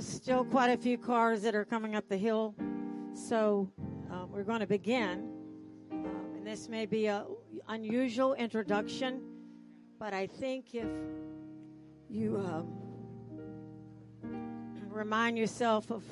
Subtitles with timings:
[0.00, 2.54] there's still quite a few cars that are coming up the hill.
[3.12, 3.70] So
[4.10, 5.30] um, we're going to begin.
[5.92, 6.06] Um,
[6.36, 7.26] and this may be a
[7.68, 9.20] unusual introduction,
[9.98, 10.88] but I think if
[12.08, 12.72] you um,
[14.88, 16.02] remind yourself of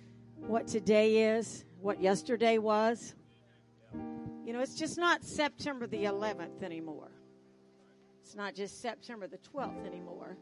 [0.46, 3.14] what today is, what yesterday was,
[4.44, 7.12] you know, it's just not September the 11th anymore.
[8.20, 10.36] It's not just September the 12th anymore.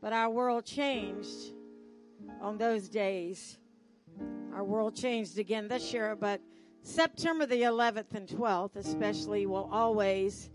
[0.00, 1.52] But our world changed
[2.40, 3.58] on those days.
[4.54, 6.40] Our world changed again this year, but
[6.82, 10.50] September the 11th and 12th, especially, will always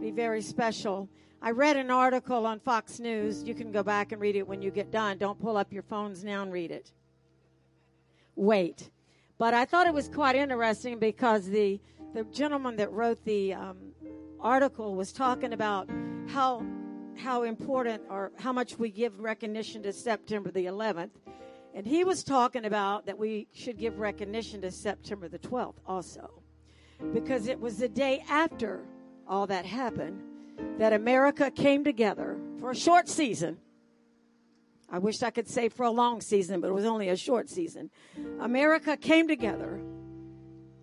[0.00, 1.08] be very special.
[1.42, 3.42] I read an article on Fox News.
[3.44, 5.18] You can go back and read it when you get done.
[5.18, 6.92] Don't pull up your phones now and read it.
[8.36, 8.90] Wait.
[9.38, 11.80] But I thought it was quite interesting because the,
[12.14, 13.78] the gentleman that wrote the um,
[14.38, 15.88] article was talking about
[16.28, 16.62] how
[17.20, 21.10] how important or how much we give recognition to September the 11th.
[21.74, 26.42] And he was talking about that we should give recognition to September the 12th also.
[27.12, 28.80] Because it was the day after
[29.28, 30.22] all that happened
[30.78, 33.58] that America came together for a short season.
[34.90, 37.48] I wish I could say for a long season, but it was only a short
[37.48, 37.90] season.
[38.40, 39.80] America came together.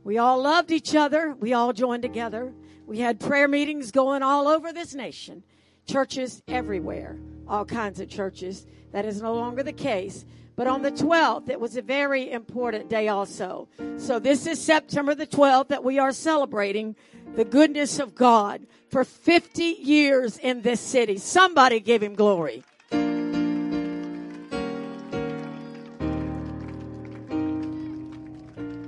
[0.04, 1.36] We all loved each other.
[1.38, 2.54] We all joined together.
[2.86, 5.44] We had prayer meetings going all over this nation
[5.88, 8.68] churches everywhere, all kinds of churches.
[8.92, 10.26] That is no longer the case.
[10.56, 13.68] But on the 12th, it was a very important day also.
[13.98, 16.96] So this is September the 12th that we are celebrating
[17.36, 21.18] the goodness of God for 50 years in this city.
[21.18, 22.64] Somebody give him glory.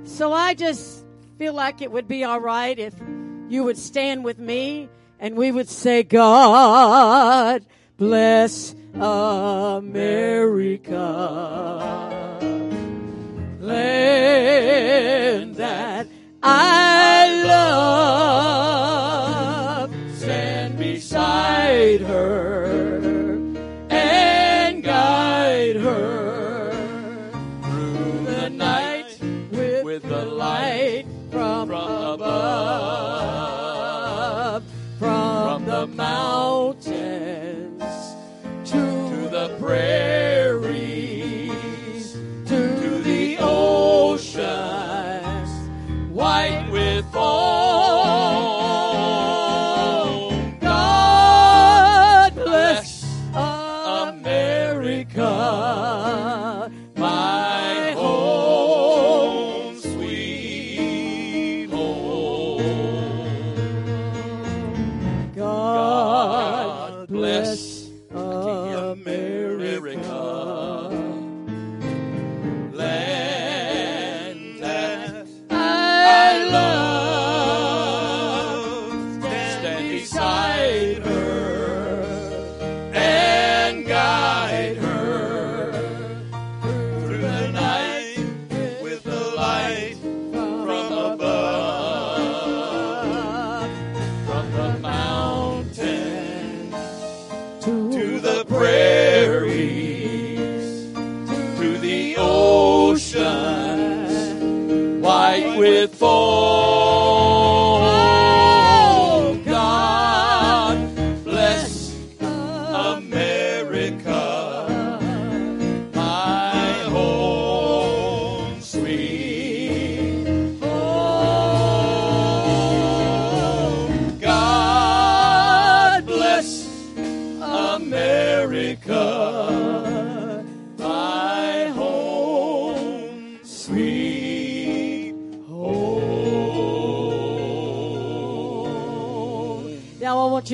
[0.04, 1.04] So I just
[1.38, 2.94] feel like it would be all right if
[3.48, 4.88] you would stand with me
[5.20, 7.64] and we would say, God
[7.98, 9.76] bless America.
[13.60, 16.06] Land that
[16.42, 17.44] I
[19.84, 22.99] love, stand beside her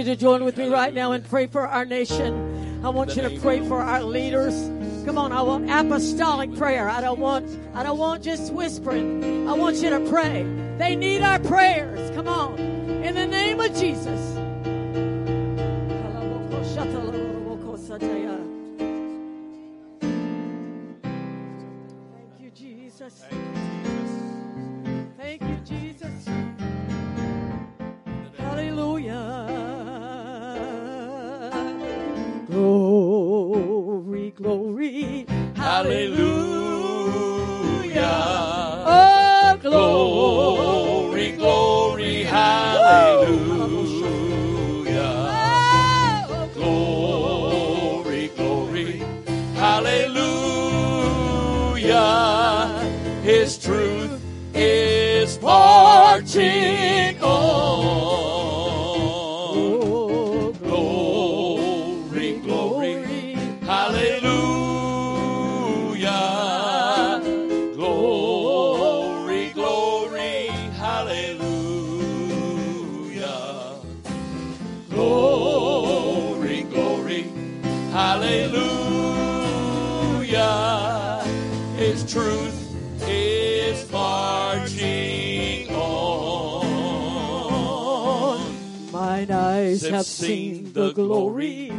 [0.06, 2.81] to join with me right now and pray for our nation.
[2.85, 4.55] I want you to pray for our leaders.
[5.05, 6.88] Come on, I want apostolic prayer.
[6.88, 9.49] I don't want I don't want just whispering.
[9.49, 10.47] I want you to pray.
[10.79, 12.14] They need our prayers.
[12.14, 12.58] Come on.
[12.58, 14.35] In the name of Jesus.
[22.14, 23.25] Thank you, Jesus.
[25.19, 26.45] Thank you, Jesus.
[35.76, 36.36] Hallelujah.
[90.76, 91.70] The glory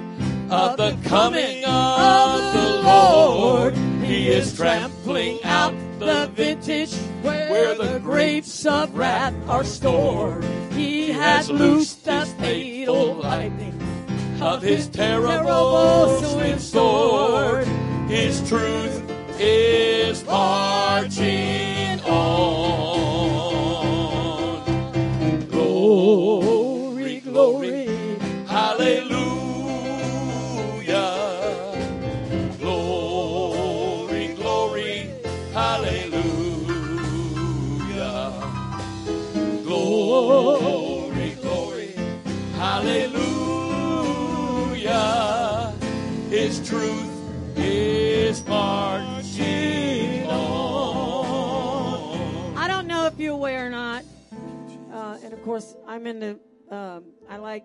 [0.49, 3.77] of the coming of the Lord.
[4.03, 10.44] He is trampling out the vintage where the grapes of wrath are stored.
[10.71, 13.79] He has loosed the fatal lightning
[14.41, 15.16] of his terrible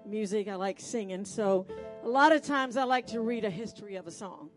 [0.07, 1.25] music, I like singing.
[1.25, 1.67] So
[2.03, 4.51] a lot of times I like to read a history of a song.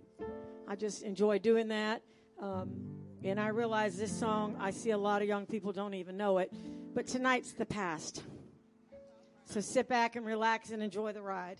[0.68, 2.02] I just enjoy doing that.
[2.40, 2.72] Um,
[3.24, 6.38] and I realize this song, I see a lot of young people don't even know
[6.38, 6.52] it.
[6.94, 8.24] But tonight's the past.
[9.46, 11.58] So sit back and relax and enjoy the ride.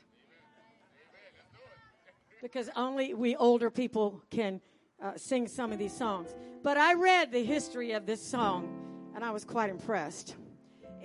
[2.42, 4.62] Because only we older people can
[5.02, 6.36] uh, sing some of these songs.
[6.64, 10.36] But I read the history of this song and I was quite impressed.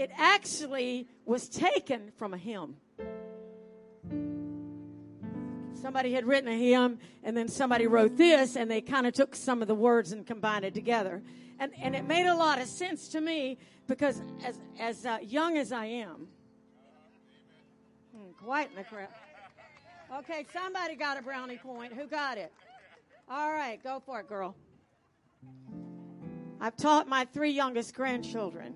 [0.00, 2.76] It actually was taken from a hymn.
[5.74, 9.36] Somebody had written a hymn, and then somebody wrote this, and they kind of took
[9.36, 11.22] some of the words and combined it together.
[11.58, 13.58] And, and it made a lot of sense to me
[13.88, 16.28] because as, as uh, young as I am,
[18.16, 19.08] hmm, quite in the crowd.
[20.20, 21.92] Okay, somebody got a brownie point.
[21.92, 22.50] Who got it?
[23.28, 24.56] All right, go for it, girl.
[26.58, 28.74] I've taught my three youngest grandchildren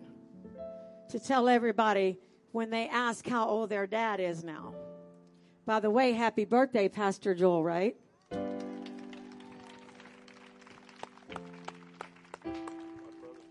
[1.08, 2.18] to tell everybody
[2.52, 4.74] when they ask how old their dad is now.
[5.66, 7.96] By the way, happy birthday, Pastor Joel, right?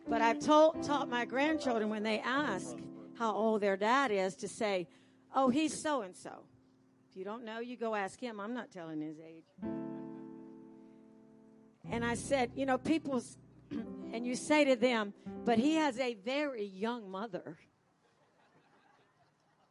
[0.08, 2.78] But I've told, taught my grandchildren when they ask
[3.18, 4.88] how old their dad is to say,
[5.36, 6.46] oh, he's so and so.
[7.10, 8.40] If you don't know, you go ask him.
[8.40, 9.46] I'm not telling his age.
[11.90, 13.22] And I said, you know, people,
[14.14, 15.14] and you say to them,
[15.44, 17.58] but he has a very young mother.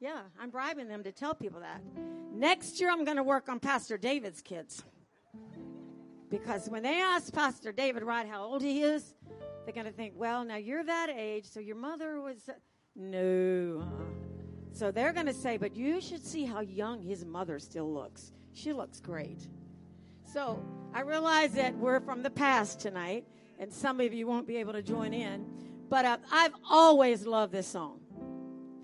[0.01, 1.81] Yeah, I'm bribing them to tell people that.
[2.35, 4.83] Next year, I'm going to work on Pastor David's kids.
[6.29, 9.15] Because when they ask Pastor David Wright how old he is,
[9.65, 12.51] they're going to think, well, now you're that age, so your mother was.
[12.97, 13.87] No.
[14.73, 18.33] So they're going to say, but you should see how young his mother still looks.
[18.55, 19.47] She looks great.
[20.25, 23.25] So I realize that we're from the past tonight,
[23.59, 25.47] and some of you won't be able to join in.
[25.89, 28.01] But uh, I've always loved this song.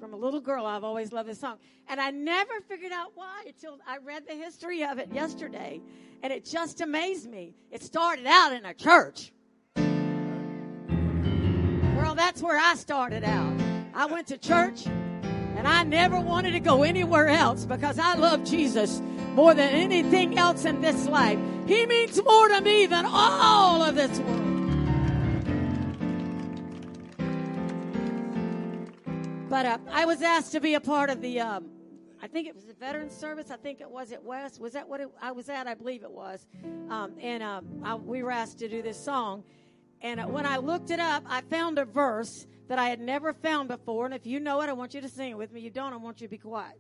[0.01, 1.59] From a little girl, I've always loved this song.
[1.89, 5.81] And I never figured out why until I read the history of it yesterday.
[6.23, 7.55] And it just amazed me.
[7.71, 9.33] It started out in a church.
[11.97, 13.59] Well, that's where I started out.
[13.95, 18.45] I went to church, and I never wanted to go anywhere else because I love
[18.45, 19.03] Jesus
[19.35, 21.39] more than anything else in this life.
[21.67, 24.48] He means more to me than all of this world.
[29.49, 31.71] But uh, I was asked to be a part of the, um,
[32.23, 33.51] I think it was the Veterans Service.
[33.51, 34.61] I think it was at West.
[34.61, 35.67] Was that what it, I was at?
[35.67, 36.47] I believe it was.
[36.91, 39.45] Um, and um, I, we were asked to do this song.
[40.03, 43.33] And uh, when I looked it up, I found a verse that I had never
[43.33, 44.05] found before.
[44.05, 45.63] And if you know it, I want you to sing it with me.
[45.63, 46.79] You don't, I want you to be quiet.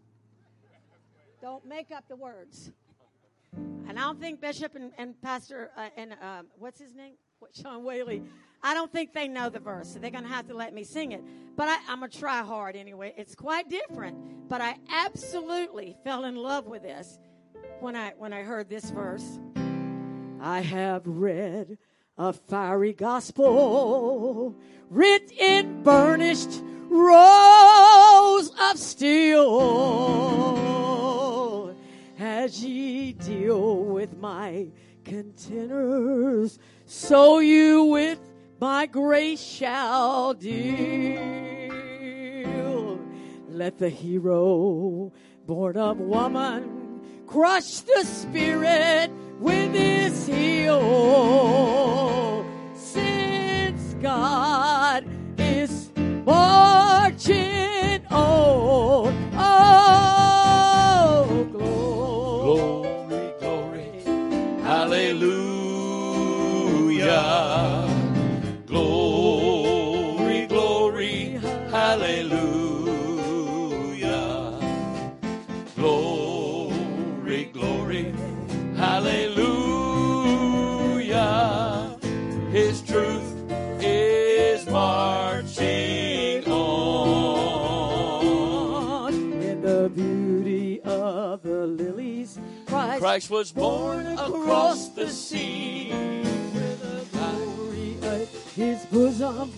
[1.40, 2.70] Don't make up the words.
[3.56, 7.14] And I don't think Bishop and, and Pastor uh, and um, what's his name?
[7.54, 8.23] Sean Whaley.
[8.62, 10.83] I don't think they know the verse, so they're going to have to let me
[10.83, 11.23] sing it.
[11.57, 13.14] But I, I'm going to try hard anyway.
[13.16, 17.18] It's quite different, but I absolutely fell in love with this
[17.80, 19.38] when I when I heard this verse.
[20.40, 21.78] I have read
[22.16, 24.57] a fiery gospel
[24.90, 29.45] writ in burnished rows of steel
[32.18, 34.68] as ye deal with my
[35.04, 38.18] contenders, so you with
[38.59, 41.21] my grace shall deal.
[43.50, 45.12] Let the hero
[45.47, 50.80] born of woman crush the spirit with his heel.
[52.75, 55.04] Since God
[55.38, 55.92] is
[56.25, 59.07] marching on,
[93.08, 95.88] Christ, was born across the sea.
[96.52, 99.50] With the glory of his bosom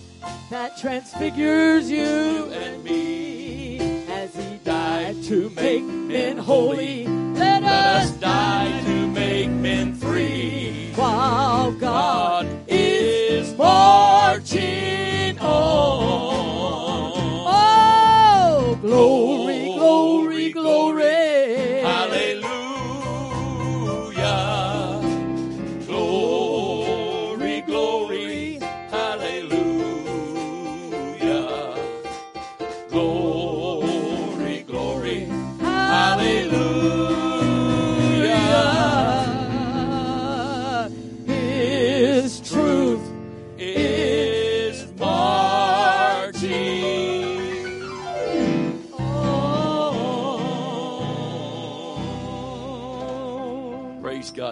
[0.49, 4.05] that transfigures you and me.
[4.07, 7.05] as he died to make men holy.
[7.05, 10.93] Let, us die to make men free.
[10.95, 17.11] while God, God is marching on.
[17.47, 21.20] oh glory, glory, glory,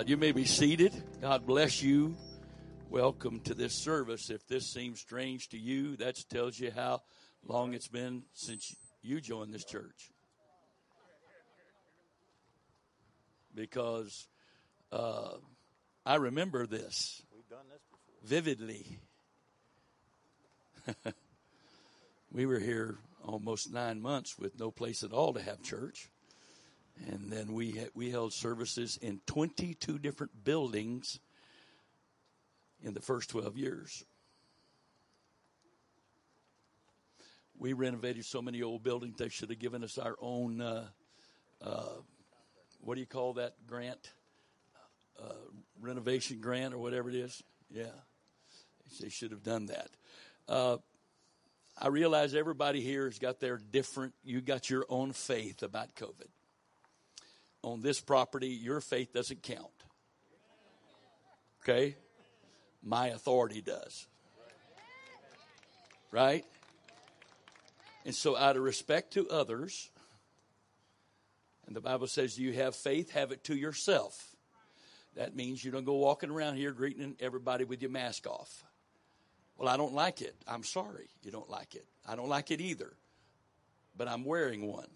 [0.10, 0.92] You may be seated.
[1.22, 2.16] God bless you.
[2.90, 4.32] Welcome to this service.
[4.32, 7.04] If this seems strange to you, that tells you how
[7.46, 10.10] long it's been since you joined this church.
[13.54, 14.28] Because
[14.92, 15.34] uh,
[16.08, 17.22] I remember this
[18.26, 18.98] vividly.
[22.32, 26.10] we were here almost nine months with no place at all to have church.
[27.08, 31.20] And then we we held services in 22 different buildings
[32.82, 34.04] in the first 12 years.
[37.58, 40.88] We renovated so many old buildings they should have given us our own uh,
[41.62, 42.00] uh,
[42.82, 44.12] what do you call that grant?
[45.22, 45.34] Uh,
[45.82, 47.44] renovation grant or whatever it is.
[47.70, 47.86] Yeah,
[49.02, 49.90] they should have done that.
[50.48, 50.78] Uh,
[51.78, 54.14] I realize everybody here has got their different.
[54.24, 56.28] You got your own faith about COVID
[57.64, 59.68] on this property, your faith doesn't count.
[61.64, 61.96] Okay?
[62.82, 64.08] My authority does.
[66.12, 66.46] Right?
[68.06, 69.90] And so, out of respect to others,
[71.68, 74.36] and the Bible says, you have faith, have it to yourself.
[75.16, 78.64] That means you don't go walking around here greeting everybody with your mask off.
[79.58, 80.36] Well, I don't like it.
[80.48, 81.86] I'm sorry you don't like it.
[82.08, 82.94] I don't like it either.
[83.96, 84.88] But I'm wearing one.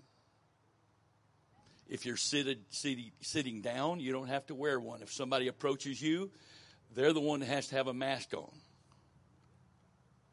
[1.88, 5.02] If you're seated, sitting, sitting down, you don't have to wear one.
[5.02, 6.32] If somebody approaches you,
[6.96, 8.52] they're the one that has to have a mask on.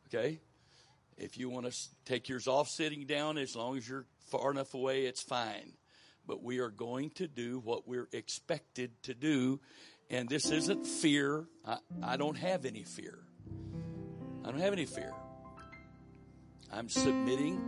[0.08, 0.40] Okay?
[1.16, 4.74] If you want to take yours off sitting down, as long as you're far enough
[4.74, 5.72] away, it's fine.
[6.26, 9.60] But we are going to do what we're expected to do.
[10.08, 11.46] And this isn't fear.
[11.66, 13.18] I, I don't have any fear.
[14.44, 15.12] I don't have any fear.
[16.72, 17.60] I'm submitting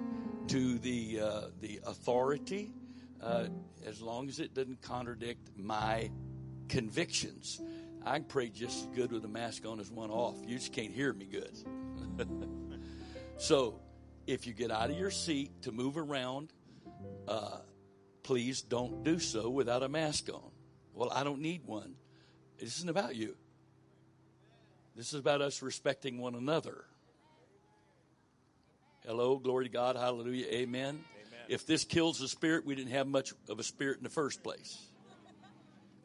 [0.48, 2.72] to the uh, the authority
[3.22, 3.46] uh,
[3.86, 6.10] as long as it doesn't contradict my
[6.68, 7.60] convictions.
[8.04, 10.36] I can pray just as good with a mask on as one off.
[10.44, 11.56] You just can't hear me good.
[13.38, 13.78] so,
[14.26, 16.52] if you get out of your seat to move around,
[17.28, 17.58] uh,
[18.22, 20.50] please don't do so without a mask on.
[20.94, 21.94] Well, I don't need one.
[22.58, 23.36] This isn't about you.
[24.94, 26.84] This is about us respecting one another.
[29.06, 31.02] Hello, glory to God, hallelujah, amen.
[31.48, 34.42] If this kills the spirit, we didn't have much of a spirit in the first
[34.42, 34.78] place,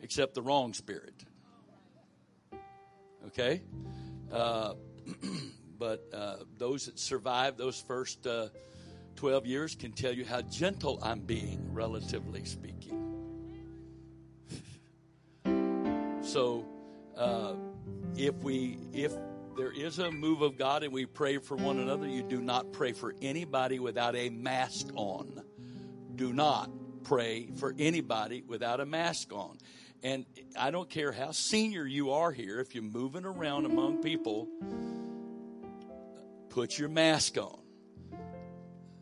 [0.01, 1.13] except the wrong spirit.
[3.27, 3.61] Okay?
[4.31, 4.73] Uh,
[5.79, 8.47] but uh, those that survived those first uh,
[9.15, 12.93] 12 years can tell you how gentle I'm being, relatively speaking.
[16.21, 16.65] so,
[17.17, 17.53] uh,
[18.15, 19.13] if we, if
[19.57, 22.71] there is a move of God and we pray for one another, you do not
[22.73, 25.41] pray for anybody without a mask on.
[26.15, 26.69] Do not
[27.03, 29.57] pray for anybody without a mask on.
[30.03, 30.25] And
[30.57, 34.47] I don't care how senior you are here, if you're moving around among people,
[36.49, 37.59] put your mask on.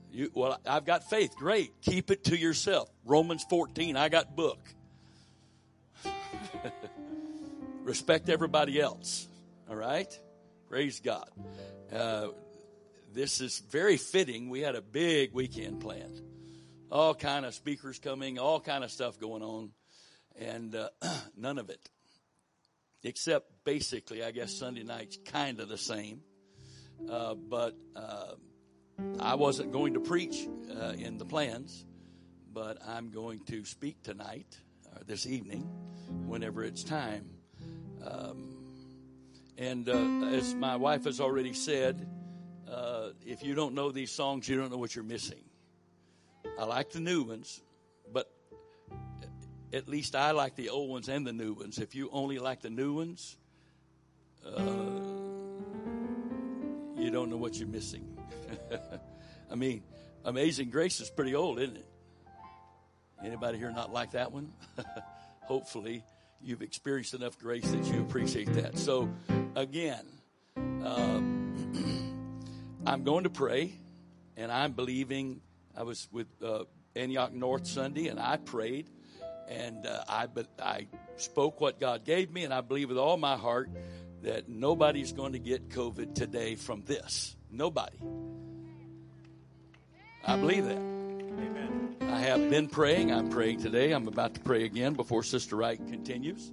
[0.09, 1.35] You, well, I've got faith.
[1.35, 1.73] Great.
[1.81, 2.89] Keep it to yourself.
[3.03, 4.59] Romans 14, I got book.
[7.83, 9.27] Respect everybody else.
[9.69, 10.17] All right?
[10.69, 11.29] Praise God.
[11.93, 12.29] Uh,
[13.13, 14.49] this is very fitting.
[14.49, 16.21] We had a big weekend planned.
[16.91, 19.71] All kind of speakers coming, all kind of stuff going on,
[20.39, 20.89] and uh,
[21.37, 21.89] none of it,
[23.03, 26.21] except basically, I guess Sunday night's kind of the same.
[27.09, 28.33] Uh, but uh,
[29.19, 30.47] I wasn't going to preach
[30.81, 31.85] uh, in the plans,
[32.51, 34.57] but I'm going to speak tonight,
[34.95, 35.69] or this evening,
[36.25, 37.29] whenever it's time.
[38.05, 38.54] Um,
[39.57, 42.07] and uh, as my wife has already said,
[42.69, 45.43] uh, if you don't know these songs, you don't know what you're missing.
[46.59, 47.61] I like the new ones,
[48.11, 48.29] but
[49.73, 51.79] at least I like the old ones and the new ones.
[51.79, 53.37] If you only like the new ones,
[54.45, 54.61] uh,
[56.97, 58.17] you don't know what you're missing.
[59.51, 59.83] I mean,
[60.23, 61.85] Amazing Grace is pretty old, isn't it?
[63.23, 64.51] Anybody here not like that one?
[65.41, 66.03] Hopefully,
[66.41, 68.77] you've experienced enough grace that you appreciate that.
[68.77, 69.09] So,
[69.55, 70.05] again,
[70.83, 71.21] uh,
[72.85, 73.73] I'm going to pray,
[74.37, 75.41] and I'm believing.
[75.77, 78.89] I was with uh, Antioch North Sunday, and I prayed,
[79.49, 83.17] and uh, I but I spoke what God gave me, and I believe with all
[83.17, 83.69] my heart
[84.23, 87.35] that nobody's going to get COVID today from this.
[87.51, 87.97] Nobody.
[90.25, 90.77] I believe that.
[90.77, 91.95] Amen.
[92.01, 93.11] I have been praying.
[93.11, 93.91] I'm praying today.
[93.91, 96.51] I'm about to pray again before Sister Wright continues.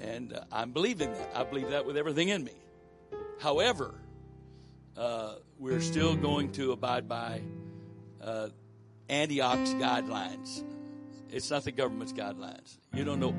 [0.00, 1.30] And uh, I'm believing that.
[1.34, 2.52] I believe that with everything in me.
[3.40, 3.94] However,
[4.96, 7.42] uh, we're still going to abide by
[8.22, 8.48] uh,
[9.08, 10.64] Antioch's guidelines.
[11.30, 12.78] It's not the government's guidelines.
[12.92, 13.34] You don't know.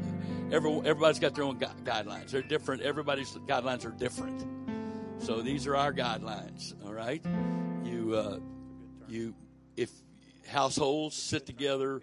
[0.52, 2.32] Every, everybody's got their own gu- guidelines.
[2.32, 2.82] They're different.
[2.82, 4.46] Everybody's guidelines are different.
[5.20, 6.74] So these are our guidelines.
[6.86, 7.24] All right.
[7.84, 8.40] You uh,
[9.08, 9.34] you
[9.78, 9.90] if
[10.48, 12.02] households sit together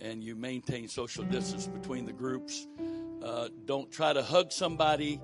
[0.00, 2.66] and you maintain social distance between the groups,
[3.22, 5.20] uh, don't try to hug somebody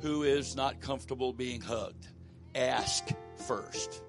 [0.00, 2.08] who is not comfortable being hugged.
[2.54, 3.08] Ask
[3.46, 4.02] first.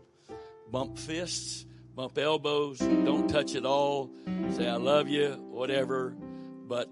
[0.72, 1.65] Bump fists,
[1.96, 4.12] bump elbows, don't touch at all.
[4.52, 6.15] Say, I love you, whatever,
[6.67, 6.89] but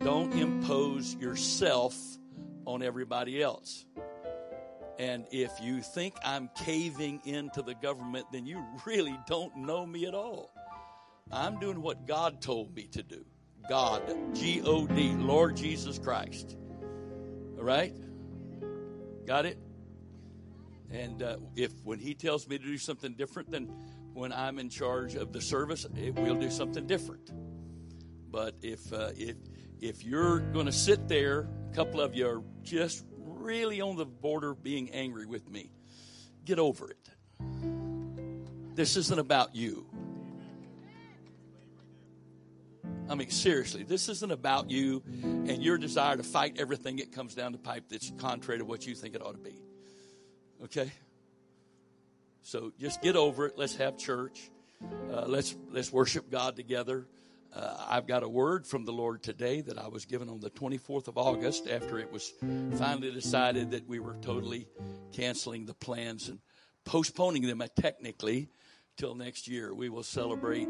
[0.00, 1.96] don't impose yourself
[2.64, 3.86] on everybody else.
[4.98, 10.06] And if you think I'm caving into the government, then you really don't know me
[10.06, 10.52] at all.
[11.32, 13.24] I'm doing what God told me to do.
[13.68, 14.02] God,
[14.34, 16.56] G O D, Lord Jesus Christ.
[17.58, 17.94] All right?
[19.26, 19.58] Got it?
[20.90, 23.66] And uh, if when He tells me to do something different than
[24.12, 27.30] when I'm in charge of the service, it, we'll do something different.
[28.30, 29.36] But if uh, if
[29.80, 34.04] if you're going to sit there, a couple of you are just really on the
[34.06, 35.70] border of being angry with me.
[36.44, 37.08] Get over it.
[38.74, 39.86] This isn't about you.
[43.10, 47.34] I mean, seriously, this isn't about you and your desire to fight everything that comes
[47.34, 49.60] down the pipe that's contrary to what you think it ought to be.
[50.64, 50.92] Okay?
[52.42, 53.54] So just get over it.
[53.56, 54.50] Let's have church.
[55.12, 57.06] Uh, let's let's worship God together.
[57.52, 60.50] Uh, I've got a word from the Lord today that I was given on the
[60.50, 62.32] 24th of August after it was
[62.78, 64.68] finally decided that we were totally
[65.12, 66.38] canceling the plans and
[66.84, 68.50] postponing them technically
[68.96, 69.74] till next year.
[69.74, 70.68] We will celebrate,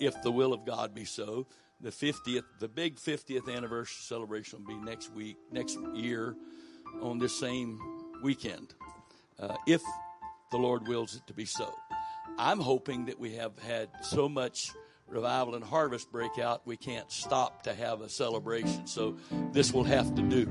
[0.00, 1.46] if the will of God be so,
[1.80, 6.34] the 50th, the big 50th anniversary celebration will be next week, next year
[7.02, 7.78] on this same
[8.22, 8.74] weekend,
[9.38, 9.82] uh, if
[10.50, 11.72] the Lord wills it to be so.
[12.38, 14.70] I'm hoping that we have had so much
[15.08, 18.86] revival and harvest breakout, we can't stop to have a celebration.
[18.86, 19.16] So
[19.52, 20.50] this will have to do.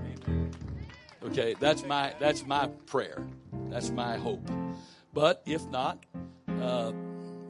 [1.24, 3.26] Okay, that's my that's my prayer.
[3.70, 4.48] That's my hope.
[5.14, 6.06] But if not,
[6.62, 6.92] uh,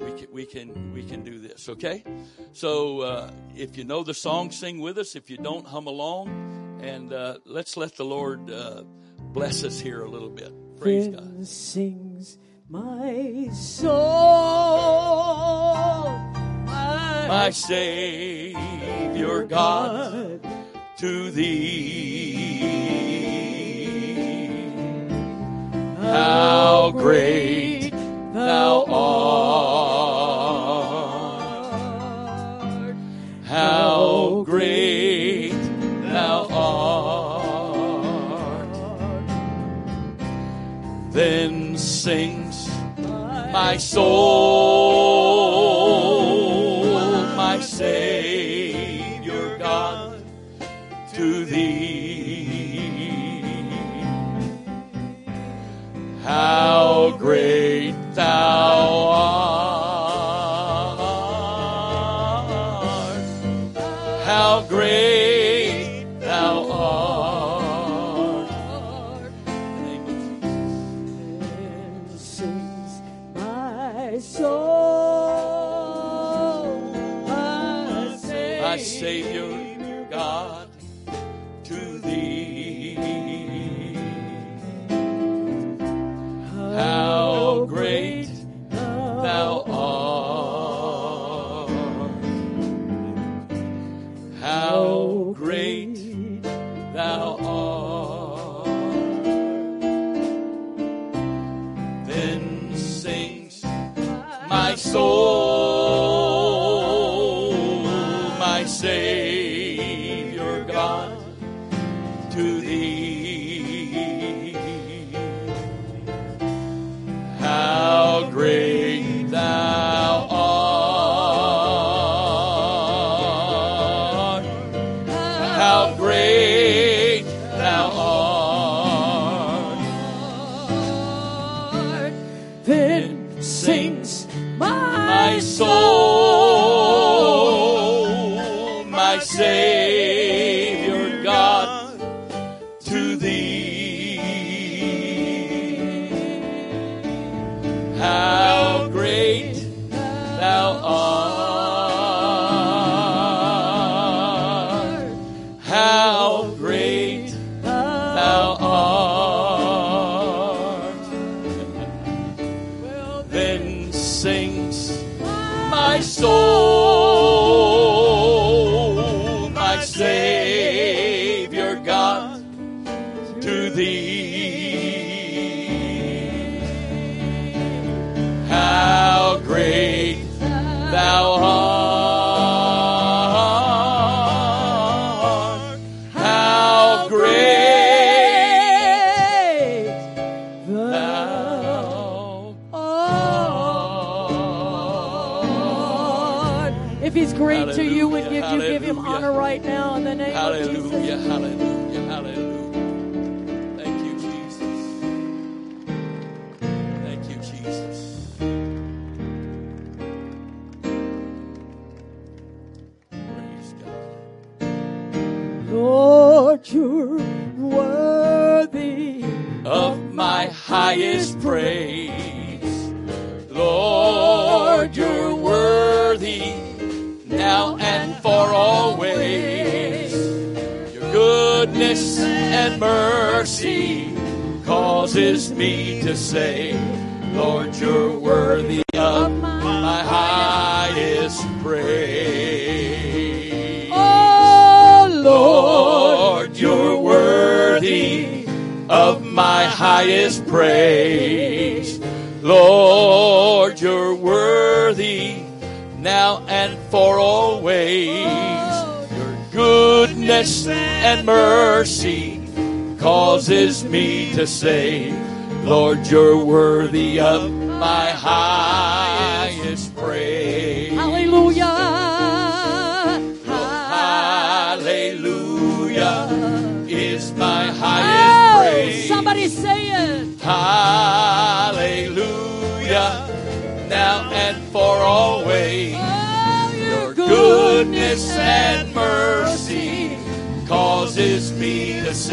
[0.03, 1.69] we can we can we can do this.
[1.69, 2.03] Okay,
[2.51, 5.15] so uh, if you know the song, sing with us.
[5.15, 8.83] If you don't, hum along, and uh, let's let the Lord uh,
[9.19, 10.51] bless us here a little bit.
[10.79, 11.47] Praise then God.
[11.47, 12.37] sings
[12.69, 13.93] my soul.
[16.65, 18.55] My Savior
[19.43, 20.45] God,
[20.97, 22.83] to thee.
[25.99, 27.91] How great
[28.33, 28.82] thou
[43.63, 44.52] my soul.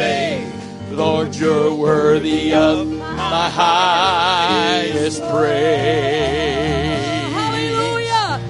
[0.00, 0.48] Say,
[0.92, 6.96] Lord, you're worthy of my highest praise.
[7.36, 8.40] Hallelujah.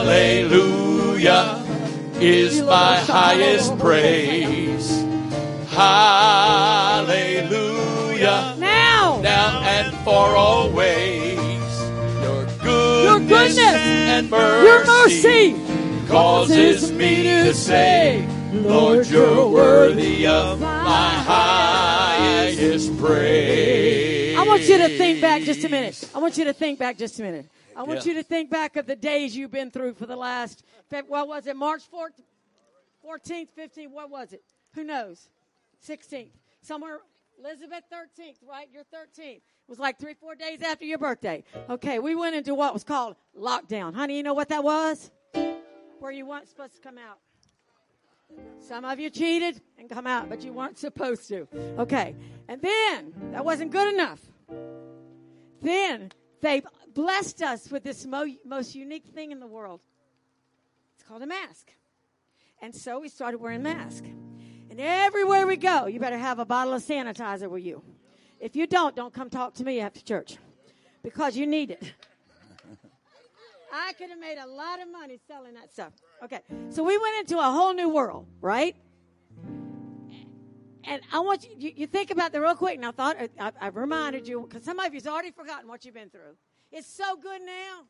[0.00, 1.42] Hallelujah
[2.18, 4.88] is my highest praise.
[5.68, 7.10] Hallelujah.
[8.58, 9.20] Now.
[9.22, 11.28] Now and for always.
[12.24, 13.58] Your goodness, Your goodness.
[13.60, 15.56] and mercy, Your mercy
[16.08, 24.36] causes me to say, Lord, you're worthy of my highest praise.
[24.36, 26.10] I want you to think back just a minute.
[26.14, 27.48] I want you to think back just a minute.
[27.76, 28.12] I want Yeah.
[28.12, 30.64] you to think back of the days you've been through for the last,
[31.06, 32.20] what was it, March 4th,
[33.04, 34.42] 14th, 15th, what was it?
[34.74, 35.28] Who knows?
[35.86, 36.32] 16th.
[36.60, 37.00] Somewhere,
[37.38, 38.68] Elizabeth 13th, right?
[38.72, 39.36] You're 13th.
[39.36, 41.44] It was like three, four days after your birthday.
[41.68, 43.94] Okay, we went into what was called lockdown.
[43.94, 45.12] Honey, you know what that was?
[46.00, 47.18] Where you weren't supposed to come out.
[48.58, 51.48] Some of you cheated and come out, but you weren't supposed to.
[51.78, 52.14] Okay.
[52.48, 54.20] And then, that wasn't good enough.
[55.62, 56.62] Then, they
[56.94, 59.80] blessed us with this mo- most unique thing in the world.
[60.94, 61.72] It's called a mask.
[62.62, 64.08] And so we started wearing masks.
[64.70, 67.82] And everywhere we go, you better have a bottle of sanitizer with you.
[68.38, 70.38] If you don't, don't come talk to me after church
[71.02, 71.92] because you need it.
[73.72, 75.92] I could have made a lot of money selling that stuff.
[76.24, 78.74] Okay, so we went into a whole new world, right?
[80.84, 82.76] And I want you, you, you think about that real quick.
[82.76, 85.94] And I thought, I, I've reminded you, because some of you's already forgotten what you've
[85.94, 86.36] been through.
[86.72, 87.82] It's so good now.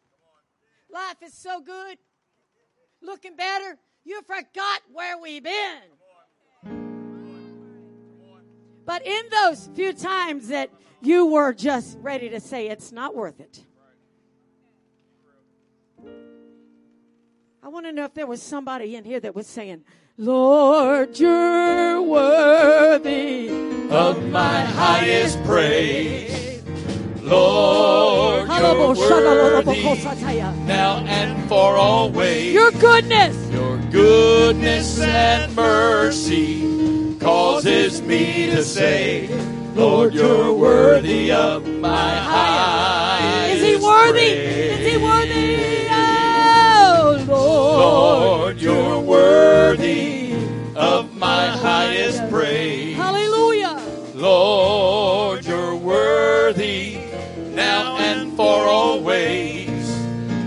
[0.93, 1.99] Life is so good.
[3.01, 3.79] Looking better.
[4.05, 5.79] You forgot where we've been.
[8.85, 13.41] But in those few times that you were just ready to say it's not worth
[13.41, 13.65] it.
[17.71, 19.85] Want to know if there was somebody in here that was saying,
[20.17, 23.49] Lord, you're worthy
[23.91, 26.63] of my highest praise.
[27.23, 29.83] Lord, you're worthy
[30.67, 32.53] now and for always.
[32.53, 39.29] Your goodness, Your goodness and mercy causes me to say,
[39.75, 44.19] Lord, you're worthy of my highest is He worthy?
[44.19, 44.81] praise.
[44.81, 45.20] Is He worthy?
[47.81, 48.21] Lord.
[48.51, 50.35] Lord, you're worthy
[50.75, 52.97] of my highest praise.
[52.97, 53.81] Hallelujah.
[54.15, 56.99] Lord, you're worthy
[57.55, 59.89] now and for always.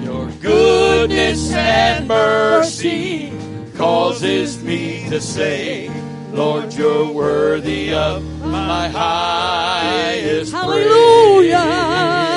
[0.04, 3.32] Your goodness and mercy
[3.78, 5.90] causes me to say,
[6.34, 10.52] Lord, you're worthy of my highest praise.
[10.52, 12.33] Hallelujah.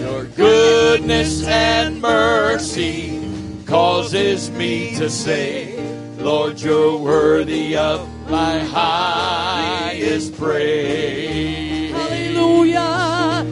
[0.00, 3.20] Your goodness and mercy
[3.66, 5.78] causes me to say,
[6.18, 11.92] Lord, you're worthy of my highest praise.
[11.92, 13.46] Hallelujah.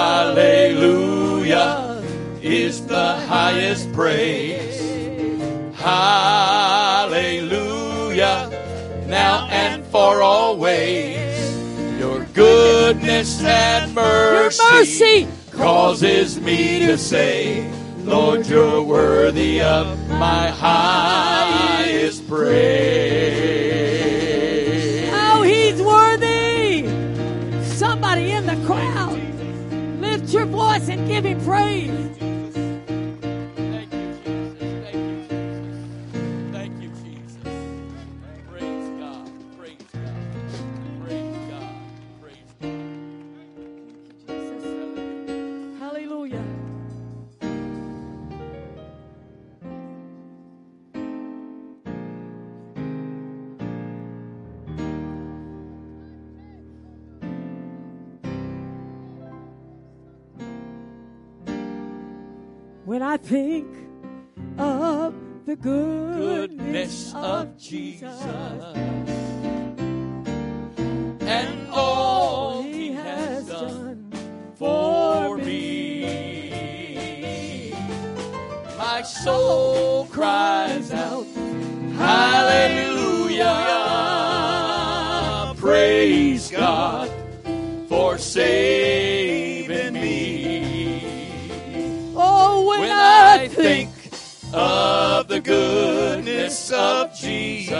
[0.00, 1.10] Hallelujah
[2.42, 4.80] is the highest praise.
[5.74, 6.89] Hallelujah,
[9.10, 11.18] now and for always.
[11.98, 17.68] Your goodness and mercy, mercy causes me to say,
[18.04, 23.50] Lord, you're worthy of my highest praise.
[25.12, 26.86] Oh, he's worthy.
[27.64, 29.20] Somebody in the crowd,
[30.00, 32.19] lift your voice and give him praise.
[63.00, 63.66] When I think
[64.58, 65.14] of
[65.46, 68.22] the goodness, Goodness of Jesus
[71.22, 74.12] and all He has done
[74.54, 76.04] for me.
[78.76, 81.24] My soul cries out,
[81.96, 82.34] Hallelujah!
[85.56, 87.10] Praise God
[87.88, 88.59] for saving
[95.42, 97.74] the goodness of Jesus.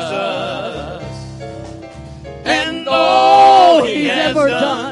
[2.44, 4.89] And all He He's has done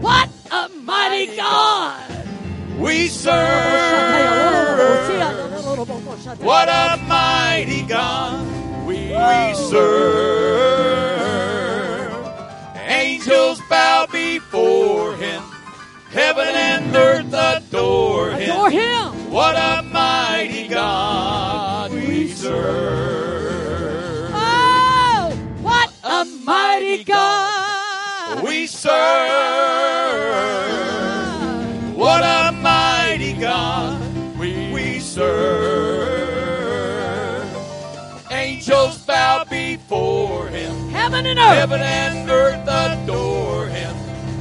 [0.00, 2.10] What a mighty God.
[2.76, 3.38] We serve.
[6.40, 8.44] What a mighty God
[8.84, 9.14] we
[9.54, 10.42] serve.
[12.74, 15.40] Angels bow before him.
[16.10, 18.50] Heaven and earth adore him.
[18.50, 19.30] Adore him.
[19.30, 23.01] What a mighty God we serve.
[26.44, 28.42] Mighty God.
[28.44, 28.92] We serve.
[31.96, 34.00] What a mighty God
[34.38, 36.22] we we serve.
[38.30, 40.88] Angels bow before him.
[40.88, 41.54] Heaven and earth.
[41.54, 43.94] Heaven and earth adore him.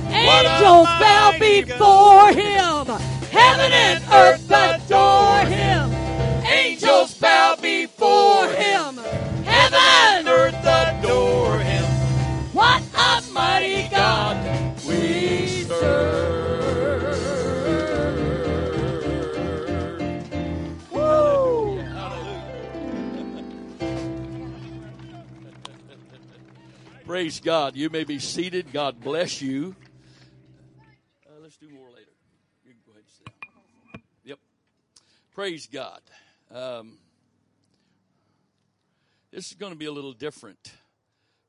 [0.08, 2.88] Angels bow before him.
[3.32, 5.92] Heaven and earth adore him.
[6.46, 8.98] Angels bow before him.
[8.98, 9.44] him.
[9.44, 11.71] Heaven and earth adore him.
[27.22, 27.76] Praise God.
[27.76, 28.74] You may be seated.
[28.74, 29.76] God bless you.
[31.24, 32.10] Uh, let's do more later.
[32.66, 33.26] You can go ahead and sit
[33.94, 34.02] down.
[34.24, 34.40] Yep.
[35.32, 36.02] Praise God.
[36.52, 36.98] Um,
[39.30, 40.72] this is going to be a little different,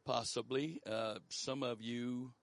[0.05, 0.79] possibly.
[0.87, 2.35] Uh, some of you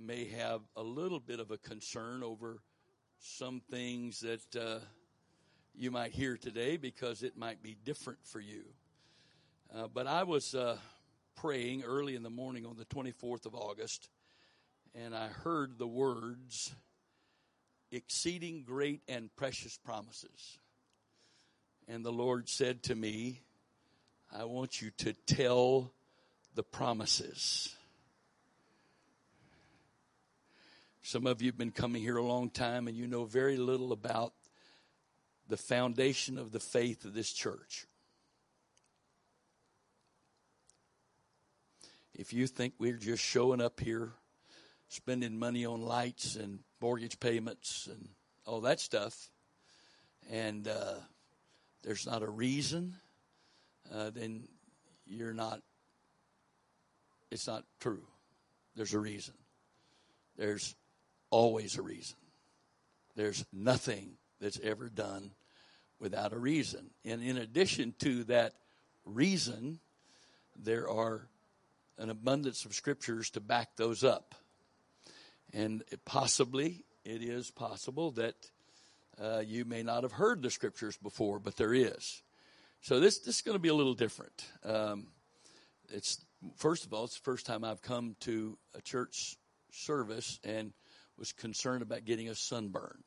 [0.00, 2.58] may have a little bit of a concern over
[3.18, 4.78] some things that uh,
[5.74, 8.62] you might hear today because it might be different for you.
[9.74, 10.76] Uh, but I was uh,
[11.36, 14.08] praying early in the morning on the 24th of August,
[14.94, 16.74] and I heard the words
[17.90, 20.58] exceeding great and precious promises.
[21.88, 23.40] And the Lord said to me,
[24.32, 25.92] I want you to tell
[26.54, 27.74] the promises.
[31.02, 33.92] Some of you have been coming here a long time and you know very little
[33.92, 34.32] about
[35.48, 37.86] the foundation of the faith of this church.
[42.14, 44.12] If you think we're just showing up here,
[44.88, 48.08] spending money on lights and mortgage payments and
[48.44, 49.30] all that stuff,
[50.30, 50.94] and uh,
[51.82, 52.94] there's not a reason,
[53.94, 54.46] uh, then
[55.06, 55.62] you're not,
[57.30, 58.02] it's not true.
[58.76, 59.34] There's a reason.
[60.36, 60.74] There's
[61.30, 62.16] always a reason.
[63.16, 65.30] There's nothing that's ever done
[65.98, 66.90] without a reason.
[67.04, 68.54] And in addition to that
[69.04, 69.78] reason,
[70.56, 71.28] there are
[72.02, 74.34] an abundance of scriptures to back those up.
[75.52, 78.34] And possibly, it is possible that
[79.22, 82.22] uh, you may not have heard the scriptures before, but there is.
[82.80, 84.44] So this, this is going to be a little different.
[84.64, 85.06] Um,
[85.90, 86.24] it's
[86.56, 89.36] first of all, it's the first time I've come to a church
[89.70, 90.72] service and
[91.18, 92.98] was concerned about getting a sunburn.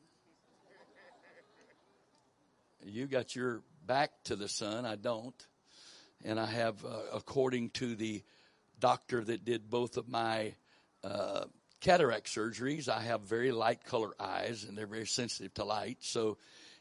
[2.86, 4.86] You got your back to the sun.
[4.86, 5.36] I don't.
[6.24, 8.24] And I have, uh, according to the
[8.80, 10.54] doctor that did both of my
[11.04, 11.46] uh,
[11.82, 15.98] cataract surgeries, I have very light color eyes and they're very sensitive to light.
[16.02, 16.38] So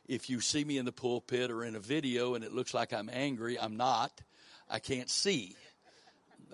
[0.07, 2.93] if you see me in the pulpit or in a video and it looks like
[2.93, 4.13] I'm angry, I'm not.
[4.69, 5.57] I can't see.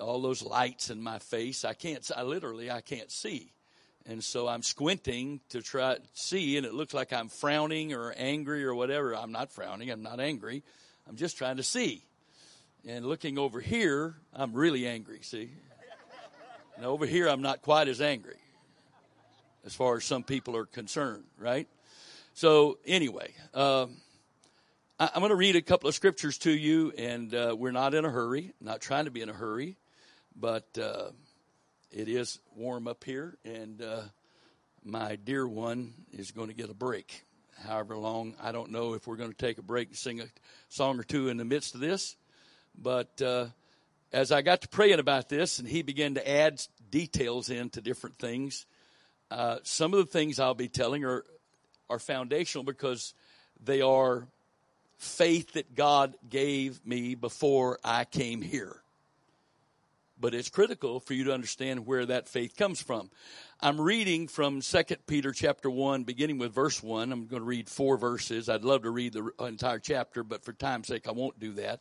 [0.01, 3.53] All those lights in my face, I can't, I literally, I can't see.
[4.07, 8.13] And so I'm squinting to try to see, and it looks like I'm frowning or
[8.17, 9.15] angry or whatever.
[9.15, 9.91] I'm not frowning.
[9.91, 10.63] I'm not angry.
[11.07, 12.05] I'm just trying to see.
[12.87, 15.51] And looking over here, I'm really angry, see?
[16.77, 18.39] And over here, I'm not quite as angry
[19.67, 21.69] as far as some people are concerned, right?
[22.33, 23.97] So, anyway, um,
[24.99, 27.93] I, am going to read a couple of scriptures to you, and uh, we're not
[27.93, 29.77] in a hurry, not trying to be in a hurry,
[30.35, 31.11] but uh,
[31.91, 34.01] it is warm up here, and uh,
[34.83, 37.25] my dear one is going to get a break.
[37.63, 40.27] However long, I don't know if we're going to take a break and sing a
[40.71, 42.17] song or two in the midst of this.
[42.81, 43.47] But uh,
[44.13, 48.19] as I got to praying about this, and he began to add details into different
[48.19, 48.67] things,
[49.31, 51.25] uh, some of the things I'll be telling are
[51.91, 53.15] are foundational because
[53.63, 54.29] they are
[54.97, 58.81] faith that God gave me before I came here.
[60.21, 63.11] But it's critical for you to understand where that faith comes from.
[63.61, 67.11] I'm reading from 2 Peter chapter 1, beginning with verse 1.
[67.11, 68.51] I'm going to read four verses.
[68.51, 71.81] I'd love to read the entire chapter, but for time's sake, I won't do that.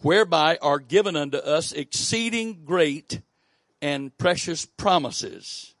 [0.00, 3.20] whereby are given unto us exceeding great
[3.80, 5.74] and precious promises,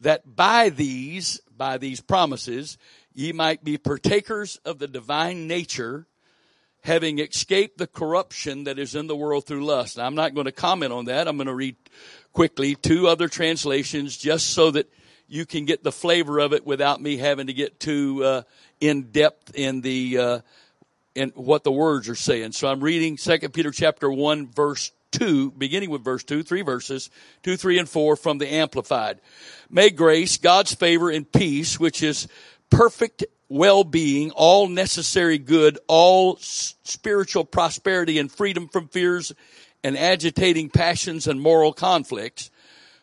[0.00, 2.78] that by these, by these promises,
[3.14, 6.06] ye might be partakers of the divine nature,
[6.82, 9.96] having escaped the corruption that is in the world through lust.
[9.96, 11.26] Now, I'm not going to comment on that.
[11.26, 11.76] I'm going to read
[12.32, 14.88] quickly two other translations just so that
[15.26, 18.42] you can get the flavor of it without me having to get too uh,
[18.80, 20.40] in depth in the uh,
[21.18, 22.52] in what the words are saying.
[22.52, 27.10] So I'm reading Second Peter chapter one verse two, beginning with verse two, three verses,
[27.42, 29.20] two, three, and four from the Amplified.
[29.68, 32.28] May grace, God's favor, and peace, which is
[32.70, 39.32] perfect well-being, all necessary good, all spiritual prosperity and freedom from fears
[39.82, 42.50] and agitating passions and moral conflicts,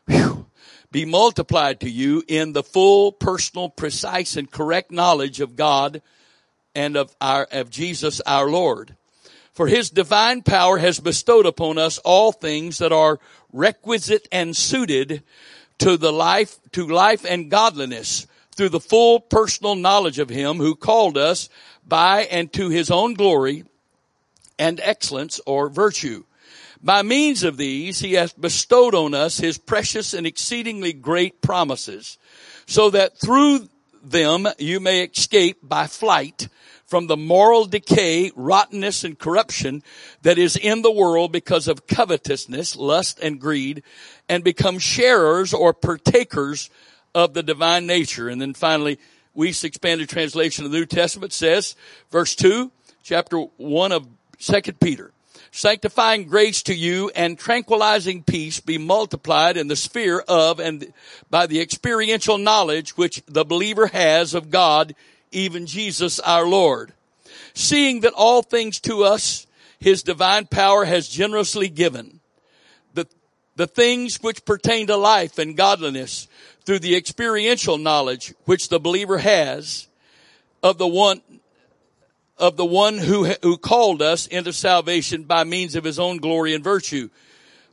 [0.07, 0.45] whew,
[0.91, 6.01] be multiplied to you in the full, personal, precise, and correct knowledge of God
[6.75, 8.95] and of our, of Jesus our Lord.
[9.53, 13.19] For his divine power has bestowed upon us all things that are
[13.53, 15.23] requisite and suited
[15.79, 20.75] to the life, to life and godliness through the full personal knowledge of him who
[20.75, 21.49] called us
[21.87, 23.63] by and to his own glory
[24.59, 26.23] and excellence or virtue.
[26.81, 32.17] By means of these, he hath bestowed on us his precious and exceedingly great promises,
[32.65, 33.69] so that through
[34.11, 36.47] them you may escape by flight
[36.85, 39.81] from the moral decay, rottenness, and corruption
[40.21, 43.81] that is in the world because of covetousness, lust, and greed,
[44.29, 46.69] and become sharers or partakers
[47.13, 48.29] of the divine nature.
[48.29, 48.99] And then finally,
[49.35, 51.75] Wuest expanded translation of the New Testament says,
[52.11, 52.71] verse 2,
[53.03, 54.07] chapter 1 of
[54.39, 55.11] 2 Peter.
[55.55, 60.91] Sanctifying grace to you and tranquilizing peace be multiplied in the sphere of and
[61.29, 64.95] by the experiential knowledge which the believer has of God,
[65.31, 66.91] even Jesus our Lord.
[67.53, 69.47] Seeing that all things to us
[69.79, 72.19] his divine power has generously given.
[72.93, 73.07] The,
[73.55, 76.27] the things which pertain to life and godliness
[76.65, 79.87] through the experiential knowledge which the believer has
[80.61, 81.21] of the one
[82.37, 86.53] of the one who who called us into salvation by means of his own glory
[86.53, 87.09] and virtue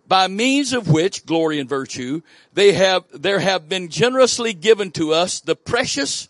[0.06, 2.20] by means of which glory and virtue
[2.52, 6.28] they have there have been generously given to us the precious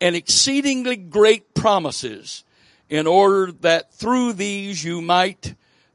[0.00, 2.44] and exceedingly great promises
[2.90, 5.54] in order that through these you might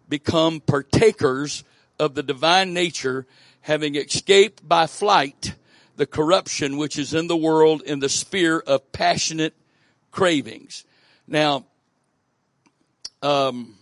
[0.10, 1.64] become partakers
[2.00, 3.26] of the divine nature
[3.62, 5.54] having escaped by flight
[5.98, 9.54] the corruption which is in the world in the sphere of passionate
[10.12, 10.86] cravings.
[11.28, 11.66] Now,
[13.22, 13.76] um,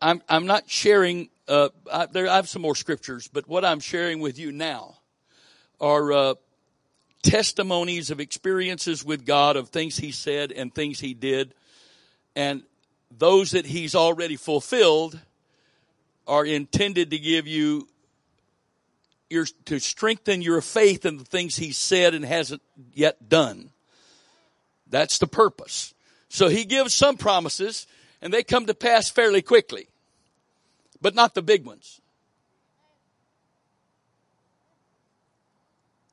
[0.00, 1.30] I'm I'm not sharing.
[1.48, 4.98] Uh, I, there, I have some more scriptures, but what I'm sharing with you now
[5.80, 6.34] are uh,
[7.22, 11.54] testimonies of experiences with God, of things He said and things He did,
[12.36, 12.62] and
[13.10, 15.18] those that He's already fulfilled
[16.26, 17.88] are intended to give you
[19.32, 22.62] your, to strengthen your faith in the things he said and hasn't
[22.92, 23.70] yet done.
[24.88, 25.94] That's the purpose.
[26.28, 27.86] So he gives some promises
[28.20, 29.88] and they come to pass fairly quickly,
[31.00, 32.00] but not the big ones.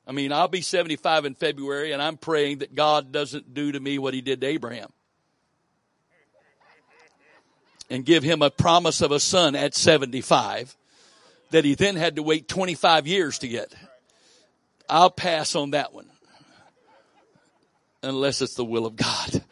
[0.06, 3.78] I mean, I'll be 75 in February and I'm praying that God doesn't do to
[3.78, 4.90] me what he did to Abraham.
[7.88, 10.76] And give him a promise of a son at 75
[11.50, 13.74] that he then had to wait 25 years to get.
[14.88, 16.06] I'll pass on that one.
[18.02, 19.44] Unless it's the will of God.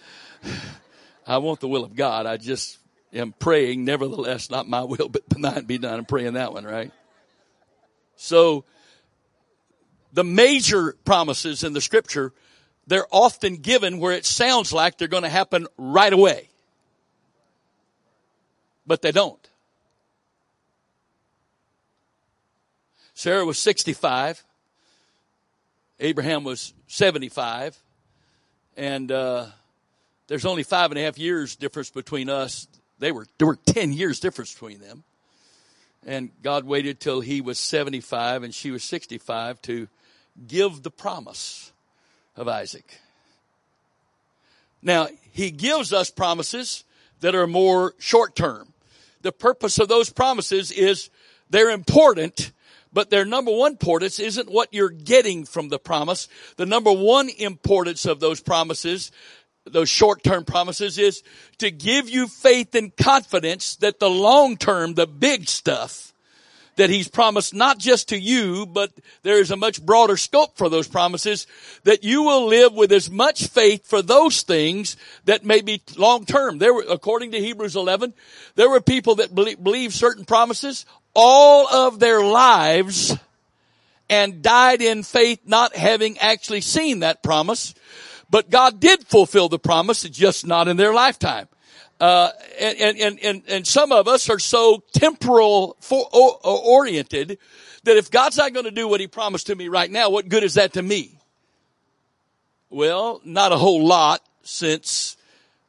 [1.26, 2.26] I want the will of God.
[2.26, 2.78] I just
[3.12, 5.98] am praying, nevertheless, not my will, but thine be done.
[5.98, 6.90] I'm praying that one, right?
[8.16, 8.64] So,
[10.12, 12.32] the major promises in the scripture,
[12.86, 16.48] they're often given where it sounds like they're going to happen right away.
[18.86, 19.38] But they don't.
[23.18, 24.44] Sarah was 65.
[25.98, 27.76] Abraham was 75.
[28.76, 29.46] And, uh,
[30.28, 32.68] there's only five and a half years difference between us.
[33.00, 35.02] They were, there were 10 years difference between them.
[36.06, 39.88] And God waited till he was 75 and she was 65 to
[40.46, 41.72] give the promise
[42.36, 43.00] of Isaac.
[44.80, 46.84] Now, he gives us promises
[47.18, 48.74] that are more short term.
[49.22, 51.10] The purpose of those promises is
[51.50, 52.52] they're important,
[52.92, 56.28] but their number one importance isn't what you're getting from the promise.
[56.56, 59.10] The number one importance of those promises,
[59.64, 61.22] those short-term promises is
[61.58, 66.08] to give you faith and confidence that the long term, the big stuff,
[66.78, 70.68] that he's promised not just to you, but there is a much broader scope for
[70.68, 71.46] those promises
[71.82, 76.24] that you will live with as much faith for those things that may be long
[76.24, 76.58] term.
[76.58, 78.14] There were, according to Hebrews 11,
[78.54, 80.86] there were people that believe certain promises
[81.20, 83.16] all of their lives
[84.08, 87.74] and died in faith not having actually seen that promise.
[88.30, 91.48] But God did fulfill the promise, just not in their lifetime.
[91.98, 97.36] Uh, and, and, and, and some of us are so temporal for, oriented
[97.82, 100.28] that if God's not going to do what he promised to me right now, what
[100.28, 101.18] good is that to me?
[102.70, 105.16] Well, not a whole lot since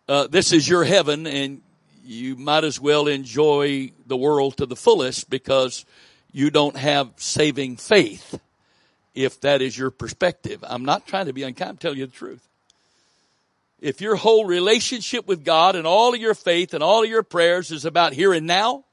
[0.08, 1.64] uh, this is your heaven and
[2.10, 5.86] you might as well enjoy the world to the fullest because
[6.32, 8.40] you don't have saving faith
[9.16, 10.64] if that is your perspective.
[10.68, 12.50] I'm not trying to be unkind, I'm telling you the truth
[13.82, 17.24] if your whole relationship with God and all of your faith and all of your
[17.24, 18.84] prayers is about here and now,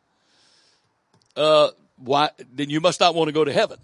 [1.37, 3.79] uh, why, then you must not want to go to heaven.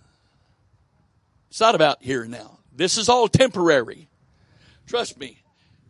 [1.51, 2.59] It's not about here and now.
[2.75, 4.09] This is all temporary.
[4.87, 5.42] Trust me.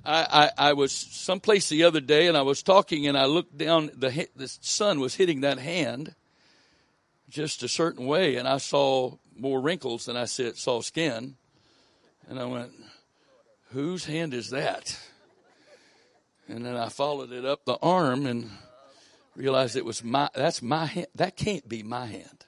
[0.04, 3.56] I, I, I was someplace the other day and I was talking and I looked
[3.56, 6.14] down, the, the sun was hitting that hand
[7.28, 11.36] just a certain way and I saw more wrinkles than I saw skin.
[12.28, 12.72] And I went,
[13.70, 14.98] whose hand is that?
[16.48, 18.50] And then I followed it up the arm and
[19.36, 21.06] realized it was my, that's my hand.
[21.14, 22.46] That can't be my hand.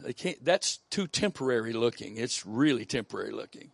[0.00, 2.16] They can't, that's too temporary looking.
[2.16, 3.70] It's really temporary looking.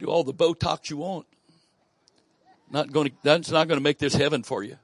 [0.00, 1.26] Do all the Botox you want.
[2.70, 4.78] Not going to, that's not going to make this heaven for you.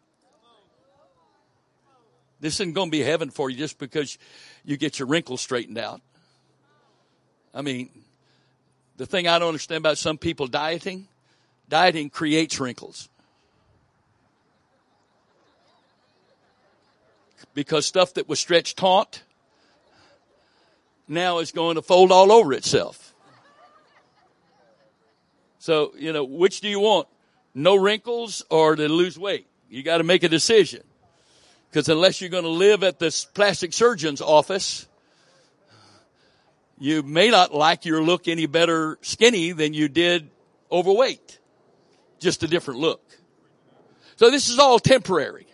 [2.38, 4.18] This isn't going to be heaven for you just because
[4.64, 6.02] you get your wrinkles straightened out.
[7.54, 7.88] I mean,
[8.98, 11.08] the thing I don't understand about some people dieting,
[11.68, 13.08] dieting creates wrinkles.
[17.54, 19.22] Because stuff that was stretched taut
[21.08, 23.05] now is going to fold all over itself.
[25.66, 27.08] So, you know, which do you want?
[27.52, 29.48] No wrinkles or to lose weight?
[29.68, 30.84] You got to make a decision.
[31.68, 34.86] Because unless you're going to live at this plastic surgeon's office,
[36.78, 40.30] you may not like your look any better skinny than you did
[40.70, 41.40] overweight.
[42.20, 43.02] Just a different look.
[44.14, 45.48] So this is all temporary.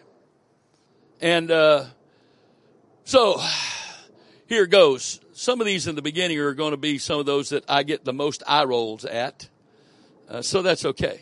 [1.22, 1.86] And, uh,
[3.04, 3.40] so
[4.46, 5.20] here goes.
[5.32, 7.82] Some of these in the beginning are going to be some of those that I
[7.82, 9.48] get the most eye rolls at.
[10.33, 11.20] Uh, so that's okay.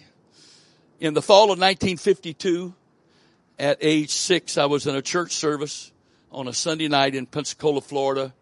[1.00, 2.72] In the fall of 1952,
[3.58, 5.92] at age six, I was in a church service
[6.30, 8.32] on a Sunday night in Pensacola, Florida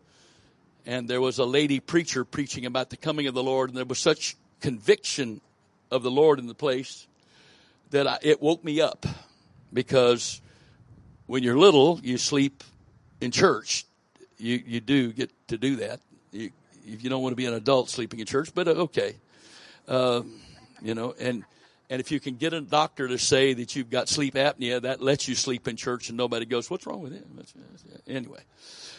[0.88, 3.84] and there was a lady preacher preaching about the coming of the Lord, and there
[3.84, 5.42] was such conviction
[5.90, 7.06] of the Lord in the place
[7.90, 9.04] that I, it woke me up
[9.70, 10.40] because
[11.26, 12.64] when you're little, you sleep
[13.20, 13.84] in church.
[14.38, 16.00] You you do get to do that.
[16.32, 16.52] You,
[16.82, 19.16] you don't want to be an adult sleeping in church, but uh, okay,
[19.86, 20.22] uh,
[20.82, 21.44] you know, and
[21.90, 25.00] and if you can get a doctor to say that you've got sleep apnea, that
[25.00, 27.40] lets you sleep in church, and nobody goes, "What's wrong with him?"
[28.06, 28.40] Anyway,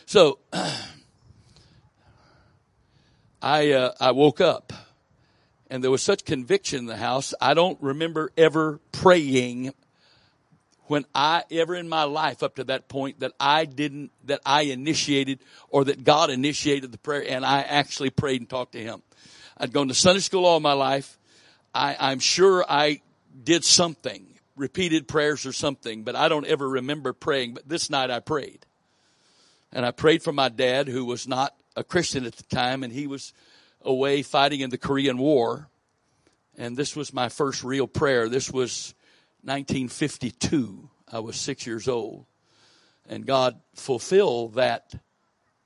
[0.06, 0.40] so.
[3.42, 4.74] I uh, I woke up
[5.70, 7.34] and there was such conviction in the house.
[7.40, 9.74] I don't remember ever praying
[10.88, 14.64] when I ever in my life up to that point that I didn't that I
[14.64, 19.04] initiated or that God initiated the prayer and I actually prayed and talked to him.
[19.58, 21.19] I'd gone to Sunday school all my life.
[21.74, 23.02] I, I'm sure I
[23.44, 27.54] did something, repeated prayers or something, but I don't ever remember praying.
[27.54, 28.66] But this night I prayed.
[29.72, 32.92] And I prayed for my dad who was not a Christian at the time, and
[32.92, 33.34] he was
[33.82, 35.70] away fighting in the Korean War.
[36.58, 38.28] And this was my first real prayer.
[38.28, 38.94] This was
[39.44, 40.90] 1952.
[41.12, 42.26] I was six years old.
[43.08, 44.94] And God fulfilled that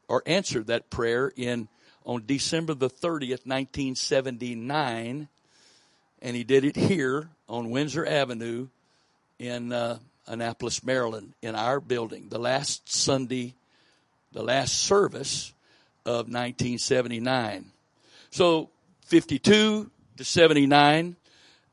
[0.08, 1.68] or answered that prayer in
[2.06, 5.30] on December the 30th, 1979.
[6.24, 8.70] And he did it here on Windsor Avenue
[9.40, 12.30] in uh, Annapolis, Maryland, in our building.
[12.30, 13.56] The last Sunday,
[14.32, 15.52] the last service
[16.06, 17.66] of 1979.
[18.32, 18.70] So
[19.08, 21.18] 52 to 79,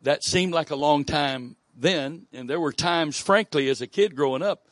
[0.02, 4.16] that seemed like a long time then, and there were times, frankly, as a kid
[4.16, 4.66] growing up,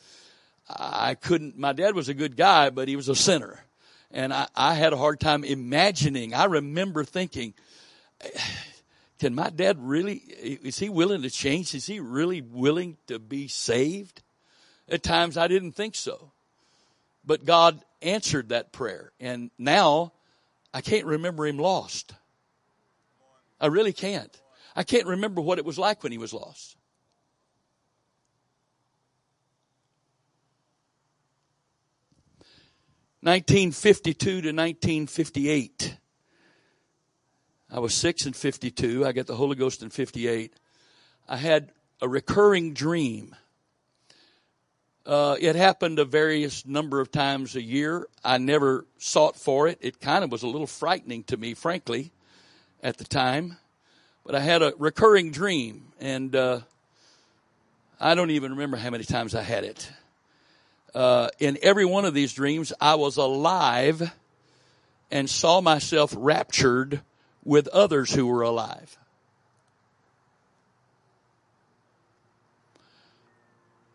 [0.68, 3.64] I couldn't, my dad was a good guy, but he was a sinner.
[4.10, 6.34] And I, I had a hard time imagining.
[6.34, 7.54] I remember thinking,
[9.18, 11.74] can my dad really, is he willing to change?
[11.74, 14.22] Is he really willing to be saved?
[14.88, 16.32] At times I didn't think so.
[17.24, 19.12] But God answered that prayer.
[19.20, 20.12] And now
[20.72, 22.14] I can't remember him lost.
[23.60, 24.34] I really can't.
[24.76, 26.76] I can't remember what it was like when he was lost.
[33.20, 35.96] Nineteen fifty two to nineteen fifty eight.
[37.70, 39.06] I was six fifty two.
[39.06, 40.52] I got the Holy Ghost in fifty eight.
[41.28, 43.34] I had a recurring dream
[45.08, 48.06] uh, it happened a various number of times a year.
[48.22, 49.78] I never sought for it.
[49.80, 52.12] It kind of was a little frightening to me, frankly,
[52.82, 53.56] at the time.
[54.26, 56.60] But I had a recurring dream, and uh,
[57.98, 59.90] I don't even remember how many times I had it.
[60.94, 64.12] Uh, in every one of these dreams, I was alive
[65.10, 67.00] and saw myself raptured
[67.48, 68.98] with others who were alive.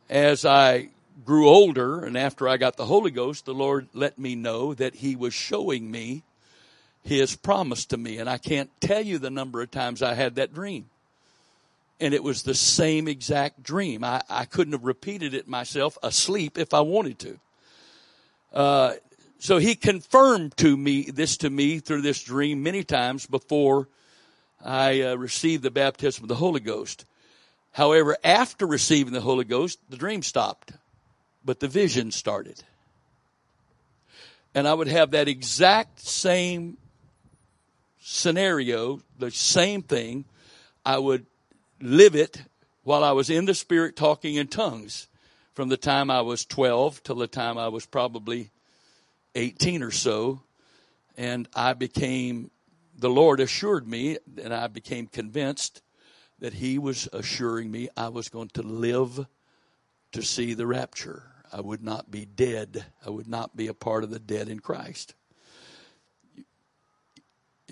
[0.09, 0.89] As I
[1.23, 4.95] grew older and after I got the Holy Ghost, the Lord let me know that
[4.95, 6.23] He was showing me
[7.03, 8.17] His promise to me.
[8.17, 10.89] And I can't tell you the number of times I had that dream.
[11.99, 14.03] And it was the same exact dream.
[14.03, 17.39] I, I couldn't have repeated it myself asleep if I wanted to.
[18.51, 18.93] Uh,
[19.43, 23.89] so he confirmed to me this to me through this dream many times before
[24.63, 27.03] I uh, received the baptism of the Holy Ghost.
[27.71, 30.71] However, after receiving the Holy Ghost, the dream stopped
[31.43, 32.63] but the vision started.
[34.55, 36.77] And I would have that exact same
[37.99, 40.23] scenario, the same thing.
[40.85, 41.25] I would
[41.81, 42.41] live it
[42.83, 45.09] while I was in the Spirit talking in tongues
[45.53, 48.51] from the time I was 12 till the time I was probably
[49.35, 50.41] 18 or so.
[51.17, 52.51] And I became,
[52.97, 55.81] the Lord assured me, and I became convinced
[56.39, 59.25] that He was assuring me I was going to live
[60.11, 61.23] to see the rapture.
[61.51, 62.85] I would not be dead.
[63.05, 65.13] I would not be a part of the dead in Christ.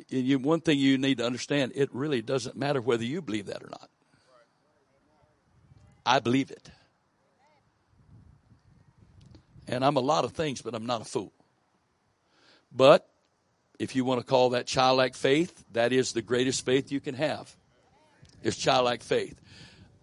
[0.09, 3.63] You, one thing you need to understand, it really doesn't matter whether you believe that
[3.63, 3.89] or not.
[6.05, 6.69] I believe it.
[9.67, 11.31] And I'm a lot of things, but I'm not a fool.
[12.71, 13.07] But
[13.79, 17.15] if you want to call that childlike faith, that is the greatest faith you can
[17.15, 17.55] have.
[18.43, 19.39] It's childlike faith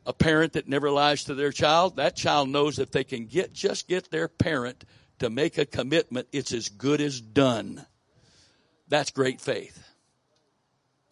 [0.08, 3.52] a parent that never lies to their child, that child knows if they can get
[3.52, 4.84] just get their parent
[5.18, 7.84] to make a commitment, it's as good as done.
[8.88, 9.84] That's great faith.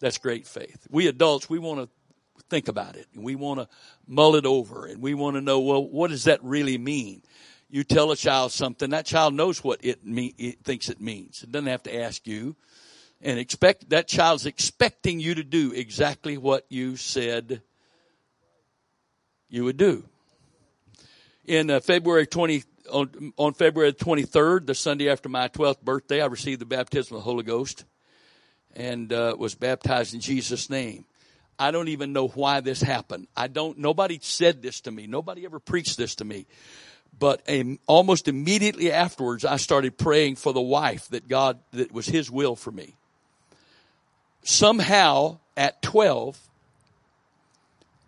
[0.01, 0.87] That's great faith.
[0.91, 3.69] We adults, we want to think about it and we want to
[4.07, 7.23] mull it over and we want to know, well, what does that really mean?
[7.69, 11.43] You tell a child something, that child knows what it, mean, it thinks it means.
[11.43, 12.55] It doesn't have to ask you
[13.21, 17.63] and expect that child's expecting you to do exactly what you said
[19.49, 20.05] you would do.
[21.45, 22.63] In uh, February 20,
[22.93, 27.23] on, on February 23rd, the Sunday after my 12th birthday, I received the baptism of
[27.23, 27.85] the Holy Ghost
[28.75, 31.05] and uh, was baptized in Jesus' name.
[31.59, 33.29] I don't even know why this happened.
[33.37, 35.07] I don't, nobody said this to me.
[35.07, 36.47] Nobody ever preached this to me.
[37.19, 37.49] But
[37.87, 42.57] almost immediately afterwards, I started praying for the wife that God, that was His will
[42.57, 42.95] for me.
[44.43, 46.39] Somehow, at 12,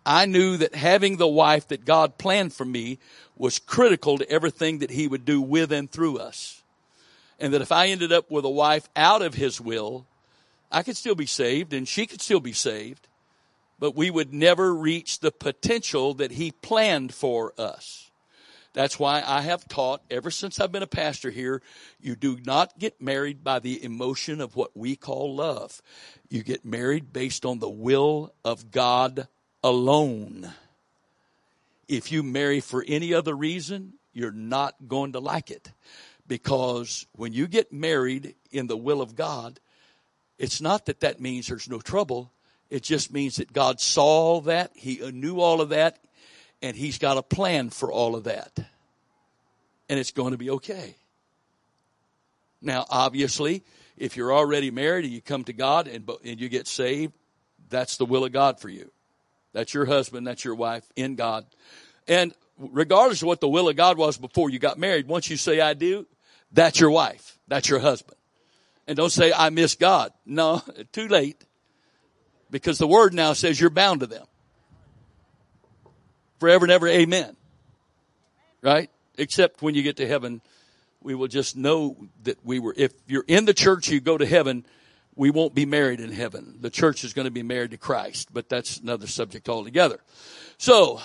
[0.05, 2.99] I knew that having the wife that God planned for me
[3.35, 6.61] was critical to everything that He would do with and through us.
[7.39, 10.05] And that if I ended up with a wife out of His will,
[10.71, 13.07] I could still be saved and she could still be saved,
[13.79, 18.08] but we would never reach the potential that He planned for us.
[18.73, 21.61] That's why I have taught ever since I've been a pastor here,
[21.99, 25.81] you do not get married by the emotion of what we call love.
[26.29, 29.27] You get married based on the will of God
[29.63, 30.51] alone.
[31.87, 35.71] If you marry for any other reason, you're not going to like it.
[36.27, 39.59] Because when you get married in the will of God,
[40.37, 42.31] it's not that that means there's no trouble.
[42.69, 44.71] It just means that God saw all that.
[44.75, 45.97] He knew all of that.
[46.61, 48.51] And He's got a plan for all of that.
[49.89, 50.95] And it's going to be okay.
[52.61, 53.63] Now, obviously,
[53.97, 57.13] if you're already married and you come to God and, and you get saved,
[57.69, 58.91] that's the will of God for you.
[59.53, 61.45] That's your husband, that's your wife in God.
[62.07, 65.37] And regardless of what the will of God was before you got married, once you
[65.37, 66.05] say I do,
[66.51, 67.37] that's your wife.
[67.47, 68.17] That's your husband.
[68.87, 70.11] And don't say I miss God.
[70.25, 71.43] No, too late.
[72.51, 74.25] Because the word now says you're bound to them.
[76.39, 76.87] Forever and ever.
[76.87, 77.35] Amen.
[78.61, 78.89] Right?
[79.17, 80.41] Except when you get to heaven,
[81.01, 84.25] we will just know that we were, if you're in the church, you go to
[84.25, 84.65] heaven,
[85.15, 86.57] we won't be married in heaven.
[86.61, 89.99] The church is going to be married to Christ, but that's another subject altogether.
[90.57, 91.01] So,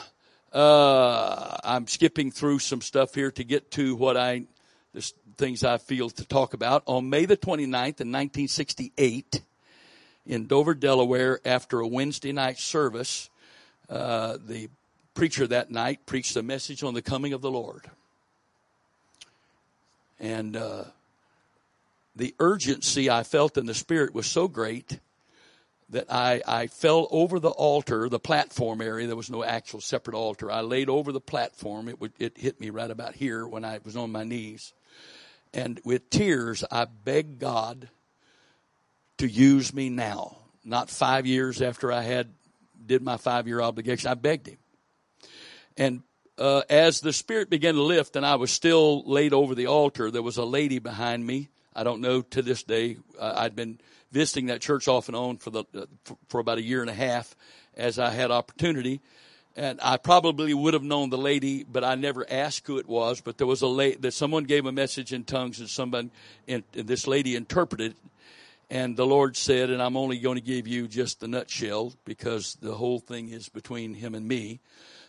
[0.52, 4.44] uh, I'm skipping through some stuff here to get to what I,
[4.92, 6.84] the things I feel to talk about.
[6.86, 9.42] On May the 29th in 1968,
[10.26, 13.28] in Dover, Delaware, after a Wednesday night service,
[13.90, 14.68] uh, the
[15.14, 17.90] preacher that night preached a message on the coming of the Lord.
[20.20, 20.84] And uh,
[22.16, 24.98] the urgency I felt in the Spirit was so great
[25.90, 29.06] that I, I fell over the altar, the platform area.
[29.06, 30.50] There was no actual separate altar.
[30.50, 31.88] I laid over the platform.
[31.88, 34.72] It, would, it hit me right about here when I was on my knees.
[35.52, 37.88] And with tears, I begged God
[39.18, 42.30] to use me now, not five years after I had
[42.86, 44.10] did my five year obligation.
[44.10, 44.58] I begged him.
[45.76, 46.02] And
[46.38, 50.10] uh, as the spirit began to lift and I was still laid over the altar,
[50.10, 51.48] there was a lady behind me.
[51.74, 52.98] I don't know to this day.
[53.18, 53.78] Uh, I'd been
[54.12, 56.90] visiting that church off and on for the uh, for, for about a year and
[56.90, 57.34] a half
[57.76, 59.00] as I had opportunity.
[59.56, 63.20] And I probably would have known the lady, but I never asked who it was.
[63.20, 66.10] But there was a lady that someone gave a message in tongues, and someone,
[66.48, 67.94] and this lady interpreted
[68.70, 72.56] and the Lord said, and I'm only going to give you just the nutshell because
[72.60, 74.60] the whole thing is between him and me.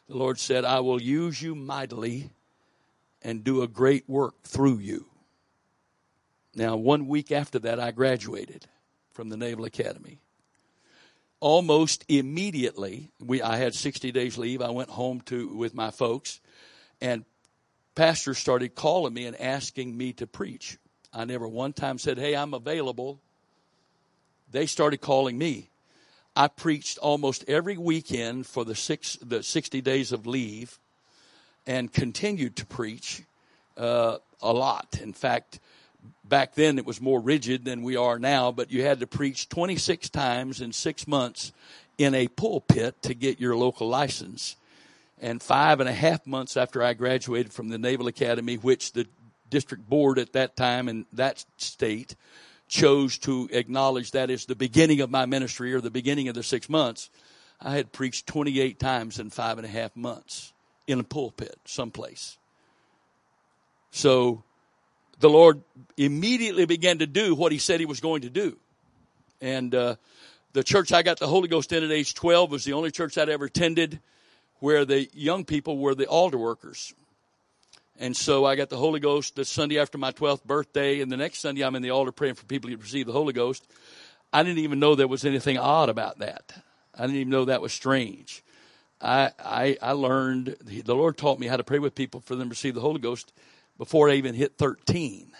[0.08, 2.30] The Lord said, I will use you mightily
[3.22, 5.08] and do a great work through you.
[6.54, 8.68] Now, one week after that, I graduated
[9.12, 10.20] from the Naval Academy.
[11.40, 14.62] Almost immediately, we, I had 60 days leave.
[14.62, 16.40] I went home to, with my folks
[17.02, 17.26] and
[17.94, 20.78] pastors started calling me and asking me to preach.
[21.14, 23.20] I never one time said, Hey, I'm available
[24.52, 25.70] they started calling me.
[26.36, 30.80] I preached almost every weekend for the six the sixty days of leave,
[31.66, 33.24] and continued to preach
[33.78, 35.00] uh, a lot.
[35.02, 35.60] In fact,
[36.24, 38.52] back then it was more rigid than we are now.
[38.52, 41.54] But you had to preach twenty six times in six months
[41.98, 44.58] in a pulpit to get your local license.
[45.22, 49.08] And five and a half months after I graduated from the Naval Academy, which the
[49.50, 52.16] district board at that time in that state
[52.68, 56.44] chose to acknowledge that as the beginning of my ministry or the beginning of the
[56.44, 57.10] six months,
[57.62, 60.54] I had preached 28 times in five and a half months
[60.88, 62.38] in a pulpit someplace.
[63.92, 64.44] So
[65.20, 65.62] the Lord
[65.98, 68.58] immediately began to do what He said He was going to do.
[69.42, 69.96] And uh,
[70.54, 73.18] the church I got the Holy Ghost in at age 12 was the only church
[73.18, 74.00] I'd ever attended
[74.60, 76.94] where the young people were the altar workers.
[77.98, 81.18] And so I got the Holy Ghost the Sunday after my 12th birthday, and the
[81.18, 83.66] next Sunday I'm in the altar praying for people to receive the Holy Ghost.
[84.34, 86.52] I didn't even know there was anything odd about that.
[86.94, 88.44] I didn't even know that was strange.
[89.02, 92.48] I, I, I learned, the Lord taught me how to pray with people for them
[92.48, 93.32] to receive the Holy Ghost
[93.78, 95.32] before I even hit 13.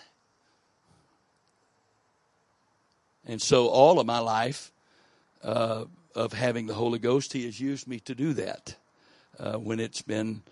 [3.26, 4.72] And so all of my life
[5.42, 5.84] uh,
[6.14, 8.76] of having the Holy Ghost, He has used me to do that
[9.38, 10.42] uh, when it's been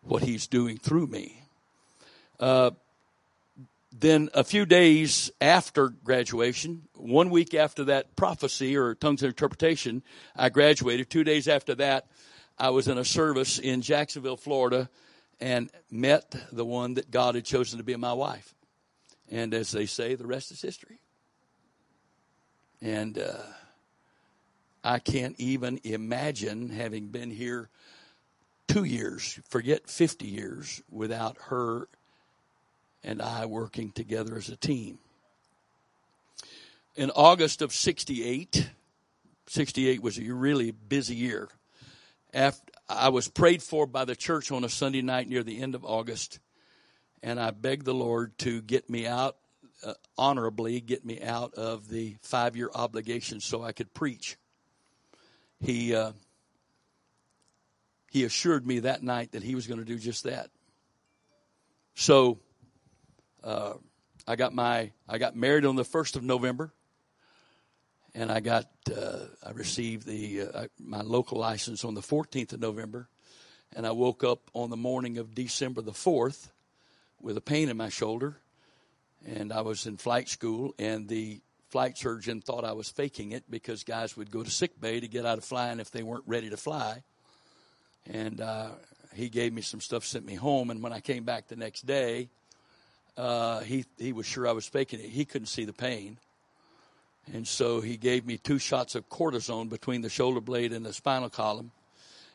[0.00, 1.41] what He's doing through me.
[2.40, 2.70] Uh,
[3.92, 10.02] then a few days after graduation, one week after that prophecy or tongues interpretation,
[10.34, 11.10] I graduated.
[11.10, 12.06] Two days after that,
[12.58, 14.88] I was in a service in Jacksonville, Florida,
[15.40, 18.54] and met the one that God had chosen to be my wife.
[19.30, 20.98] And as they say, the rest is history.
[22.80, 23.34] And uh,
[24.82, 27.68] I can't even imagine having been here
[28.68, 31.88] two years, forget 50 years, without her
[33.04, 34.98] and I working together as a team.
[36.94, 38.70] In August of 68,
[39.46, 41.48] 68 was a really busy year.
[42.34, 45.74] After, I was prayed for by the church on a Sunday night near the end
[45.74, 46.38] of August,
[47.22, 49.36] and I begged the Lord to get me out
[49.84, 54.36] uh, honorably, get me out of the five year obligation so I could preach.
[55.60, 56.12] He, uh,
[58.10, 60.50] he assured me that night that he was going to do just that.
[61.94, 62.38] So,
[63.44, 63.74] uh,
[64.26, 66.72] I got my I got married on the first of November,
[68.14, 72.60] and I got uh, I received the uh, my local license on the fourteenth of
[72.60, 73.08] November,
[73.74, 76.52] and I woke up on the morning of December the fourth
[77.20, 78.36] with a pain in my shoulder,
[79.26, 83.44] and I was in flight school, and the flight surgeon thought I was faking it
[83.50, 86.24] because guys would go to sick bay to get out of flying if they weren't
[86.26, 87.02] ready to fly,
[88.06, 88.70] and uh,
[89.14, 91.86] he gave me some stuff, sent me home, and when I came back the next
[91.86, 92.30] day
[93.16, 95.06] uh, he he was sure I was faking it.
[95.06, 96.18] He couldn't see the pain,
[97.32, 100.92] and so he gave me two shots of cortisone between the shoulder blade and the
[100.92, 101.70] spinal column,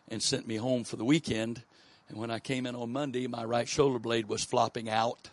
[0.10, 1.64] and sent me home for the weekend.
[2.10, 5.30] And when I came in on Monday, my right shoulder blade was flopping out.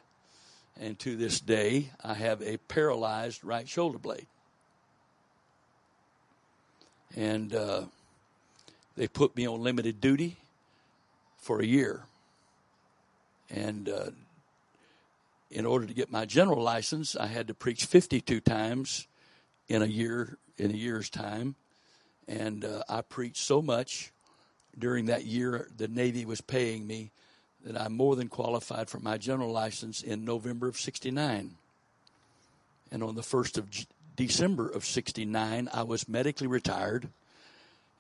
[0.81, 4.27] And to this day, I have a paralyzed right shoulder blade.
[7.15, 7.83] And uh,
[8.97, 10.37] they put me on limited duty
[11.39, 12.03] for a year.
[13.51, 14.11] And uh,
[15.51, 19.07] in order to get my general license, I had to preach 52 times
[19.69, 21.57] in a year in a year's time,
[22.29, 24.13] and uh, I preached so much
[24.79, 27.11] during that year the Navy was paying me
[27.65, 31.57] that I more than qualified for my general license in November of '69.
[32.93, 33.87] And on the first of G-
[34.17, 37.09] December of '69, I was medically retired.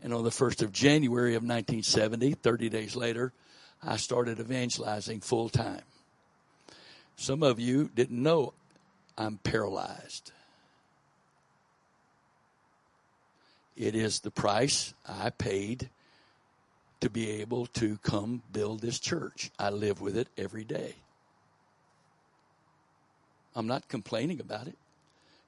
[0.03, 3.33] And on the 1st of January of 1970, 30 days later,
[3.83, 5.81] I started evangelizing full time.
[7.17, 8.53] Some of you didn't know
[9.17, 10.33] I'm paralyzed.
[13.77, 15.91] It is the price I paid
[17.01, 19.51] to be able to come build this church.
[19.59, 20.95] I live with it every day.
[23.55, 24.77] I'm not complaining about it.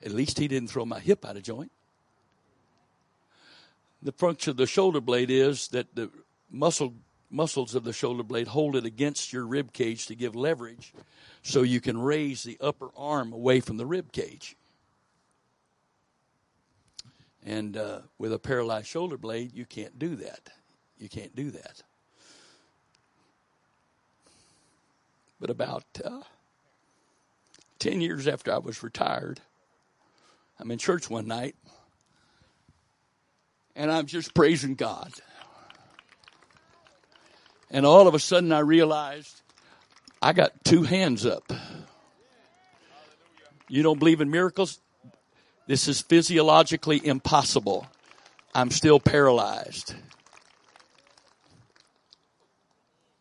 [0.04, 1.72] At least he didn't throw my hip out of joint.
[4.02, 6.10] The function of the shoulder blade is that the
[6.50, 6.94] muscle
[7.28, 10.92] muscles of the shoulder blade hold it against your rib cage to give leverage
[11.46, 14.56] so you can raise the upper arm away from the rib cage.
[17.44, 20.40] And uh, with a paralyzed shoulder blade, you can't do that.
[20.98, 21.82] You can't do that.
[25.38, 26.22] But about uh,
[27.78, 29.38] 10 years after I was retired,
[30.58, 31.54] I'm in church one night
[33.76, 35.12] and I'm just praising God.
[37.70, 39.42] And all of a sudden I realized
[40.20, 41.52] I got two hands up.
[43.68, 44.80] You don't believe in miracles?
[45.66, 47.86] This is physiologically impossible.
[48.54, 49.94] I'm still paralyzed.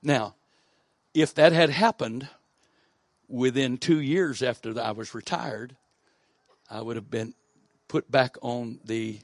[0.01, 0.35] Now,
[1.13, 2.29] if that had happened
[3.27, 5.75] within two years after I was retired,
[6.69, 7.33] I would have been
[7.87, 9.19] put back on the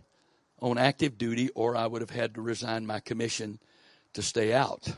[0.60, 3.60] on active duty, or I would have had to resign my commission
[4.14, 4.94] to stay out.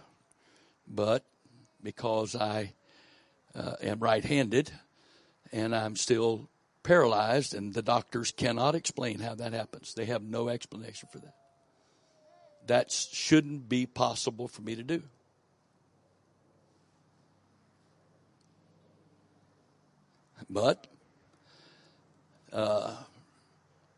[0.87, 1.23] But
[1.83, 2.73] because I
[3.55, 4.71] uh, am right-handed
[5.51, 6.49] and I'm still
[6.81, 9.93] paralyzed, and the doctors cannot explain how that happens.
[9.93, 11.35] They have no explanation for that.
[12.67, 15.03] That shouldn't be possible for me to do.
[20.49, 20.87] But
[22.51, 22.95] uh,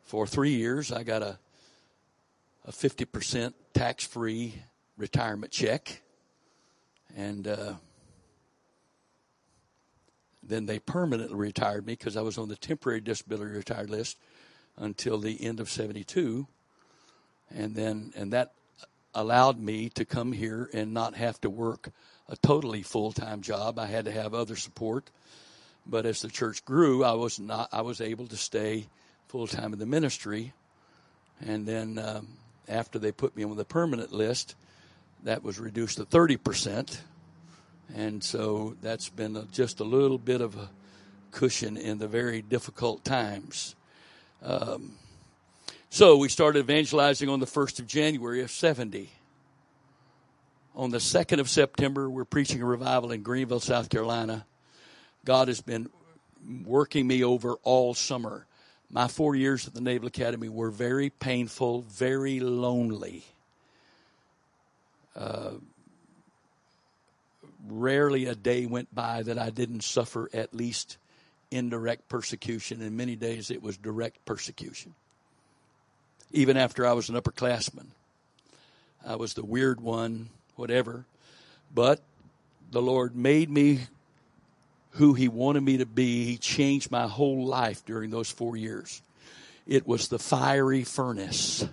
[0.04, 1.40] for three years, I got a
[2.68, 4.56] a fifty percent tax free
[4.98, 6.02] retirement check,
[7.16, 7.74] and uh,
[10.44, 14.18] then they permanently retired me because I was on the temporary disability retired list
[14.78, 16.48] until the end of 72.
[17.54, 18.54] And then, and that
[19.14, 21.90] allowed me to come here and not have to work
[22.28, 23.80] a totally full time job.
[23.80, 25.10] I had to have other support.
[25.88, 28.88] But as the church grew, I was not, I was able to stay
[29.28, 30.54] full time in the ministry.
[31.46, 32.28] And then, um,
[32.68, 34.56] after they put me on the permanent list,
[35.26, 36.98] that was reduced to 30%.
[37.94, 40.70] And so that's been a, just a little bit of a
[41.32, 43.76] cushion in the very difficult times.
[44.42, 44.94] Um,
[45.90, 49.10] so we started evangelizing on the 1st of January of 70.
[50.76, 54.46] On the 2nd of September, we're preaching a revival in Greenville, South Carolina.
[55.26, 55.90] God has been
[56.66, 58.46] working me over all summer.
[58.92, 63.26] My four years at the Naval Academy were very painful, very lonely.
[67.68, 70.98] Rarely a day went by that I didn't suffer at least
[71.52, 72.82] indirect persecution.
[72.82, 74.94] In many days, it was direct persecution.
[76.32, 77.88] Even after I was an upperclassman,
[79.06, 81.06] I was the weird one, whatever.
[81.74, 82.02] But
[82.72, 83.82] the Lord made me
[84.92, 86.26] who He wanted me to be.
[86.26, 89.02] He changed my whole life during those four years.
[89.68, 91.66] It was the fiery furnace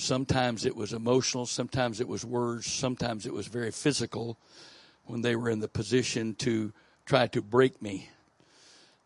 [0.00, 4.38] Sometimes it was emotional, sometimes it was words, sometimes it was very physical
[5.04, 6.72] when they were in the position to
[7.04, 8.08] try to break me.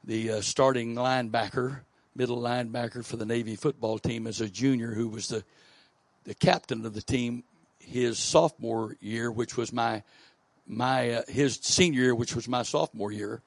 [0.05, 1.81] The uh, starting linebacker,
[2.15, 5.43] middle linebacker for the Navy football team as a junior, who was the,
[6.23, 7.43] the captain of the team
[7.81, 10.05] his sophomore year, which was my
[10.65, 13.43] my uh, his senior year, which was my sophomore year.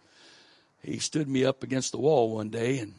[0.84, 2.94] He stood me up against the wall one day and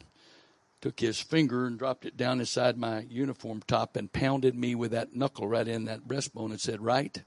[0.81, 4.91] took his finger and dropped it down inside my uniform top and pounded me with
[4.91, 7.21] that knuckle right in that breastbone and said, Right.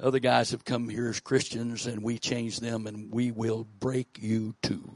[0.00, 4.18] Other guys have come here as Christians and we changed them and we will break
[4.20, 4.92] you too.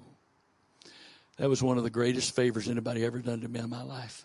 [1.36, 4.24] That was one of the greatest favors anybody ever done to me in my life.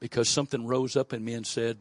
[0.00, 1.78] because something rose up in me and said,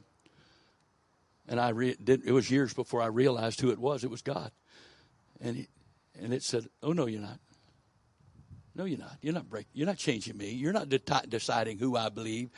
[1.47, 4.04] and I re- did, it was years before I realized who it was.
[4.04, 4.52] It was God.
[5.41, 5.68] And, he,
[6.22, 7.40] and it said, Oh, no, you're not.
[8.76, 9.18] No, you're not.
[9.22, 9.68] You're not break.
[9.74, 10.52] You're not changing me.
[10.52, 12.50] You're not de- deciding who I believe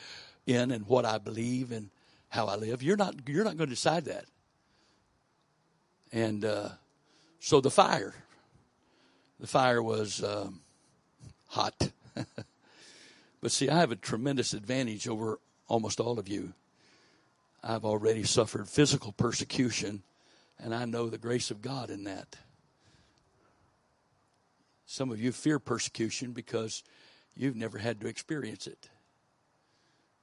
[0.46, 1.90] in and what I believe and
[2.28, 2.82] how I live.
[2.82, 3.14] You're not.
[3.26, 4.26] You're not going to decide that.
[6.12, 6.68] And uh,
[7.40, 8.14] so the fire,
[9.40, 10.60] the fire was um,
[11.48, 11.90] hot.
[13.40, 16.52] but see, I have a tremendous advantage over almost all of you.
[17.64, 20.02] I've already suffered physical persecution,
[20.58, 22.36] and I know the grace of God in that.
[24.92, 26.82] Some of you fear persecution because
[27.34, 28.90] you've never had to experience it.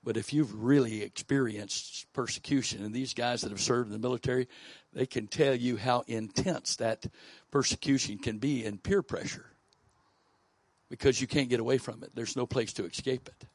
[0.03, 4.47] But if you've really experienced persecution, and these guys that have served in the military,
[4.93, 7.07] they can tell you how intense that
[7.49, 9.47] persecution can be and peer pressure
[10.87, 12.11] because you can't get away from it.
[12.13, 13.47] There's no place to escape it.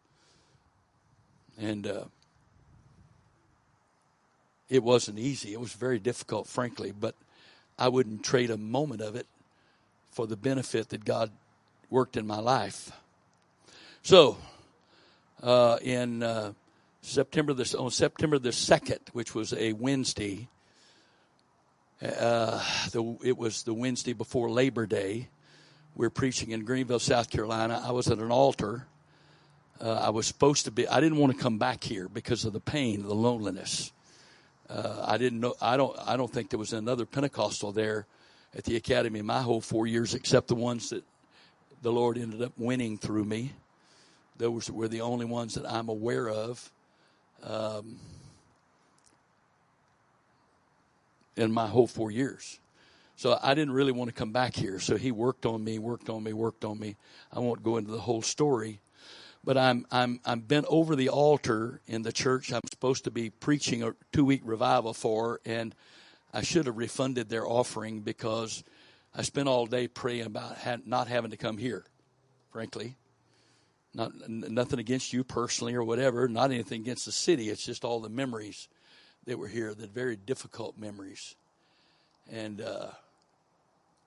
[1.56, 2.04] And uh,
[4.68, 5.52] it wasn't easy.
[5.52, 7.14] It was very difficult, frankly, but
[7.78, 9.28] I wouldn't trade a moment of it
[10.14, 11.30] for the benefit that God
[11.90, 12.92] worked in my life.
[14.02, 14.38] So,
[15.42, 16.52] uh, in uh,
[17.02, 20.48] September the, on September the second, which was a Wednesday,
[22.00, 22.62] uh,
[22.92, 25.28] the, it was the Wednesday before Labor Day.
[25.96, 27.82] We are preaching in Greenville, South Carolina.
[27.84, 28.86] I was at an altar.
[29.80, 30.86] Uh, I was supposed to be.
[30.86, 33.92] I didn't want to come back here because of the pain, the loneliness.
[34.70, 35.54] Uh, I didn't know.
[35.60, 35.96] I don't.
[36.06, 38.06] I don't think there was another Pentecostal there
[38.56, 41.04] at the academy my whole four years, except the ones that
[41.82, 43.52] the Lord ended up winning through me.
[44.36, 46.70] Those were the only ones that I'm aware of.
[47.42, 47.98] Um,
[51.36, 52.58] in my whole four years.
[53.16, 54.80] So I didn't really want to come back here.
[54.80, 56.96] So he worked on me, worked on me, worked on me.
[57.32, 58.80] I won't go into the whole story,
[59.44, 63.30] but I'm I'm I'm bent over the altar in the church I'm supposed to be
[63.30, 65.74] preaching a two week revival for, and
[66.34, 68.64] I should have refunded their offering because
[69.14, 71.84] I spent all day praying about not having to come here.
[72.50, 72.96] Frankly,
[73.94, 77.50] not nothing against you personally or whatever, not anything against the city.
[77.50, 78.66] It's just all the memories
[79.26, 81.36] that were here, the very difficult memories,
[82.30, 82.88] and uh,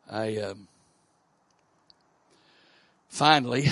[0.10, 0.68] I um,
[3.08, 3.70] finally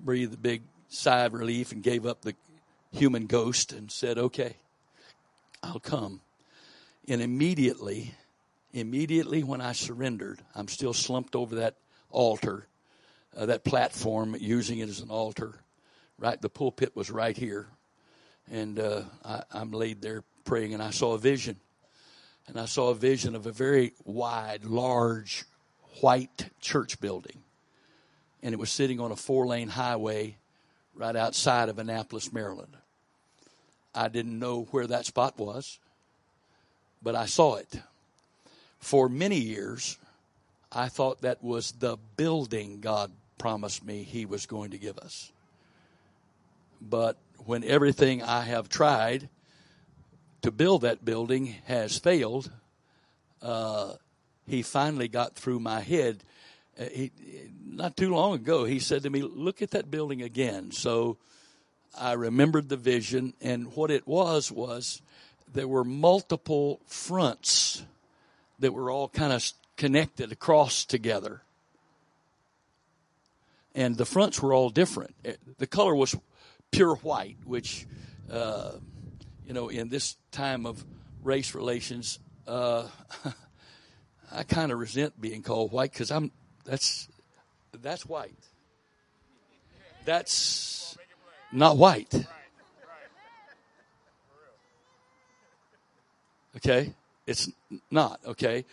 [0.00, 2.34] breathed a big sigh of relief and gave up the
[2.90, 4.56] human ghost and said, "Okay,
[5.62, 6.22] I'll come."
[7.08, 8.14] And immediately,
[8.72, 11.76] immediately when I surrendered, I'm still slumped over that
[12.10, 12.66] altar,
[13.34, 15.54] uh, that platform, using it as an altar.
[16.18, 17.68] Right, the pulpit was right here,
[18.50, 21.56] and uh, I, I'm laid there praying, and I saw a vision,
[22.48, 25.44] and I saw a vision of a very wide, large,
[26.00, 27.44] white church building,
[28.42, 30.36] and it was sitting on a four-lane highway
[30.92, 32.76] right outside of Annapolis, Maryland.
[33.94, 35.78] I didn't know where that spot was
[37.02, 37.80] but I saw it.
[38.78, 39.98] For many years,
[40.70, 45.32] I thought that was the building God promised me He was going to give us.
[46.80, 49.28] But when everything I have tried
[50.42, 52.50] to build that building has failed,
[53.42, 53.94] uh,
[54.46, 56.22] He finally got through my head.
[56.78, 57.10] Uh, he,
[57.66, 60.70] not too long ago, He said to me, Look at that building again.
[60.70, 61.16] So
[61.96, 65.00] I remembered the vision, and what it was was
[65.52, 67.84] there were multiple fronts
[68.58, 69.44] that were all kind of
[69.76, 71.42] connected across together.
[73.74, 75.14] And the fronts were all different.
[75.24, 76.16] Eh, the color was
[76.70, 77.86] pure white, which,
[78.30, 78.72] uh,
[79.46, 80.84] you know, in this time of
[81.22, 82.88] race relations, uh,
[84.32, 86.32] I kind of resent being called white because I'm
[86.64, 87.08] that's
[87.80, 88.34] that's white.
[90.04, 90.96] That's
[91.52, 92.12] not white.
[96.56, 96.94] Okay?
[97.26, 97.50] It's
[97.90, 98.64] not, okay?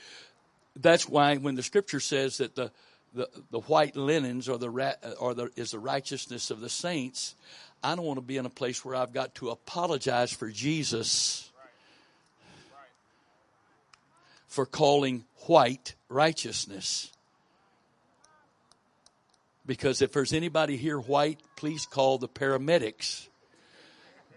[0.76, 2.72] That's why when the scripture says that the,
[3.14, 7.36] the, the white linens or the, or the, is the righteousness of the saints,
[7.84, 11.52] I don't want to be in a place where I've got to apologize for Jesus
[14.48, 17.12] for calling white righteousness.
[19.66, 23.28] Because if there's anybody here white, please call the paramedics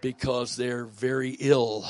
[0.01, 1.87] because they're very ill.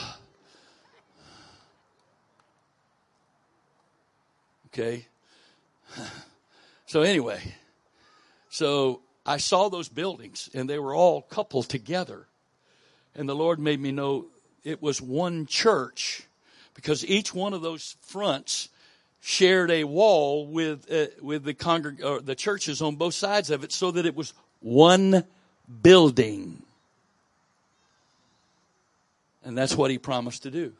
[4.73, 5.07] Okay?
[6.85, 7.39] So, anyway,
[8.49, 12.25] so I saw those buildings and they were all coupled together.
[13.13, 14.25] And the Lord made me know
[14.63, 16.23] it was one church
[16.73, 18.69] because each one of those fronts
[19.21, 23.63] shared a wall with uh, with the congreg- or the churches on both sides of
[23.63, 25.23] it so that it was one
[25.83, 26.63] building.
[29.43, 30.73] And that's what he promised to do.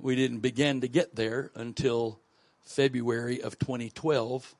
[0.00, 2.20] We didn't begin to get there until
[2.62, 4.54] February of 2012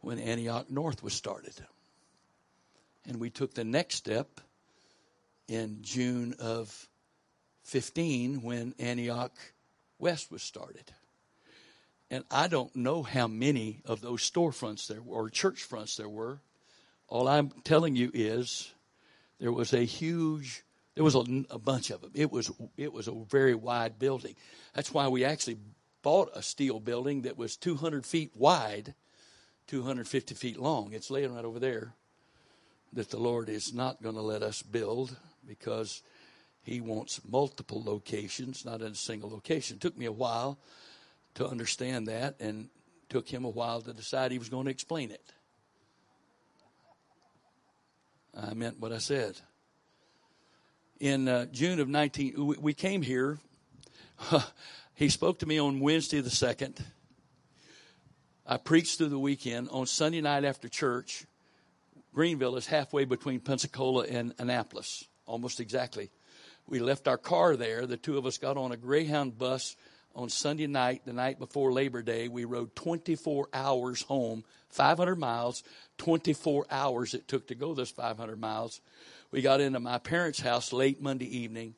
[0.00, 1.54] when Antioch North was started.
[3.06, 4.40] And we took the next step
[5.48, 6.88] in June of
[7.64, 9.32] 15 when Antioch
[9.98, 10.92] West was started.
[12.10, 16.08] And I don't know how many of those storefronts there were, or church fronts there
[16.08, 16.40] were.
[17.08, 18.72] All I'm telling you is
[19.38, 20.62] there was a huge,
[20.98, 22.10] there was a, a bunch of them.
[22.12, 24.34] It was, it was a very wide building.
[24.74, 25.58] That's why we actually
[26.02, 28.94] bought a steel building that was 200 feet wide,
[29.68, 30.92] 250 feet long.
[30.92, 31.92] It's laying right over there
[32.94, 36.02] that the Lord is not going to let us build because
[36.64, 39.76] He wants multiple locations, not in a single location.
[39.76, 40.58] It took me a while
[41.34, 42.70] to understand that and
[43.08, 45.32] took him a while to decide he was going to explain it.
[48.36, 49.40] I meant what I said.
[51.00, 53.38] In uh, June of 19, we came here.
[54.96, 56.80] he spoke to me on Wednesday the 2nd.
[58.44, 59.68] I preached through the weekend.
[59.70, 61.24] On Sunday night after church,
[62.12, 66.10] Greenville is halfway between Pensacola and Annapolis, almost exactly.
[66.66, 67.86] We left our car there.
[67.86, 69.76] The two of us got on a Greyhound bus
[70.16, 72.26] on Sunday night, the night before Labor Day.
[72.26, 75.62] We rode 24 hours home, 500 miles,
[75.98, 78.80] 24 hours it took to go those 500 miles.
[79.30, 81.74] We got into my parents' house late Monday evening.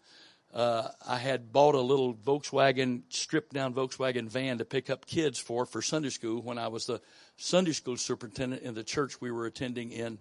[0.55, 5.41] Uh, I had bought a little Volkswagen, stripped down Volkswagen van to pick up kids
[5.41, 7.01] for for Sunday school when I was the
[7.37, 10.19] Sunday school superintendent in the church we were attending in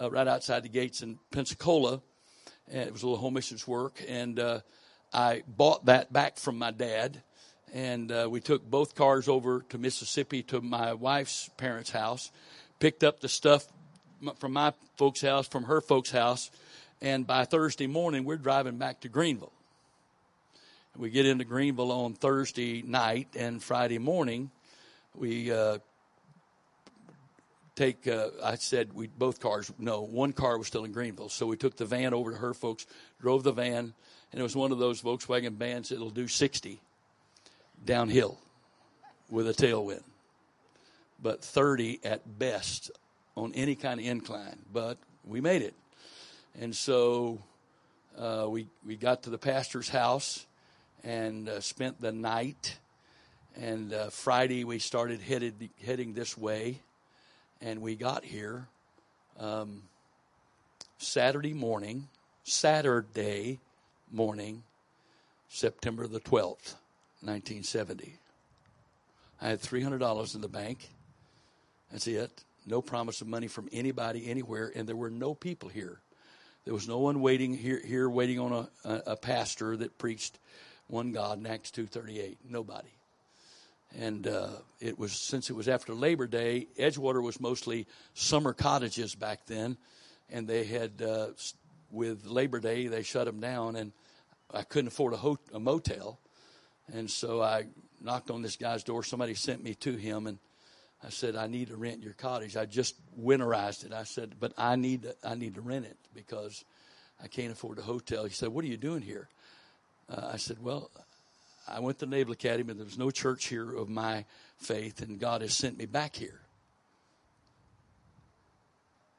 [0.00, 2.00] uh, right outside the gates in Pensacola.
[2.68, 4.60] And it was a little home missions work, and uh,
[5.12, 7.22] I bought that back from my dad
[7.74, 12.30] and uh, we took both cars over to Mississippi to my wife's parents' house,
[12.78, 13.66] picked up the stuff
[14.38, 16.50] from my folks' house, from her folks' house,
[17.00, 19.52] and by Thursday morning we're driving back to Greenville.
[20.96, 24.50] We get into Greenville on Thursday night, and Friday morning
[25.14, 25.78] we uh,
[27.76, 28.08] take.
[28.08, 29.72] Uh, I said we both cars.
[29.78, 32.52] No, one car was still in Greenville, so we took the van over to her
[32.52, 32.86] folks,
[33.20, 33.94] drove the van,
[34.32, 36.80] and it was one of those Volkswagen vans that'll do sixty
[37.84, 38.38] downhill
[39.30, 40.02] with a tailwind,
[41.22, 42.90] but 30 at best
[43.38, 44.58] on any kind of incline.
[44.72, 45.74] But we made it.
[46.60, 47.38] And so
[48.18, 50.46] uh, we, we got to the pastor's house
[51.04, 52.78] and uh, spent the night.
[53.56, 56.80] And uh, Friday we started headed, heading this way.
[57.60, 58.68] And we got here
[59.38, 59.82] um,
[60.98, 62.08] Saturday morning,
[62.44, 63.60] Saturday
[64.10, 64.62] morning,
[65.48, 66.74] September the 12th.
[67.20, 68.16] 1970.
[69.40, 70.88] I had $300 in the bank.
[71.90, 72.44] That's it.
[72.68, 76.00] No promise of money from anybody anywhere, and there were no people here.
[76.64, 80.38] There was no one waiting here, here waiting on a, a, a pastor that preached
[80.86, 82.36] one God in Acts 2.38.
[82.48, 82.90] Nobody.
[83.98, 84.50] And uh,
[84.80, 89.78] it was since it was after Labor Day, Edgewater was mostly summer cottages back then,
[90.28, 91.28] and they had uh,
[91.90, 93.92] with Labor Day they shut them down, and
[94.52, 96.20] I couldn't afford a, ho- a motel,
[96.92, 97.68] and so I
[98.02, 99.02] knocked on this guy's door.
[99.02, 100.38] Somebody sent me to him, and
[101.02, 103.92] I said, "I need to rent your cottage." I just winterized it.
[103.92, 106.64] I said, "But I need to, I need to rent it because
[107.22, 109.28] I can't afford a hotel." He said, "What are you doing here?"
[110.08, 110.90] Uh, I said, "Well,
[111.68, 112.70] I went to the Naval Academy.
[112.70, 114.24] And there was no church here of my
[114.56, 116.40] faith, and God has sent me back here."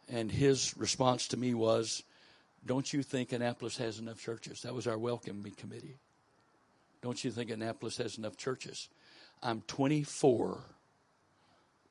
[0.09, 2.03] And his response to me was,
[2.65, 5.99] "Don't you think Annapolis has enough churches?" That was our welcoming committee.
[7.01, 8.89] Don't you think Annapolis has enough churches?
[9.41, 10.65] I'm 24.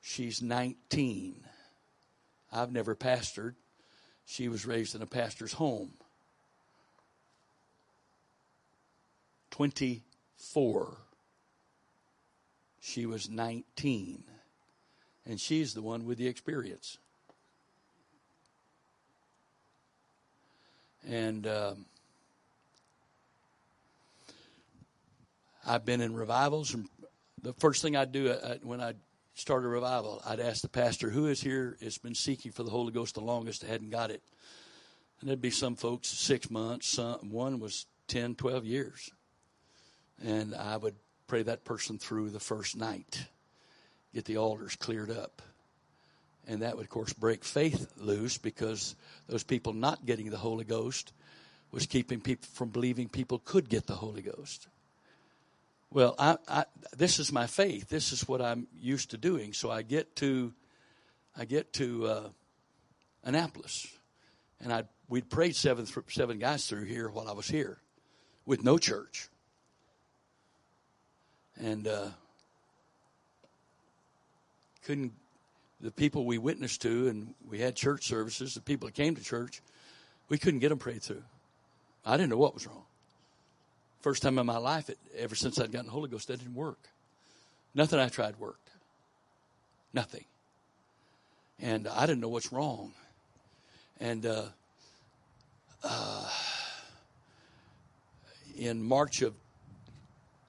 [0.01, 1.45] She's 19.
[2.53, 3.55] I've never pastored.
[4.25, 5.93] She was raised in a pastor's home.
[9.51, 10.97] 24.
[12.81, 14.25] She was 19.
[15.27, 16.99] And she's the one with the experience.
[21.07, 21.87] And um,
[25.67, 26.89] I've been in revivals, and
[27.43, 28.95] the first thing I'd do uh, when I
[29.39, 32.71] start a revival, I'd ask the pastor, "Who is here has been seeking for the
[32.71, 34.23] Holy Ghost the longest, hadn't got it?"
[35.21, 39.11] And there'd be some folks six months, some one was 10, 12 years,
[40.19, 40.97] and I would
[41.27, 43.27] pray that person through the first night,
[44.13, 45.43] get the altars cleared up.
[46.47, 48.97] And that would, of course, break faith loose because
[49.27, 51.13] those people not getting the Holy Ghost
[51.71, 54.67] was keeping people from believing people could get the Holy Ghost.
[55.91, 56.65] Well, I, I,
[56.97, 57.89] this is my faith.
[57.89, 59.55] This is what I'm used to doing.
[59.55, 60.53] So I get to,
[61.37, 62.29] I get to uh,
[63.25, 63.87] Annapolis,
[64.61, 67.79] and I'd we'd prayed seven seven guys through here while I was here,
[68.45, 69.29] with no church.
[71.57, 72.09] And uh,
[74.85, 75.13] couldn't
[75.81, 78.55] the people we witnessed to, and we had church services.
[78.55, 79.63] The people that came to church,
[80.29, 81.25] we couldn't get them prayed through.
[82.05, 82.85] I didn't know what was wrong.
[84.01, 86.55] First time in my life, it, ever since I'd gotten the Holy Ghost, that didn't
[86.55, 86.79] work.
[87.75, 88.71] Nothing I tried worked.
[89.93, 90.25] Nothing.
[91.61, 92.93] And I didn't know what's wrong.
[94.01, 94.45] And uh,
[95.83, 96.31] uh,
[98.57, 99.35] in March of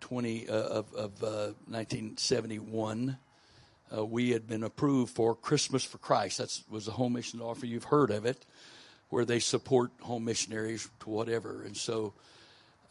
[0.01, 3.17] 20 uh, of, of 1971,
[3.91, 6.37] uh, uh, we had been approved for Christmas for Christ.
[6.37, 7.65] That was a home mission offer.
[7.65, 8.45] You've heard of it,
[9.09, 11.63] where they support home missionaries to whatever.
[11.63, 12.13] And so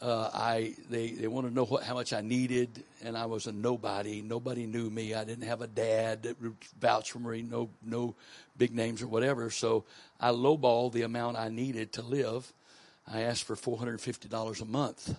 [0.01, 3.47] uh, I they they wanted to know what, how much I needed, and I was
[3.47, 4.21] a nobody.
[4.21, 5.13] Nobody knew me.
[5.13, 6.37] I didn't have a dad that
[6.79, 7.41] vouched for me.
[7.41, 8.15] No no
[8.57, 9.49] big names or whatever.
[9.49, 9.83] So
[10.19, 12.51] I lowballed the amount I needed to live.
[13.11, 15.13] I asked for four hundred and fifty dollars a month,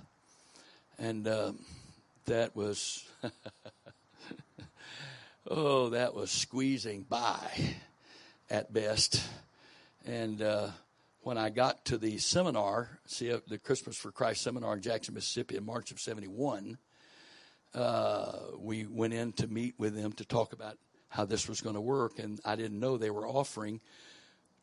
[0.99, 1.59] and um,
[2.25, 3.05] that was
[5.47, 7.77] oh that was squeezing by
[8.49, 9.23] at best,
[10.07, 10.41] and.
[10.41, 10.69] Uh,
[11.23, 15.15] when I got to the seminar, see uh, the Christmas for Christ seminar in Jackson,
[15.15, 16.79] Mississippi in March of 71,
[17.75, 20.77] uh, we went in to meet with them to talk about
[21.09, 22.19] how this was going to work.
[22.19, 23.81] And I didn't know they were offering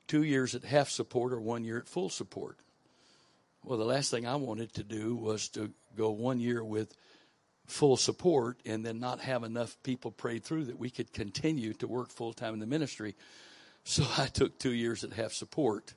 [0.08, 2.58] two years at half support or one year at full support.
[3.64, 6.96] Well, the last thing I wanted to do was to go one year with
[7.66, 11.88] full support and then not have enough people prayed through that we could continue to
[11.88, 13.16] work full time in the ministry.
[13.84, 15.94] So I took two years at half support.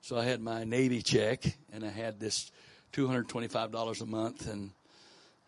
[0.00, 2.50] So I had my Navy check, and I had this
[2.92, 4.70] $225 a month, and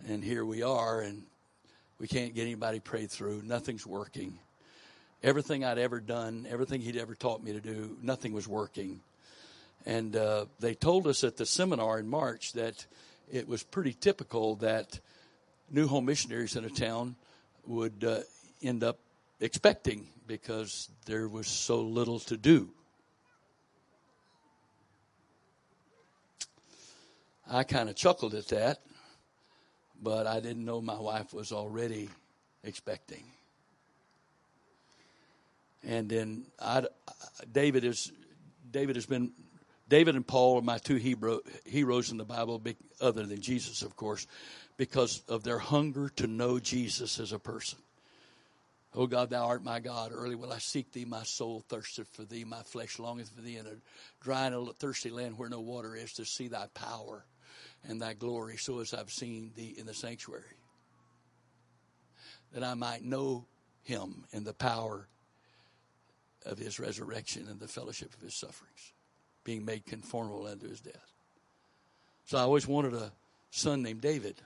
[0.08, 1.24] and here we are, and
[1.98, 3.42] we can't get anybody prayed through.
[3.44, 4.38] Nothing's working.
[5.22, 9.00] Everything I'd ever done, everything he'd ever taught me to do, nothing was working.
[9.84, 12.86] And uh, they told us at the seminar in March that
[13.30, 14.98] it was pretty typical that
[15.70, 17.16] new home missionaries in a town
[17.66, 18.20] would uh,
[18.62, 18.98] end up
[19.40, 22.70] expecting because there was so little to do.
[27.52, 28.78] I kind of chuckled at that,
[30.00, 32.08] but I didn't know my wife was already
[32.62, 33.24] expecting.
[35.82, 36.84] And then I,
[37.50, 38.12] David is
[38.70, 39.32] David has been
[39.88, 42.62] David and Paul are my two Hebrew, heroes in the Bible,
[43.00, 44.28] other than Jesus, of course,
[44.76, 47.80] because of their hunger to know Jesus as a person.
[48.94, 50.12] O God, thou art my God.
[50.14, 51.04] Early will I seek thee.
[51.04, 52.44] My soul thirsteth for thee.
[52.44, 53.74] My flesh longeth for thee in a
[54.20, 57.24] dry and thirsty land where no water is to see thy power
[57.88, 60.44] and thy glory, so as I've seen thee in the sanctuary.
[62.52, 63.46] That I might know
[63.82, 65.06] him in the power
[66.44, 68.92] of his resurrection and the fellowship of his sufferings,
[69.44, 71.12] being made conformable unto his death.
[72.26, 73.12] So I always wanted a
[73.50, 74.36] son named David.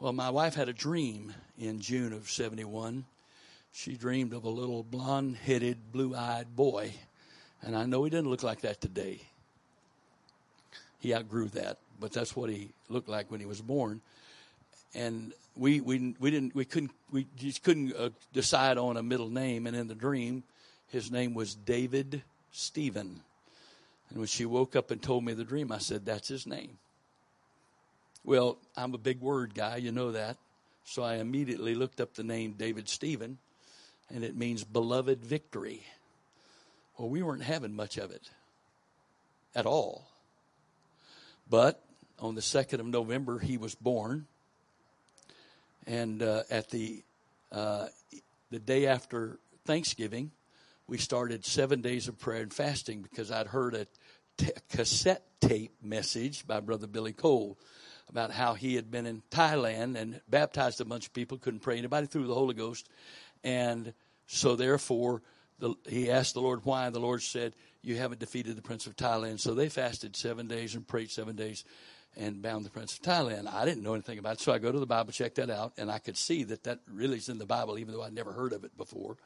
[0.00, 3.04] Well, my wife had a dream in June of 71.
[3.72, 6.92] She dreamed of a little blonde headed, blue eyed boy.
[7.62, 9.20] And I know he didn't look like that today.
[11.00, 14.00] He outgrew that but that's what he looked like when he was born.
[14.94, 19.28] And we we we didn't we couldn't we just couldn't uh, decide on a middle
[19.28, 19.66] name.
[19.66, 20.42] And in the dream,
[20.88, 22.22] his name was David
[22.52, 23.20] Stephen.
[24.10, 26.78] And when she woke up and told me the dream, I said, "That's his name."
[28.24, 30.36] Well, I'm a big word guy, you know that.
[30.84, 33.38] So I immediately looked up the name David Stephen,
[34.10, 35.82] and it means beloved victory.
[36.98, 38.30] Well, we weren't having much of it
[39.54, 40.08] at all.
[41.48, 41.82] But
[42.18, 44.26] on the 2nd of November, he was born.
[45.86, 47.02] And uh, at the,
[47.50, 47.86] uh,
[48.50, 50.30] the day after Thanksgiving,
[50.86, 53.86] we started seven days of prayer and fasting because I'd heard a
[54.36, 57.58] t- cassette tape message by Brother Billy Cole
[58.08, 61.76] about how he had been in Thailand and baptized a bunch of people, couldn't pray
[61.78, 62.88] anybody through the Holy Ghost.
[63.44, 63.92] And
[64.26, 65.22] so, therefore,
[65.58, 66.88] the, he asked the Lord why.
[66.90, 69.40] The Lord said, You haven't defeated the Prince of Thailand.
[69.40, 71.64] So they fasted seven days and prayed seven days
[72.18, 73.46] and bound the prince of Thailand.
[73.46, 75.72] I didn't know anything about it, so I go to the Bible, check that out,
[75.78, 78.32] and I could see that that really is in the Bible, even though I'd never
[78.32, 79.16] heard of it before.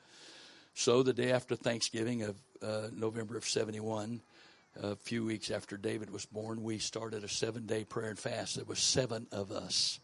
[0.75, 4.21] So the day after Thanksgiving of uh, November of 71,
[4.81, 8.57] a few weeks after David was born, we started a seven day prayer and fast.
[8.57, 9.99] There was seven of us.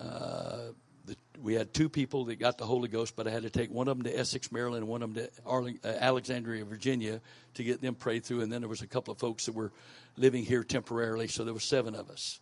[0.00, 0.72] Uh,
[1.08, 3.70] the, we had two people that got the Holy Ghost, but I had to take
[3.70, 7.20] one of them to Essex, Maryland, and one of them to Arling, uh, Alexandria, Virginia,
[7.54, 8.42] to get them prayed through.
[8.42, 9.72] And then there was a couple of folks that were
[10.16, 12.40] living here temporarily, so there were seven of us,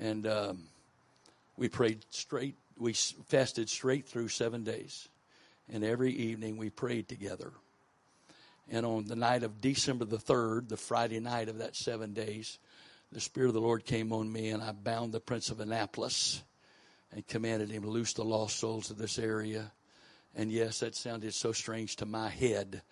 [0.00, 0.62] and um,
[1.56, 2.54] we prayed straight.
[2.78, 5.08] We fasted straight through seven days,
[5.72, 7.52] and every evening we prayed together.
[8.70, 12.58] And on the night of December the 3rd, the Friday night of that seven days,
[13.12, 16.42] the Spirit of the Lord came on me, and I bound the Prince of Annapolis
[17.14, 19.72] and commanded him to loose the lost souls of this area.
[20.34, 22.82] And yes, that sounded so strange to my head,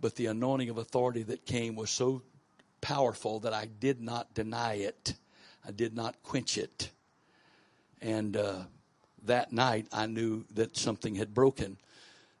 [0.00, 2.22] but the anointing of authority that came was so
[2.80, 5.14] powerful that I did not deny it.
[5.66, 6.90] I did not quench it.
[8.00, 8.60] And uh,
[9.24, 11.76] that night, I knew that something had broken.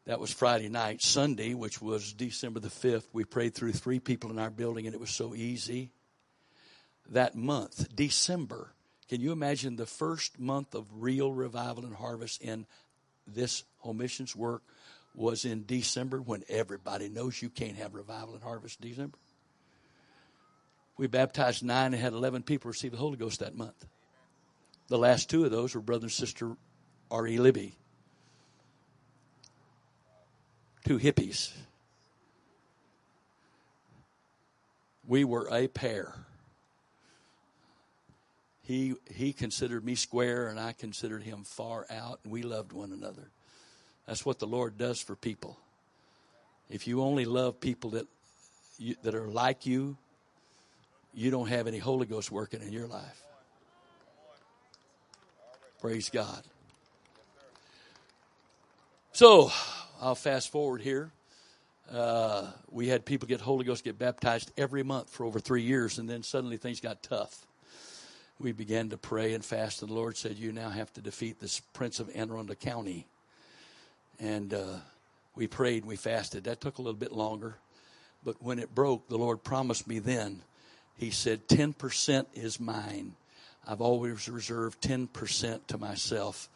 [0.06, 1.02] That was Friday night.
[1.02, 4.94] Sunday, which was December the 5th, we prayed through three people in our building, and
[4.94, 5.90] it was so easy.
[7.10, 8.70] That month, December,
[9.08, 12.66] can you imagine the first month of real revival and harvest in
[13.26, 14.62] this home missions work
[15.14, 19.18] was in December when everybody knows you can't have revival and harvest in December?
[20.96, 23.86] We baptized nine and had 11 people receive the Holy Ghost that month.
[24.88, 26.56] The last two of those were brother and sister
[27.10, 27.38] R.E.
[27.38, 27.74] Libby.
[30.84, 31.52] Two hippies.
[35.06, 36.14] We were a pair.
[38.64, 42.92] He, he considered me square and I considered him far out, and we loved one
[42.92, 43.30] another.
[44.06, 45.58] That's what the Lord does for people.
[46.70, 48.06] If you only love people that,
[48.78, 49.96] you, that are like you,
[51.12, 53.22] you don't have any Holy Ghost working in your life.
[55.80, 56.42] Praise God.
[59.12, 59.52] So,
[60.00, 61.12] I'll fast forward here.
[61.92, 65.98] Uh, we had people get Holy Ghost, get baptized every month for over three years,
[65.98, 67.46] and then suddenly things got tough.
[68.44, 71.40] We began to pray and fast, and the Lord said, You now have to defeat
[71.40, 73.06] this prince of Anne County.
[74.20, 74.76] And uh,
[75.34, 76.44] we prayed and we fasted.
[76.44, 77.56] That took a little bit longer.
[78.22, 80.42] But when it broke, the Lord promised me then
[80.94, 83.14] he said, 10% is mine.
[83.66, 86.50] I've always reserved 10% to myself.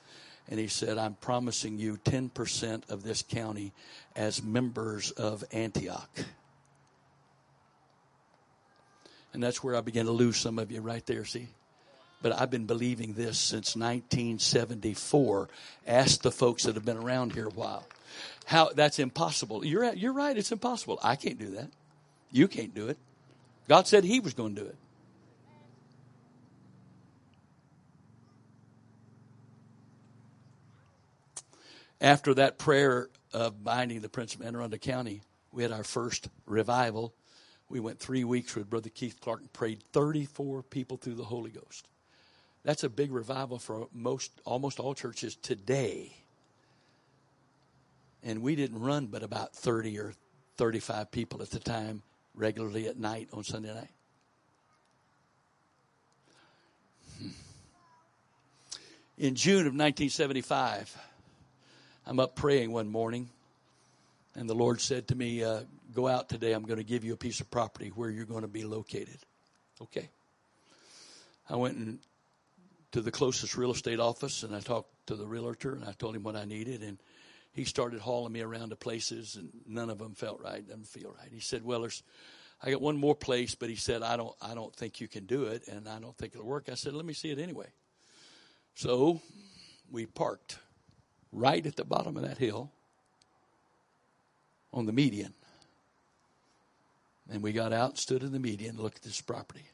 [0.46, 3.72] And he said, I'm promising you 10% of this county
[4.14, 6.10] as members of Antioch.
[9.32, 11.48] And that's where I began to lose some of you right there, see?
[12.20, 15.48] But I've been believing this since 1974.
[15.86, 17.86] Ask the folks that have been around here a while.
[18.44, 19.64] How that's impossible.
[19.64, 20.98] You're you're right, it's impossible.
[21.02, 21.70] I can't do that.
[22.30, 22.98] You can't do it.
[23.68, 24.76] God said He was going to do it.
[32.00, 35.20] After that prayer of binding the Prince of Anne County,
[35.52, 37.12] we had our first revival.
[37.68, 41.50] We went three weeks with Brother Keith Clark and prayed 34 people through the Holy
[41.50, 41.88] Ghost.
[42.68, 46.12] That's a big revival for most, almost all churches today.
[48.22, 50.12] And we didn't run but about 30 or
[50.58, 52.02] 35 people at the time
[52.34, 53.88] regularly at night on Sunday night.
[57.18, 57.28] Hmm.
[59.16, 60.94] In June of 1975,
[62.06, 63.30] I'm up praying one morning,
[64.34, 65.60] and the Lord said to me, uh,
[65.94, 66.52] Go out today.
[66.52, 69.16] I'm going to give you a piece of property where you're going to be located.
[69.80, 70.10] Okay.
[71.48, 71.98] I went and
[72.92, 76.16] to the closest real estate office and I talked to the realtor and I told
[76.16, 76.98] him what I needed and
[77.58, 80.64] he started hauling me around to places, and none of them felt right.
[80.64, 81.28] didn't feel right.
[81.32, 82.04] He said, "Well, there's,
[82.62, 85.26] I got one more place, but he said I don't, I don't think you can
[85.26, 87.66] do it, and I don't think it'll work." I said, "Let me see it anyway."
[88.76, 89.20] So
[89.90, 90.58] we parked
[91.32, 92.70] right at the bottom of that hill
[94.72, 95.34] on the median,
[97.28, 99.66] and we got out, and stood in the median, looked at this property.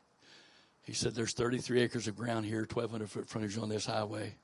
[0.85, 4.37] He said, "There's 33 acres of ground here, 1,200 foot frontage on this highway."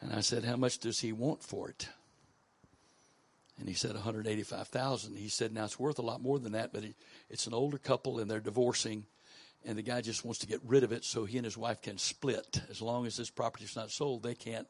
[0.00, 1.88] And I said, "How much does he want for it?"
[3.58, 5.16] And he said 185,000.
[5.16, 6.84] He said now it's worth a lot more than that, but
[7.30, 9.06] it's an older couple and they're divorcing,
[9.64, 11.80] and the guy just wants to get rid of it so he and his wife
[11.80, 12.60] can split.
[12.68, 14.68] As long as this property is not sold, they can't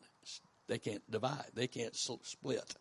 [0.66, 1.50] they can't divide.
[1.54, 2.74] They can't split,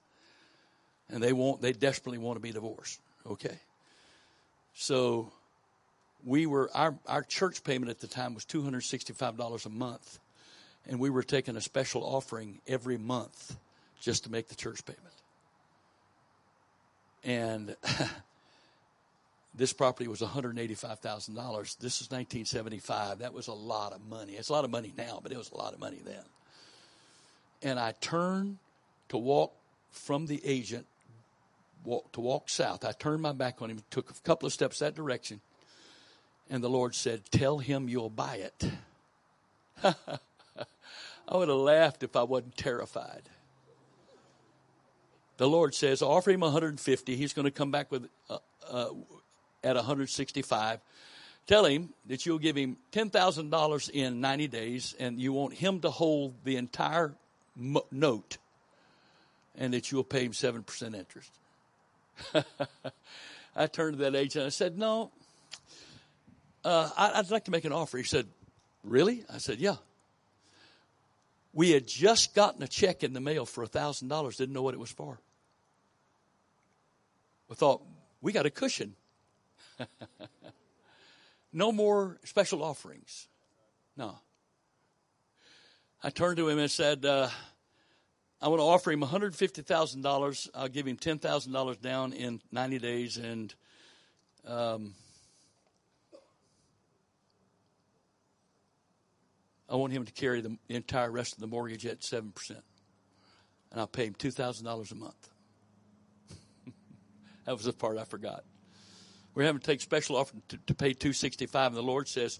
[1.10, 2.99] and they want they desperately want to be divorced.
[3.26, 3.60] Okay,
[4.73, 5.31] so
[6.26, 9.66] we were our our church payment at the time was two hundred sixty five dollars
[9.66, 10.20] a month,
[10.88, 13.56] and we were taking a special offering every month
[14.02, 15.14] just to make the church payment.
[17.24, 17.76] And
[19.56, 21.78] this property was $185,000.
[21.78, 23.20] This is 1975.
[23.20, 24.34] That was a lot of money.
[24.34, 26.24] It's a lot of money now, but it was a lot of money then.
[27.62, 28.58] And I turned
[29.08, 29.54] to walk
[29.91, 30.86] from the agent
[31.86, 32.84] walk, to walk south.
[32.84, 35.40] I turned my back on him, took a couple of steps that direction,
[36.49, 38.72] and the Lord said, Tell him you'll buy it.
[39.84, 43.24] I would have laughed if I wasn't terrified.
[45.38, 47.15] The Lord says, offer him 150.
[47.15, 48.38] He's going to come back with uh,
[48.70, 48.90] uh,
[49.64, 50.80] at 165.
[51.48, 55.90] Tell him that you'll give him $10,000 in 90 days and you want him to
[55.90, 57.15] hold the entire
[57.56, 58.38] mo- note
[59.57, 61.32] and that you'll pay him 7% interest.
[63.56, 64.44] I turned to that agent.
[64.44, 65.11] and I said, "No,
[66.64, 68.27] uh, I, would like to make an offer." He said,
[68.84, 69.76] "Really?" I said, "Yeah."
[71.56, 74.38] We had just gotten a check in the mail for a thousand dollars.
[74.38, 75.19] Didn't know what it was for.
[77.52, 77.84] I thought
[78.22, 78.95] we got a cushion.
[81.53, 83.27] no more special offerings.
[83.95, 84.18] No.
[86.02, 87.30] I turned to him and said, uh,
[88.41, 90.49] I want to offer him $150,000.
[90.56, 93.53] I'll give him $10,000 down in 90 days and
[94.48, 94.95] um,
[99.69, 102.31] I want him to carry the entire rest of the mortgage at 7%.
[102.49, 102.61] And
[103.76, 105.30] I'll pay him $2,000 a month.
[107.45, 108.44] that was the part I forgot.
[109.34, 112.40] We're having to take special offer to, to pay 265 and the Lord says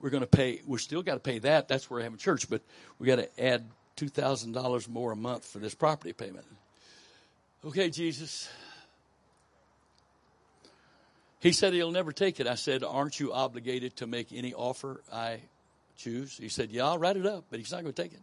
[0.00, 1.68] we're going to pay, we're still got to pay that.
[1.68, 2.62] That's where we're having church, but
[2.98, 3.66] we got to add
[3.98, 6.46] $2,000 more a month for this property payment.
[7.64, 8.48] Okay, Jesus.
[11.40, 12.46] He said he'll never take it.
[12.46, 15.40] I said, Aren't you obligated to make any offer I
[16.00, 16.36] choose?
[16.36, 18.20] He said, Yeah, I'll write it up, but he's not going to take it.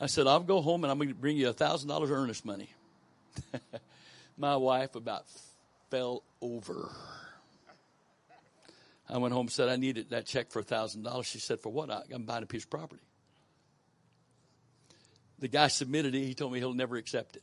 [0.00, 2.70] I said, I'll go home and I'm going to bring you a $1,000 earnest money.
[4.38, 5.26] My wife about
[5.90, 6.90] fell over.
[9.08, 11.24] I went home and said, I needed that check for $1,000.
[11.24, 11.90] She said, For what?
[12.12, 13.02] I'm buying a piece of property.
[15.38, 16.20] The guy submitted it.
[16.20, 17.42] He told me he'll never accept it.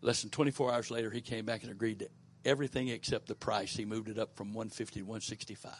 [0.00, 2.08] Less than 24 hours later, he came back and agreed to
[2.44, 3.76] everything except the price.
[3.76, 5.72] He moved it up from 150 to 165.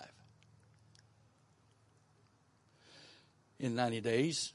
[3.62, 4.52] In 90 days,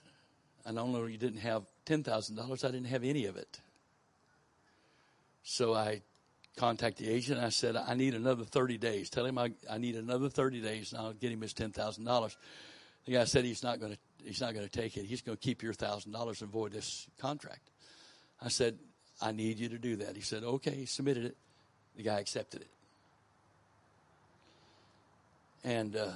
[0.65, 2.63] I know you didn't have $10,000.
[2.63, 3.59] I didn't have any of it.
[5.43, 6.01] So I
[6.57, 7.39] contacted the agent.
[7.39, 9.09] I said, I need another 30 days.
[9.09, 12.35] Tell him I, I need another 30 days and I'll get him his $10,000.
[13.05, 15.05] The guy said he's not going to he's not going to take it.
[15.05, 17.69] He's going to keep your thousand dollars and void this contract.
[18.41, 18.77] I said,
[19.21, 20.15] I need you to do that.
[20.15, 20.71] He said, okay.
[20.71, 21.37] He submitted it.
[21.95, 22.69] The guy accepted it.
[25.63, 26.09] And uh,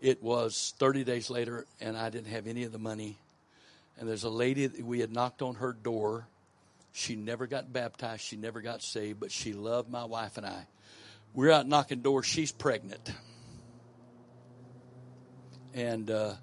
[0.00, 3.16] it was 30 days later, and I didn't have any of the money.
[3.98, 6.26] And there's a lady that we had knocked on her door.
[6.92, 8.22] She never got baptized.
[8.22, 10.66] She never got saved, but she loved my wife and I.
[11.34, 12.26] We're out knocking doors.
[12.26, 13.12] She's pregnant.
[15.74, 16.34] And uh,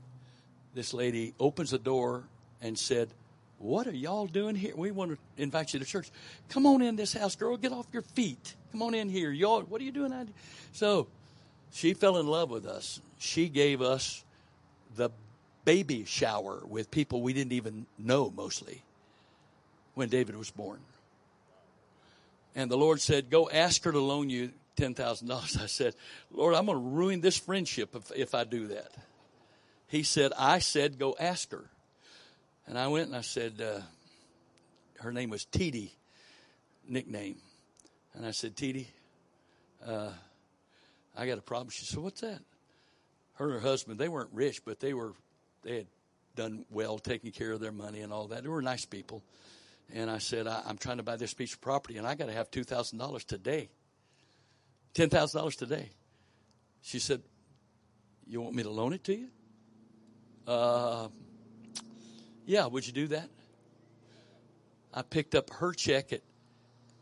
[0.73, 2.23] this lady opens the door
[2.61, 3.09] and said,
[3.57, 4.73] What are y'all doing here?
[4.75, 6.09] We want to invite you to church.
[6.49, 7.57] Come on in this house, girl.
[7.57, 8.55] Get off your feet.
[8.71, 9.31] Come on in here.
[9.31, 10.29] Y'all, what are you doing?
[10.73, 11.07] So
[11.75, 13.01] she fell in love with us.
[13.19, 14.23] She gave us
[14.95, 15.09] the
[15.65, 18.81] baby shower with people we didn't even know mostly
[19.93, 20.79] when David was born.
[22.55, 25.29] And the Lord said, Go ask her to loan you $10,000.
[25.61, 25.95] I said,
[26.31, 28.91] Lord, I'm going to ruin this friendship if, if I do that.
[29.87, 31.65] He said, I said, go ask her.
[32.67, 33.81] And I went and I said, uh,
[35.01, 35.93] her name was Titi,
[36.87, 37.35] nickname.
[38.13, 38.87] And I said, Titi,
[39.85, 40.09] uh,
[41.17, 41.69] I got a problem.
[41.69, 42.39] She said, what's that?
[43.33, 45.13] Her and her husband, they weren't rich, but they were,
[45.63, 45.87] they had
[46.35, 48.43] done well taking care of their money and all that.
[48.43, 49.23] They were nice people.
[49.93, 52.27] And I said, I, am trying to buy this piece of property and I got
[52.27, 53.69] to have $2,000 today.
[54.95, 55.89] $10,000 today.
[56.81, 57.21] She said,
[58.27, 59.27] You want me to loan it to you?
[60.47, 61.07] Uh,
[62.45, 63.29] yeah, would you do that?
[64.93, 66.21] I picked up her check at,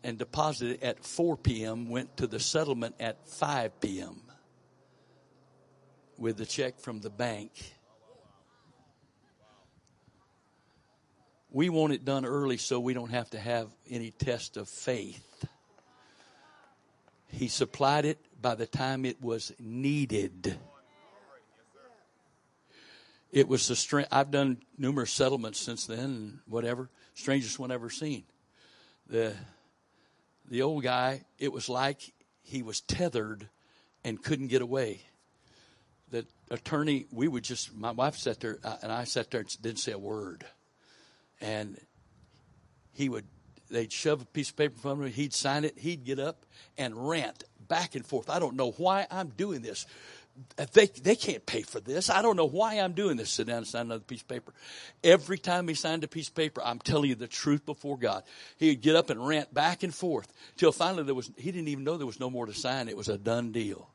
[0.04, 4.22] and deposited at 4 p.m., went to the settlement at 5 p.m.
[6.18, 7.52] with the check from the bank.
[11.50, 15.46] We want it done early so we don't have to have any test of faith.
[17.28, 20.58] He supplied it by the time it was needed.
[23.32, 24.10] It was the strength.
[24.12, 28.24] I've done numerous settlements since then, and whatever strangest one ever seen.
[29.08, 29.34] The
[30.54, 31.26] the old guy.
[31.40, 32.14] It was like
[32.44, 33.50] he was tethered
[34.04, 35.02] and couldn't get away.
[36.12, 37.76] The attorney, we would just.
[37.76, 40.46] My wife sat there, uh, and I sat there and didn't say a word.
[41.42, 41.82] And
[42.94, 43.26] he would.
[43.72, 45.12] They'd shove a piece of paper from him.
[45.12, 45.80] He'd sign it.
[45.80, 46.46] He'd get up
[46.78, 48.30] and rant back and forth.
[48.30, 49.88] I don't know why I'm doing this
[50.58, 52.10] Uh, they, they can't pay for this.
[52.10, 53.30] I don't know why I'm doing this.
[53.30, 54.52] Sit down and sign another piece of paper.
[55.04, 58.24] Every time he signed a piece of paper, I'm telling you the truth before God.
[58.58, 61.84] He'd get up and rant back and forth till finally there was, he didn't even
[61.84, 62.90] know there was no more to sign.
[62.90, 63.90] It was a done deal.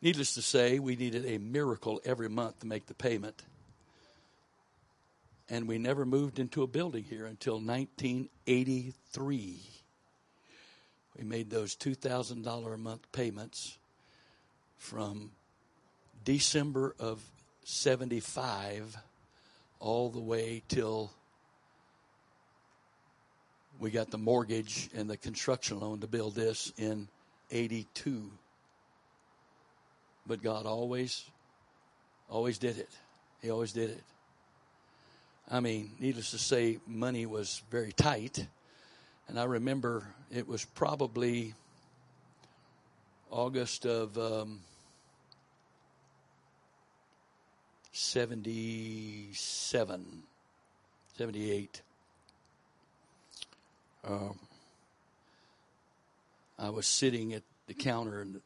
[0.00, 3.42] Needless to say, we needed a miracle every month to make the payment.
[5.48, 9.81] And we never moved into a building here until 1983
[11.18, 13.78] we made those $2,000 a month payments
[14.78, 15.30] from
[16.24, 17.20] December of
[17.64, 18.96] 75
[19.78, 21.12] all the way till
[23.82, 27.08] We got the mortgage and the construction loan to build this in
[27.50, 28.30] 82.
[30.24, 31.24] But God always,
[32.28, 32.88] always did it.
[33.40, 34.04] He always did it.
[35.50, 38.46] I mean, needless to say, money was very tight.
[39.28, 41.54] And I remember it was probably
[43.30, 44.60] August of um,
[47.92, 50.22] 77,
[51.16, 51.82] 78.
[54.04, 54.36] Um,
[56.58, 58.40] I was sitting at the counter in the,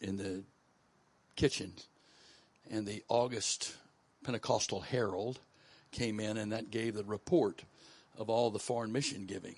[0.00, 0.42] in the
[1.36, 1.72] kitchen,
[2.70, 3.74] and the August
[4.24, 5.38] Pentecostal Herald
[5.92, 7.62] came in, and that gave the report
[8.18, 9.56] of all the foreign mission giving.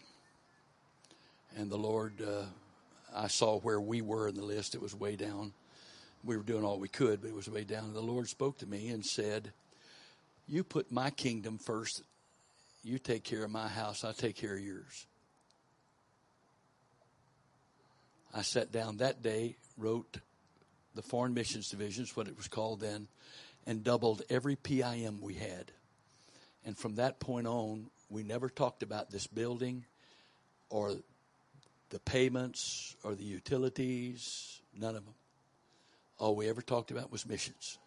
[1.56, 2.44] And the Lord, uh,
[3.14, 4.74] I saw where we were in the list.
[4.74, 5.52] It was way down.
[6.24, 7.84] We were doing all we could, but it was way down.
[7.84, 9.52] And the Lord spoke to me and said,
[10.48, 12.02] You put my kingdom first.
[12.84, 15.06] You take care of my house, I take care of yours.
[18.34, 20.18] I sat down that day, wrote
[20.94, 23.08] the Foreign Missions Divisions, what it was called then,
[23.66, 25.70] and doubled every PIM we had.
[26.64, 29.84] And from that point on, we never talked about this building
[30.70, 30.96] or
[31.93, 35.14] the payments or the utilities, none of them.
[36.19, 37.78] All we ever talked about was missions.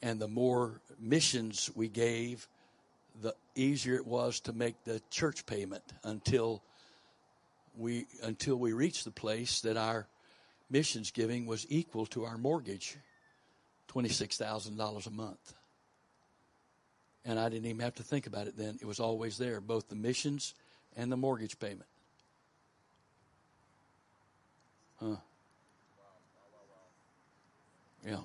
[0.00, 2.46] And the more missions we gave,
[3.20, 6.62] the easier it was to make the church payment until
[7.76, 10.06] we until we reached the place that our
[10.70, 12.96] missions giving was equal to our mortgage,
[13.88, 15.54] twenty six thousand dollars a month.
[17.24, 18.78] And I didn't even have to think about it then.
[18.80, 20.54] It was always there, both the missions
[20.94, 21.86] and the mortgage payment.
[25.00, 25.16] Huh.
[28.04, 28.20] Yeah.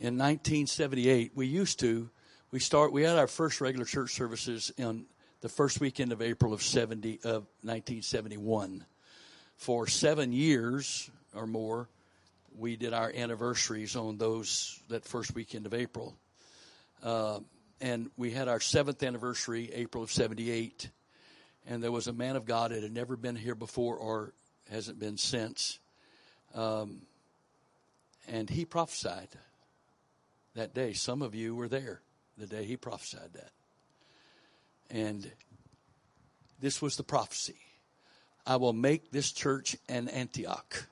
[0.00, 2.08] In 1978, we used to
[2.52, 5.06] we start we had our first regular church services in
[5.40, 8.84] the first weekend of April of 70 of 1971.
[9.56, 11.88] For 7 years or more,
[12.56, 16.16] we did our anniversaries on those that first weekend of April.
[17.02, 17.40] Uh,
[17.80, 20.90] and we had our seventh anniversary, April of 78.
[21.66, 24.32] And there was a man of God that had never been here before or
[24.70, 25.78] hasn't been since.
[26.54, 27.02] Um,
[28.26, 29.28] and he prophesied
[30.54, 30.92] that day.
[30.92, 32.00] Some of you were there
[32.36, 33.50] the day he prophesied that.
[34.90, 35.30] And
[36.60, 37.58] this was the prophecy
[38.46, 40.86] I will make this church an Antioch,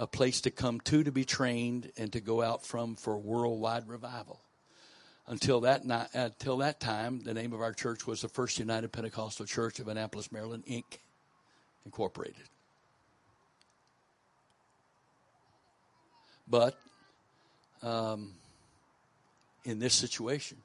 [0.00, 3.88] a place to come to to be trained and to go out from for worldwide
[3.88, 4.40] revival.
[5.28, 8.90] Until that, night, until that time, the name of our church was the First United
[8.92, 10.84] Pentecostal Church of Annapolis, Maryland, Inc.,
[11.84, 12.48] Incorporated.
[16.48, 16.78] But
[17.82, 18.32] um,
[19.64, 20.56] in this situation,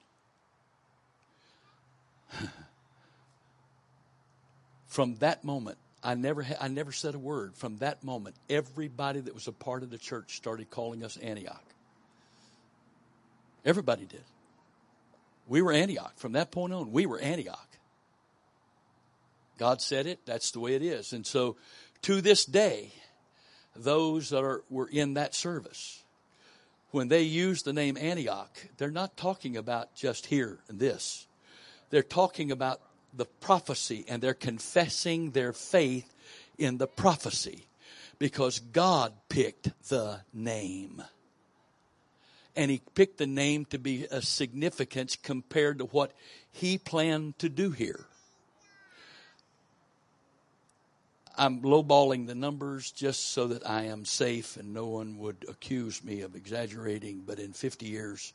[4.87, 7.53] from that moment, I never, ha- I never said a word.
[7.55, 11.65] From that moment, everybody that was a part of the church started calling us Antioch.
[13.65, 14.23] Everybody did.
[15.47, 16.13] We were Antioch.
[16.17, 17.67] From that point on, we were Antioch.
[19.57, 21.13] God said it, that's the way it is.
[21.13, 21.57] And so
[22.03, 22.91] to this day,
[23.75, 26.03] those that are, were in that service,
[26.91, 31.27] when they use the name Antioch, they're not talking about just here and this.
[31.89, 32.81] They're talking about
[33.13, 36.11] the prophecy and they're confessing their faith
[36.57, 37.67] in the prophecy
[38.19, 41.03] because God picked the name.
[42.55, 46.11] And he picked the name to be a significance compared to what
[46.51, 48.05] he planned to do here.
[51.35, 56.03] I'm lowballing the numbers just so that I am safe and no one would accuse
[56.03, 58.33] me of exaggerating, but in 50 years,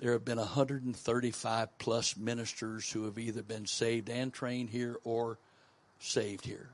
[0.00, 5.38] there have been 135 plus ministers who have either been saved and trained here or
[5.98, 6.68] saved here.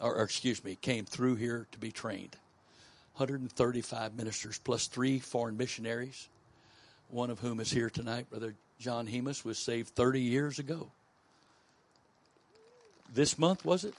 [0.00, 2.36] Or, or, excuse me, came through here to be trained.
[3.18, 6.28] 135 ministers plus three foreign missionaries,
[7.08, 8.30] one of whom is here tonight.
[8.30, 10.92] Brother John Hemus was saved 30 years ago.
[13.12, 13.94] This month, was it?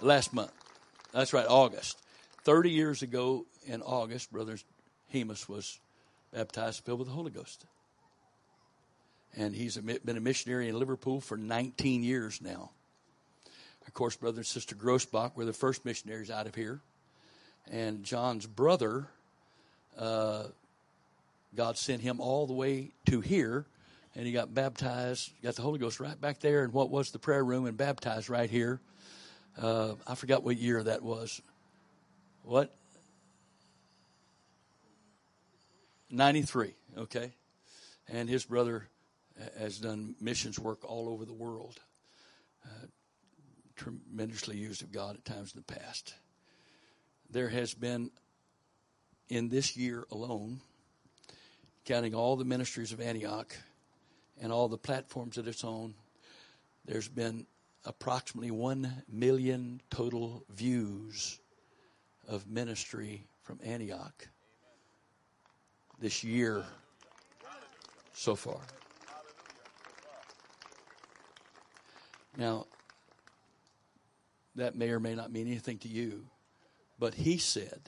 [0.00, 0.50] Last month.
[1.12, 1.96] That's right, August.
[2.42, 4.58] 30 years ago in August, Brother
[5.12, 5.78] Hemus was
[6.32, 7.64] baptized, filled with the Holy Ghost.
[9.36, 12.70] And he's been a missionary in Liverpool for 19 years now.
[13.86, 16.80] Of course, Brother and Sister Grossbach were the first missionaries out of here.
[17.70, 19.06] And John's brother,
[19.98, 20.44] uh,
[21.54, 23.64] God sent him all the way to here,
[24.14, 27.18] and he got baptized, got the Holy Ghost right back there in what was the
[27.18, 28.80] prayer room, and baptized right here.
[29.60, 31.40] Uh, I forgot what year that was.
[32.42, 32.74] What?
[36.10, 37.32] 93, okay?
[38.08, 38.86] And his brother
[39.58, 41.78] has done missions work all over the world.
[42.64, 42.86] Uh,
[43.76, 46.14] tremendously used of God at times in the past.
[47.34, 48.12] There has been,
[49.28, 50.60] in this year alone,
[51.84, 53.56] counting all the ministries of Antioch
[54.40, 55.94] and all the platforms that it's on,
[56.84, 57.44] there's been
[57.84, 61.40] approximately 1 million total views
[62.28, 64.28] of ministry from Antioch
[65.98, 66.64] this year
[68.12, 68.60] so far.
[72.36, 72.66] Now,
[74.54, 76.26] that may or may not mean anything to you,
[76.98, 77.80] but he said,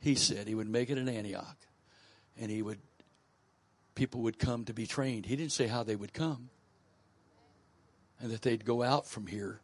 [0.00, 1.56] he said he would make it in Antioch
[2.40, 2.78] and he would,
[3.94, 5.26] people would come to be trained.
[5.26, 6.50] He didn't say how they would come
[8.20, 9.60] and that they'd go out from here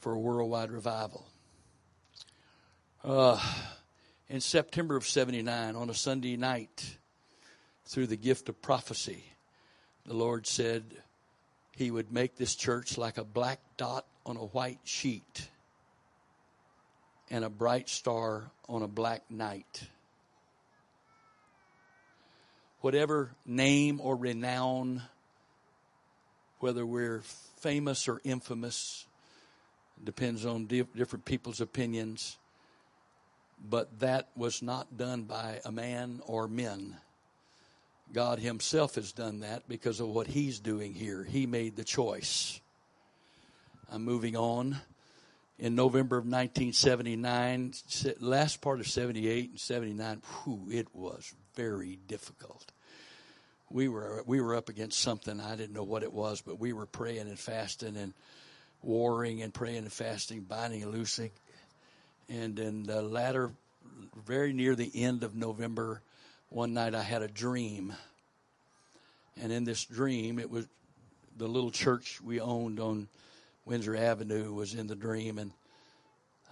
[0.00, 1.26] for a worldwide revival.
[3.02, 3.40] Uh,
[4.28, 6.96] in September of 79, on a Sunday night,
[7.86, 9.24] through the gift of prophecy,
[10.04, 10.82] the Lord said
[11.76, 15.48] He would make this church like a black dot on a white sheet
[17.30, 19.82] and a bright star on a black night.
[22.80, 25.02] Whatever name or renown,
[26.60, 27.22] whether we're
[27.60, 29.06] famous or infamous,
[30.02, 32.36] depends on different people's opinions
[33.58, 36.96] but that was not done by a man or men.
[38.12, 41.24] God Himself has done that because of what He's doing here.
[41.24, 42.60] He made the choice.
[43.90, 44.76] I'm moving on.
[45.58, 47.72] In November of 1979,
[48.20, 52.72] last part of 78 and 79, whew, it was very difficult.
[53.70, 56.72] We were we were up against something I didn't know what it was, but we
[56.72, 58.12] were praying and fasting and
[58.82, 61.30] warring and praying and fasting, binding and loosing
[62.28, 63.50] and in the latter,
[64.26, 66.00] very near the end of November,
[66.48, 67.94] one night I had a dream.
[69.40, 70.66] And in this dream, it was
[71.36, 73.08] the little church we owned on
[73.66, 75.38] Windsor Avenue was in the dream.
[75.38, 75.52] And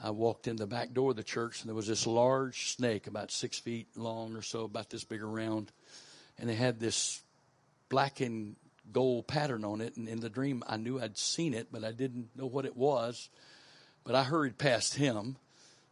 [0.03, 3.07] I walked in the back door of the church, and there was this large snake,
[3.07, 5.73] about six feet long or so, about this big around.
[6.39, 7.23] And it had this
[7.89, 8.57] black and
[8.93, 9.97] gold pattern on it.
[9.97, 12.77] And in the dream, I knew I'd seen it, but I didn't know what it
[12.77, 13.31] was.
[14.03, 15.37] But I hurried past him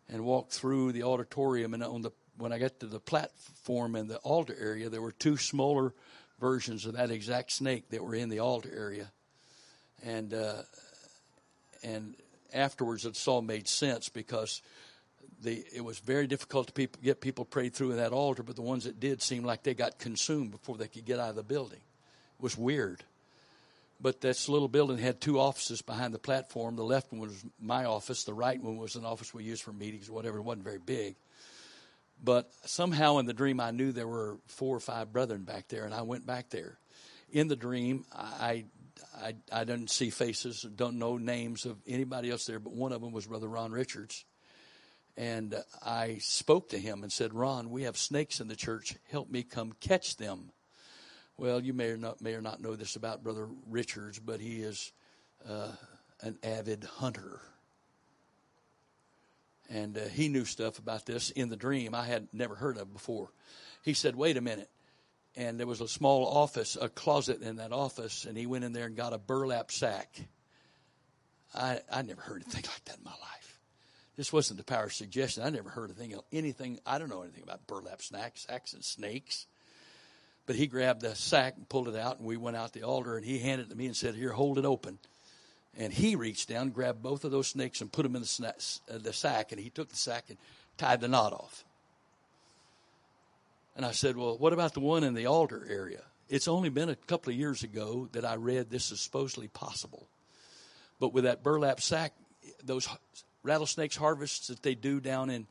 [0.09, 1.73] and walked through the auditorium.
[1.73, 5.12] And on the when I got to the platform and the altar area, there were
[5.12, 5.94] two smaller
[6.40, 9.12] versions of that exact snake that were in the altar area.
[10.03, 10.62] And uh,
[11.82, 12.14] and
[12.52, 14.62] afterwards, it all made sense because
[15.42, 18.56] the it was very difficult to people, get people prayed through in that altar, but
[18.56, 21.36] the ones that did seemed like they got consumed before they could get out of
[21.36, 21.80] the building.
[22.38, 23.02] It was weird
[24.02, 26.74] but this little building had two offices behind the platform.
[26.74, 28.24] The left one was my office.
[28.24, 30.38] The right one was an office we used for meetings or whatever.
[30.38, 31.14] It wasn't very big.
[32.22, 35.84] But somehow in the dream, I knew there were four or five brethren back there,
[35.84, 36.78] and I went back there.
[37.30, 38.64] In the dream, I,
[39.16, 43.01] I, I didn't see faces, don't know names of anybody else there, but one of
[43.01, 44.24] them was Brother Ron Richards.
[45.16, 45.55] And
[45.85, 48.95] I spoke to him and said, Ron, we have snakes in the church.
[49.11, 50.53] Help me come catch them.
[51.37, 54.62] Well, you may or not may or not know this about Brother Richards, but he
[54.62, 54.93] is
[55.49, 55.73] uh,
[56.20, 57.41] an avid hunter,
[59.69, 62.93] and uh, he knew stuff about this in the dream I had never heard of
[62.93, 63.31] before.
[63.83, 64.69] He said, "Wait a minute."
[65.34, 68.72] And there was a small office, a closet in that office, and he went in
[68.72, 70.20] there and got a burlap sack.
[71.54, 73.59] I I never heard anything like that in my life.
[74.16, 75.42] This wasn't the power of suggestion.
[75.42, 76.80] I never heard a anything anything.
[76.84, 79.46] I don't know anything about burlap sacks, sacks and snakes.
[80.44, 83.16] But he grabbed the sack and pulled it out, and we went out the altar,
[83.16, 84.98] and he handed it to me and said, Here, hold it open.
[85.78, 88.54] And he reached down, grabbed both of those snakes, and put them in the,
[88.90, 90.38] uh, the sack, and he took the sack and
[90.76, 91.64] tied the knot off.
[93.77, 96.03] And I said, Well, what about the one in the altar area?
[96.28, 100.07] It's only been a couple of years ago that I read this is supposedly possible.
[100.99, 102.15] But with that burlap sack,
[102.65, 102.89] those
[103.43, 105.47] rattlesnakes harvests that they do down in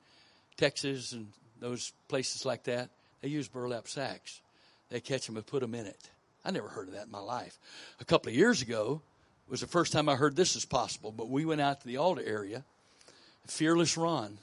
[0.57, 1.27] Texas and
[1.59, 2.89] those places like that,
[3.21, 4.41] they use burlap sacks
[4.91, 6.09] they catch them and put them in it.
[6.45, 7.57] I never heard of that in my life.
[7.99, 9.01] A couple of years ago
[9.47, 11.97] was the first time I heard this is possible, but we went out to the
[11.97, 12.63] altar area.
[13.47, 14.37] Fearless Ron.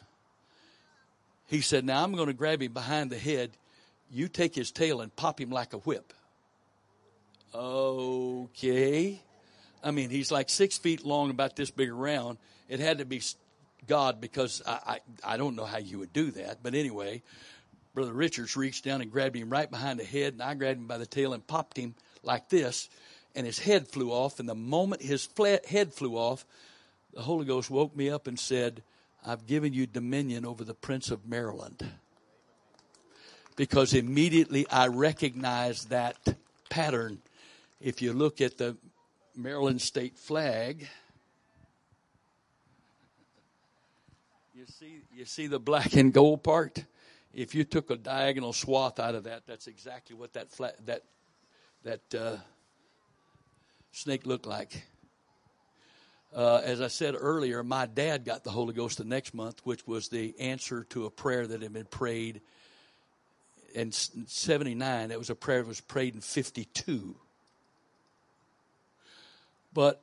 [1.47, 3.51] He said, Now I'm going to grab him behind the head.
[4.11, 6.13] You take his tail and pop him like a whip.
[7.55, 9.21] Okay.
[9.83, 12.39] I mean, he's like six feet long, about this big around.
[12.69, 13.23] It had to be
[13.87, 16.63] God because I, I, I don't know how you would do that.
[16.63, 17.23] But anyway,
[17.95, 20.87] Brother Richards reached down and grabbed him right behind the head, and I grabbed him
[20.87, 22.89] by the tail and popped him like this,
[23.35, 24.41] and his head flew off.
[24.41, 25.29] And the moment his
[25.67, 26.45] head flew off,
[27.15, 28.83] the Holy Ghost woke me up and said,
[29.25, 31.85] I've given you dominion over the Prince of Maryland.
[33.59, 36.17] Because immediately I recognized that
[36.71, 37.19] pattern.
[37.81, 38.77] If you look at the
[39.37, 40.87] Maryland state flag,
[44.55, 46.85] you see you see the black and gold part.
[47.35, 51.03] If you took a diagonal swath out of that, that's exactly what that flat, that
[51.83, 52.37] that uh,
[53.91, 54.85] snake looked like.
[56.33, 59.85] Uh, as I said earlier, my dad got the Holy Ghost the next month, which
[59.85, 62.41] was the answer to a prayer that had been prayed
[63.75, 65.09] in 79.
[65.09, 67.17] that was a prayer that was prayed in 52.
[69.73, 70.01] But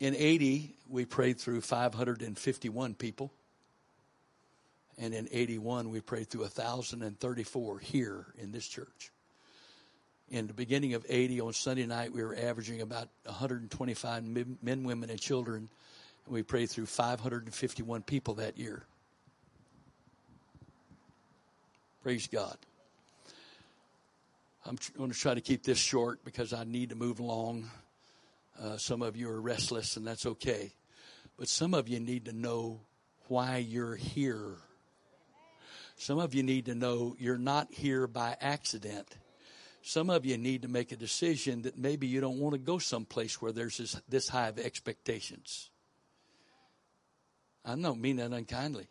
[0.00, 3.32] in 80, we prayed through 551 people.
[4.98, 9.10] And in 81, we prayed through 1,034 here in this church.
[10.30, 15.10] In the beginning of 80, on Sunday night, we were averaging about 125 men, women,
[15.10, 15.68] and children.
[16.24, 18.84] And we prayed through 551 people that year.
[22.06, 22.56] Praise God.
[24.64, 27.68] I'm going to try to keep this short because I need to move along.
[28.62, 30.70] Uh, some of you are restless, and that's okay.
[31.36, 32.78] But some of you need to know
[33.26, 34.52] why you're here.
[35.96, 39.08] Some of you need to know you're not here by accident.
[39.82, 42.78] Some of you need to make a decision that maybe you don't want to go
[42.78, 45.70] someplace where there's this, this high of expectations.
[47.64, 48.86] I don't mean that unkindly.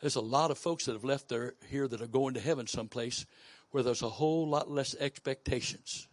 [0.00, 2.66] There's a lot of folks that have left there here that are going to heaven
[2.66, 3.26] someplace
[3.70, 6.06] where there's a whole lot less expectations.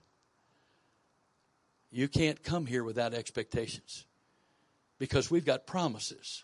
[1.91, 4.05] You can't come here without expectations
[4.97, 6.43] because we've got promises.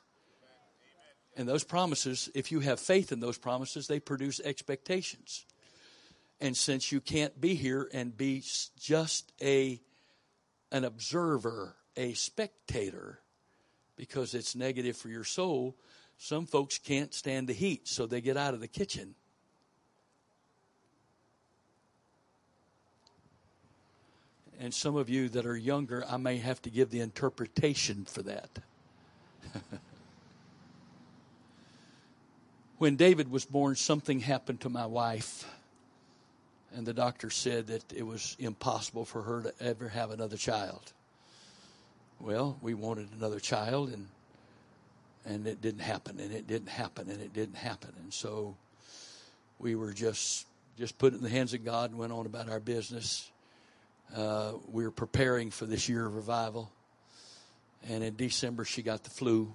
[1.36, 5.46] And those promises, if you have faith in those promises, they produce expectations.
[6.40, 8.44] And since you can't be here and be
[8.80, 9.82] just a
[10.72, 13.20] an observer, a spectator,
[13.98, 15.76] because it's negative for your soul,
[16.22, 19.16] some folks can't stand the heat, so they get out of the kitchen.
[24.60, 28.22] And some of you that are younger, I may have to give the interpretation for
[28.22, 28.50] that.
[32.78, 35.46] when David was born, something happened to my wife
[36.76, 40.94] and the doctor said that it was impossible for her to ever have another child.
[42.20, 44.08] Well, we wanted another child, and
[45.26, 48.56] and it didn't happen, and it didn't happen, and it didn't happen, and so
[49.60, 50.46] we were just
[50.78, 53.30] just put it in the hands of God and went on about our business.
[54.16, 56.72] Uh, we were preparing for this year of revival,
[57.88, 59.54] and in December she got the flu,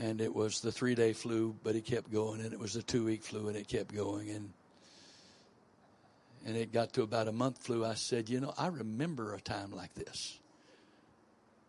[0.00, 2.82] and it was the three day flu, but it kept going, and it was the
[2.82, 4.50] two week flu, and it kept going, and
[6.44, 9.40] and it got to about a month flu, I said, You know, I remember a
[9.40, 10.38] time like this.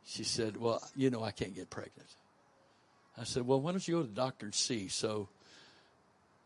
[0.05, 2.09] She said, Well, you know, I can't get pregnant.
[3.17, 4.87] I said, Well, why don't you go to the doctor and see?
[4.87, 5.27] So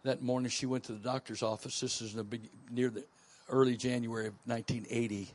[0.04, 1.80] that morning she went to the doctor's office.
[1.80, 2.42] This is big,
[2.72, 3.04] near the
[3.50, 5.30] early January of 1980.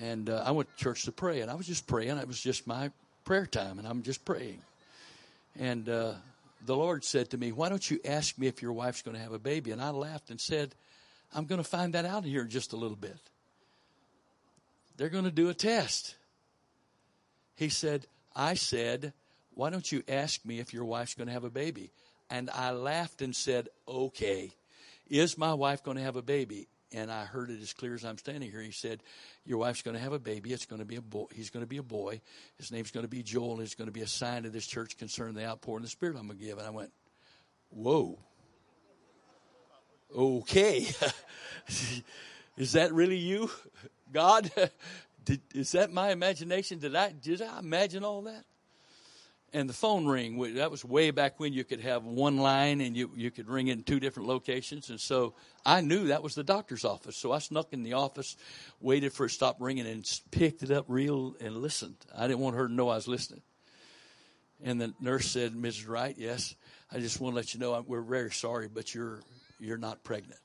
[0.00, 2.16] And uh, I went to church to pray, and I was just praying.
[2.18, 2.90] It was just my
[3.24, 4.60] prayer time, and I'm just praying.
[5.58, 6.14] And uh,
[6.64, 9.22] the Lord said to me, Why don't you ask me if your wife's going to
[9.22, 9.70] have a baby?
[9.70, 10.74] And I laughed and said,
[11.34, 13.18] I'm going to find that out here in just a little bit.
[14.96, 16.14] They're going to do a test.
[17.56, 19.12] He said, I said,
[19.54, 21.92] why don't you ask me if your wife's going to have a baby?
[22.30, 24.52] And I laughed and said, okay.
[25.08, 26.66] Is my wife going to have a baby?
[26.92, 28.62] And I heard it as clear as I'm standing here.
[28.62, 29.02] He said,
[29.44, 30.52] Your wife's going to have a baby.
[30.52, 31.26] It's going to be a boy.
[31.34, 32.20] He's going to be a boy.
[32.56, 33.60] His name's going to be Joel.
[33.60, 36.16] It's going to be a sign to this church concerning the outpouring of the Spirit
[36.16, 36.56] I'm going to give.
[36.58, 36.92] And I went,
[37.70, 38.18] Whoa
[40.14, 40.86] okay.
[42.56, 43.50] is that really you,
[44.12, 44.50] God?
[45.24, 46.78] Did, is that my imagination?
[46.78, 48.44] Did I did I imagine all that?
[49.52, 52.96] And the phone ring that was way back when you could have one line and
[52.96, 54.90] you you could ring in two different locations.
[54.90, 55.34] And so
[55.64, 57.16] I knew that was the doctor's office.
[57.16, 58.36] So I snuck in the office,
[58.80, 61.96] waited for it to stop ringing, and picked it up real and listened.
[62.14, 63.42] I didn't want her to know I was listening.
[64.62, 65.88] And the nurse said, "Mrs.
[65.88, 66.56] Wright, yes,
[66.90, 69.20] I just want to let you know we're very sorry, but you're
[69.60, 70.40] you're not pregnant.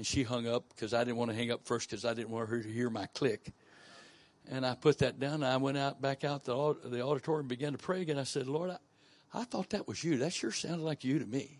[0.00, 2.30] And she hung up because I didn't want to hang up first because I didn't
[2.30, 3.52] want her to hear my click.
[4.50, 5.34] And I put that down.
[5.34, 8.18] And I went out back out the, the auditorium and began to pray again.
[8.18, 8.78] I said, Lord, I,
[9.34, 10.16] I thought that was you.
[10.16, 11.58] That sure sounded like you to me.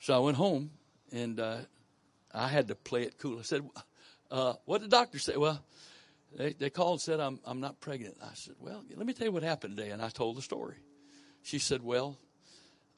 [0.00, 0.70] So I went home
[1.10, 1.60] and uh,
[2.34, 3.38] I had to play it cool.
[3.38, 3.66] I said,
[4.30, 5.38] uh, What did the doctor say?
[5.38, 5.58] Well,
[6.36, 8.18] they, they called and said, I'm, I'm not pregnant.
[8.22, 9.92] I said, Well, let me tell you what happened today.
[9.92, 10.76] And I told the story.
[11.42, 12.18] She said, Well,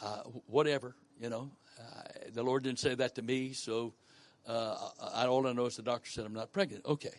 [0.00, 1.52] uh, whatever, you know.
[1.78, 2.02] Uh,
[2.32, 3.92] the Lord didn't say that to me, so
[4.46, 4.76] uh,
[5.14, 6.84] I, all I know is the doctor said I'm not pregnant.
[6.86, 7.14] Okay.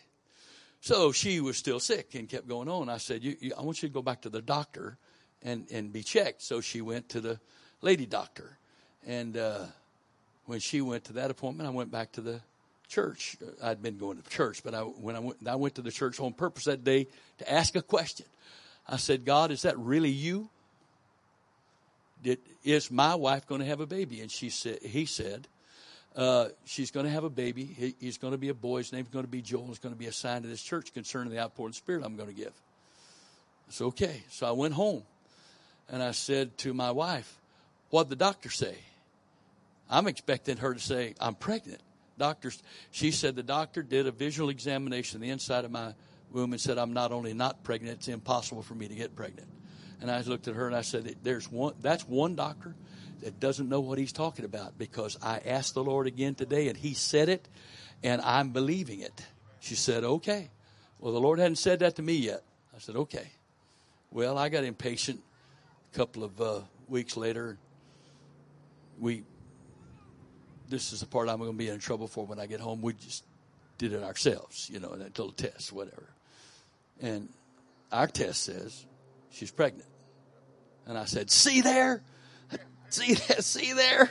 [0.80, 2.88] So she was still sick and kept going on.
[2.88, 4.96] I said, you, you, I want you to go back to the doctor
[5.42, 6.42] and, and be checked.
[6.42, 7.38] So she went to the
[7.82, 8.56] lady doctor.
[9.06, 9.66] And uh,
[10.46, 12.40] when she went to that appointment, I went back to the
[12.88, 13.36] church.
[13.62, 16.18] I'd been going to church, but I, when I went, I went to the church
[16.18, 17.06] on purpose that day
[17.38, 18.26] to ask a question.
[18.88, 20.48] I said, God, is that really you?
[22.22, 24.20] Did, is my wife going to have a baby?
[24.20, 25.48] And she said, he said,
[26.16, 27.64] uh, she's going to have a baby.
[27.64, 28.78] He, he's going to be a boy.
[28.78, 29.68] His name's going to be Joel.
[29.70, 32.34] It's going to be assigned to this church concerning the outpouring spirit I'm going to
[32.34, 32.52] give.
[33.68, 34.22] It's okay.
[34.30, 35.02] So I went home
[35.88, 37.38] and I said to my wife,
[37.90, 38.76] what the doctor say?
[39.88, 41.80] I'm expecting her to say, I'm pregnant.
[42.18, 45.94] Doctors, she said the doctor did a visual examination of the inside of my
[46.32, 49.48] womb and said, I'm not only not pregnant, it's impossible for me to get pregnant.
[50.00, 52.74] And I looked at her and I said, There's one, that's one doctor
[53.22, 56.76] that doesn't know what he's talking about because I asked the Lord again today and
[56.76, 57.46] he said it
[58.02, 59.24] and I'm believing it.
[59.60, 60.50] She said, Okay.
[60.98, 62.42] Well, the Lord hadn't said that to me yet.
[62.74, 63.30] I said, Okay.
[64.10, 65.20] Well, I got impatient
[65.92, 67.58] a couple of uh, weeks later.
[68.98, 69.22] We,
[70.68, 72.82] this is the part I'm going to be in trouble for when I get home.
[72.82, 73.24] We just
[73.78, 76.08] did it ourselves, you know, that little test, whatever.
[77.00, 77.28] And
[77.92, 78.84] our test says
[79.30, 79.89] she's pregnant.
[80.90, 82.02] And I said, see there?
[82.88, 83.44] See that?
[83.44, 84.10] See there?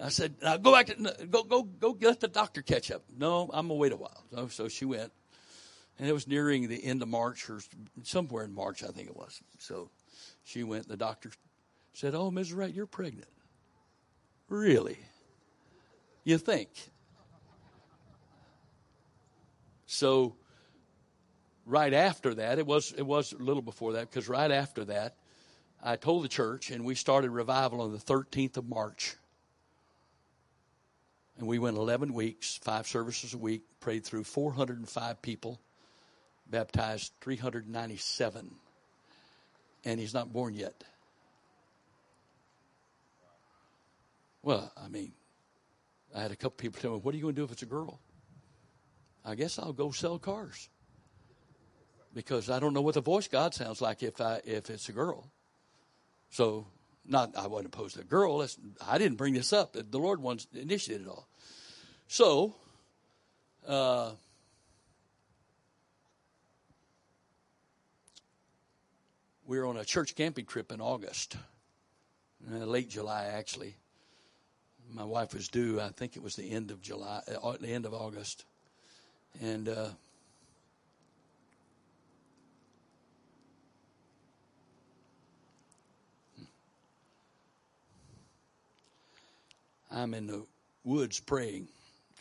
[0.00, 3.02] I said, now go back to, go, go, go let the doctor catch up.
[3.18, 4.22] No, I'm to wait a while.
[4.32, 5.10] So, so she went.
[5.98, 7.58] And it was nearing the end of March or
[8.04, 9.42] somewhere in March, I think it was.
[9.58, 9.90] So
[10.44, 10.86] she went.
[10.86, 11.32] The doctor
[11.94, 12.56] said, Oh, Mrs.
[12.56, 13.26] Wright, you're pregnant.
[14.48, 14.98] Really?
[16.22, 16.68] You think?
[19.86, 20.36] So
[21.64, 25.16] right after that, it was it was a little before that because right after that,
[25.82, 29.16] I told the church and we started revival on the 13th of March.
[31.38, 35.60] And we went 11 weeks, five services a week, prayed through 405 people,
[36.48, 38.50] baptized 397.
[39.84, 40.82] And he's not born yet.
[44.42, 45.12] Well, I mean,
[46.14, 47.62] I had a couple people tell me, What are you going to do if it's
[47.62, 48.00] a girl?
[49.24, 50.68] I guess I'll go sell cars.
[52.14, 54.92] Because I don't know what the voice God sounds like if I if it's a
[54.92, 55.28] girl.
[56.30, 56.66] So
[57.06, 58.38] not I wasn't opposed to a girl.
[58.38, 59.74] That's, I didn't bring this up.
[59.74, 61.28] The Lord wants initiated it all.
[62.08, 62.54] So
[63.66, 64.12] uh,
[69.46, 71.36] we were on a church camping trip in August,
[72.52, 73.76] uh, late July actually.
[74.92, 75.80] My wife was due.
[75.80, 78.44] I think it was the end of July, uh, the end of August,
[79.40, 79.68] and.
[79.68, 79.88] Uh,
[89.90, 90.44] I'm in the
[90.84, 91.68] woods praying,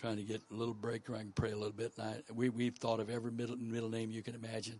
[0.01, 1.93] trying to get a little break where I can pray a little bit.
[1.97, 4.79] And I, we, we've thought of every middle, middle name you can imagine.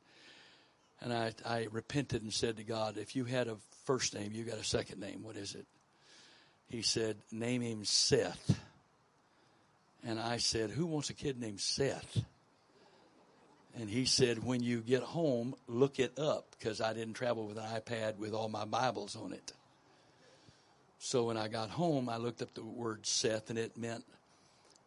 [1.02, 4.44] And I, I repented and said to God, if you had a first name, you
[4.44, 5.24] got a second name.
[5.24, 5.66] What is it?
[6.70, 8.60] He said, name him Seth.
[10.06, 12.24] And I said, who wants a kid named Seth?
[13.78, 17.58] And he said, when you get home, look it up because I didn't travel with
[17.58, 19.52] an iPad with all my Bibles on it.
[21.00, 24.04] So when I got home, I looked up the word Seth, and it meant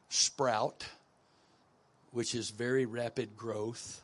[0.09, 0.87] sprout,
[2.13, 4.03] which is very rapid growth,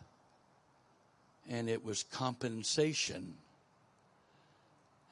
[1.48, 3.34] and it was compensation.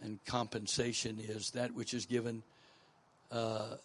[0.02, 2.42] And compensation is that which is given
[3.30, 3.76] uh,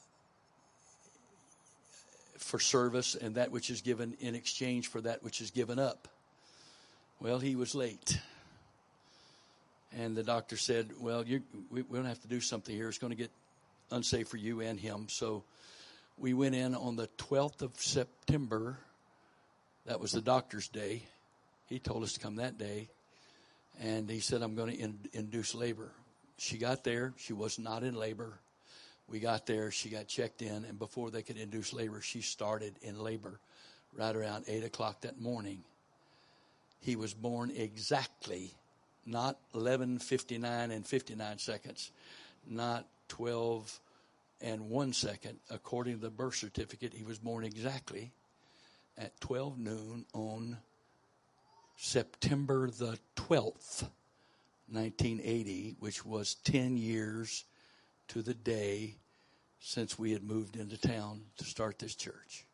[2.38, 6.08] for service and that which is given in exchange for that which is given up.
[7.20, 8.20] Well, he was late.
[9.96, 12.90] And the doctor said, Well, we, we're going to have to do something here.
[12.90, 13.32] It's going to get
[13.92, 15.08] unsafe for you and him.
[15.10, 15.44] So
[16.18, 18.78] we went in on the 12th of September.
[19.86, 21.04] That was the doctor's day.
[21.68, 22.90] He told us to come that day.
[23.80, 25.92] And he said, I'm going to in, induce labor.
[26.38, 27.14] She got there.
[27.18, 28.40] She was not in labor.
[29.08, 29.72] We got there.
[29.72, 30.66] She got checked in.
[30.66, 33.40] And before they could induce labor, she started in labor
[33.96, 35.64] right around 8 o'clock that morning.
[36.80, 38.54] He was born exactly
[39.08, 41.92] not 11:59 and 59 seconds,
[42.46, 43.80] not 12
[44.42, 45.40] and 1 second.
[45.50, 48.12] According to the birth certificate, he was born exactly
[48.98, 50.58] at 12 noon on
[51.78, 53.90] September the 12th,
[54.70, 57.46] 1980, which was 10 years
[58.10, 58.96] to the day
[59.60, 62.47] since we had moved into town to start this church.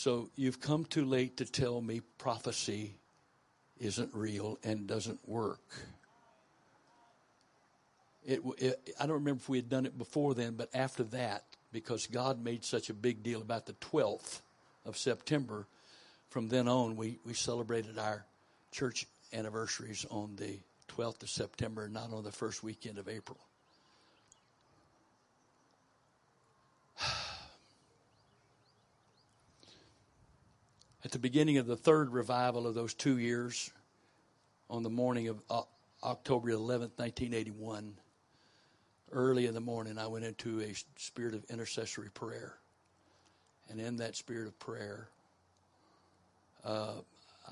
[0.00, 2.94] So you've come too late to tell me prophecy
[3.78, 5.60] isn't real and doesn't work.
[8.24, 11.44] It, it, I don't remember if we had done it before then, but after that,
[11.70, 14.40] because God made such a big deal about the 12th
[14.86, 15.66] of September,
[16.30, 18.24] from then on, we, we celebrated our
[18.72, 19.04] church
[19.34, 20.56] anniversaries on the
[20.96, 23.38] 12th of September, not on the first weekend of April.
[31.02, 33.70] At the beginning of the third revival of those two years,
[34.68, 35.40] on the morning of
[36.02, 37.94] October 11th, 1981,
[39.10, 42.58] early in the morning, I went into a spirit of intercessory prayer.
[43.70, 45.08] And in that spirit of prayer,
[46.64, 46.96] uh,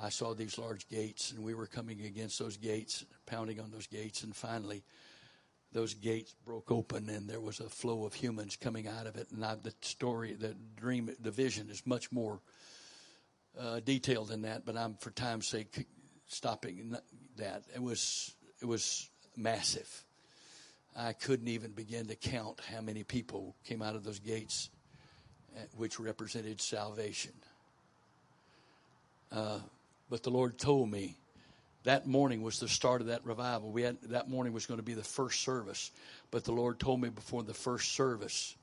[0.00, 3.86] I saw these large gates, and we were coming against those gates, pounding on those
[3.86, 4.84] gates, and finally,
[5.72, 9.28] those gates broke open, and there was a flow of humans coming out of it.
[9.30, 12.40] And I, the story, the dream, the vision is much more
[13.58, 14.64] uh, detailed than that.
[14.64, 15.86] But I'm, for time's sake,
[16.26, 16.96] stopping
[17.36, 17.64] that.
[17.74, 20.04] It was it was massive.
[20.96, 24.68] I couldn't even begin to count how many people came out of those gates,
[25.56, 27.32] uh, which represented salvation.
[29.30, 29.60] Uh,
[30.10, 31.16] but the Lord told me
[31.84, 33.70] that morning was the start of that revival.
[33.70, 35.90] We had that morning was going to be the first service,
[36.30, 38.56] but the Lord told me before the first service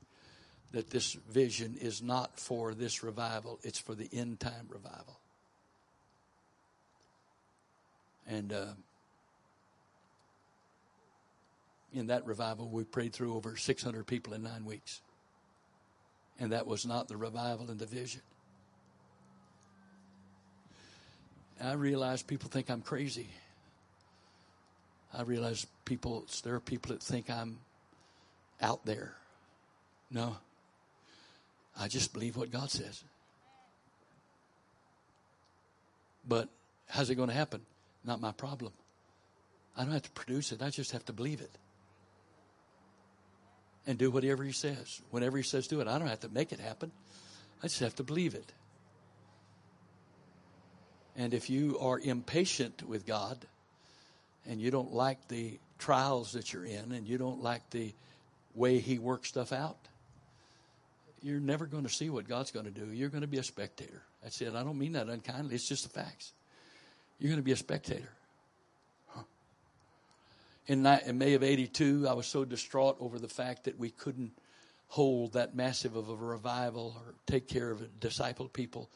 [0.76, 5.20] that this vision is not for this revival; it's for the end time revival.
[8.28, 8.66] And uh,
[11.94, 15.02] in that revival, we prayed through over 600 people in nine weeks.
[16.40, 18.22] And that was not the revival and the vision.
[21.64, 23.30] I realize people think I'm crazy.
[25.14, 27.60] I realize people, there are people that think I'm
[28.62, 29.14] out there.
[30.12, 30.36] No.
[31.78, 33.04] I just believe what God says.
[36.28, 36.50] But
[36.88, 37.62] how's it going to happen?
[38.04, 38.72] Not my problem.
[39.78, 40.62] I don't have to produce it.
[40.62, 41.52] I just have to believe it.
[43.88, 45.02] And do whatever he says.
[45.12, 46.92] Whenever he says do it, I don't have to make it happen.
[47.62, 48.52] I just have to believe it.
[51.16, 53.46] And if you are impatient with God
[54.46, 57.94] and you don't like the trials that you're in and you don't like the
[58.54, 59.78] way He works stuff out,
[61.26, 62.94] you're never going to see what God's going to do.
[62.94, 64.04] You're going to be a spectator.
[64.22, 64.54] That's it.
[64.54, 66.34] I don't mean that unkindly, it's just the facts.
[67.18, 68.12] You're going to be a spectator.
[69.08, 69.24] Huh.
[70.68, 74.34] In, May of 82, I was so distraught over the fact that we couldn't
[74.88, 78.92] hold that massive of a revival or take care of disciple people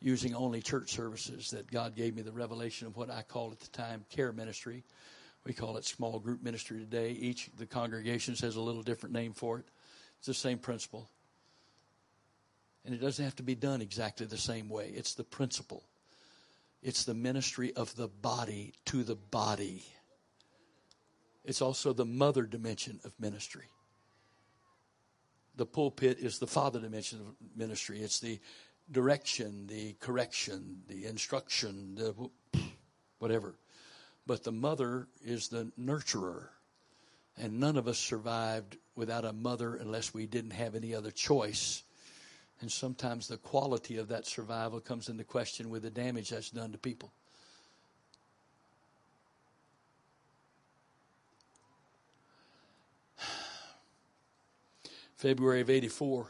[0.00, 3.60] using only church services that God gave me the revelation of what I called at
[3.60, 4.84] the time care ministry.
[5.44, 7.10] We call it small group ministry today.
[7.10, 9.64] Each the congregations has a little different name for it.
[10.18, 11.08] It's the same principle.
[12.84, 14.90] And it doesn't have to be done exactly the same way.
[14.94, 15.84] It's the principle.
[16.82, 19.84] It's the ministry of the body to the body.
[21.44, 23.68] It's also the mother dimension of ministry.
[25.56, 28.00] The pulpit is the father dimension of ministry.
[28.00, 28.40] It's the
[28.90, 32.30] direction, the correction, the instruction, the
[33.18, 33.54] whatever.
[34.26, 36.48] But the mother is the nurturer.
[37.36, 41.82] And none of us survived without a mother unless we didn't have any other choice.
[42.62, 46.70] And sometimes the quality of that survival comes into question with the damage that's done
[46.70, 47.12] to people.
[55.16, 56.28] February of 84.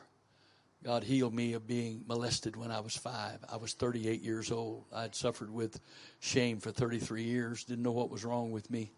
[0.83, 3.45] God healed me of being molested when I was five.
[3.53, 4.85] I was 38 years old.
[4.91, 5.81] I'd suffered with
[6.21, 8.91] shame for 33 years, didn't know what was wrong with me.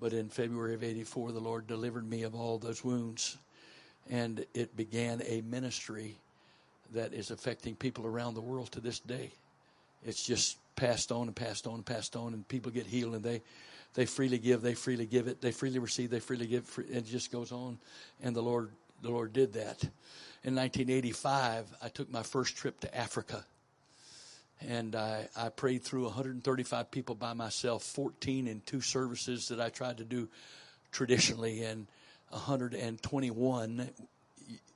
[0.00, 3.38] But in February of 84, the Lord delivered me of all those wounds.
[4.10, 6.18] And it began a ministry
[6.92, 9.30] that is affecting people around the world to this day.
[10.04, 13.22] It's just passed on and passed on and passed on, and people get healed, and
[13.22, 13.42] they,
[13.94, 17.32] they freely give, they freely give it, they freely receive, they freely give, it just
[17.32, 17.78] goes on.
[18.22, 18.70] And the Lord,
[19.02, 19.84] the Lord did that
[20.44, 23.44] in 1985, I took my first trip to Africa.
[24.60, 29.68] And I, I prayed through 135 people by myself, 14 in two services that I
[29.68, 30.28] tried to do
[30.92, 31.86] traditionally, and
[32.30, 33.90] 121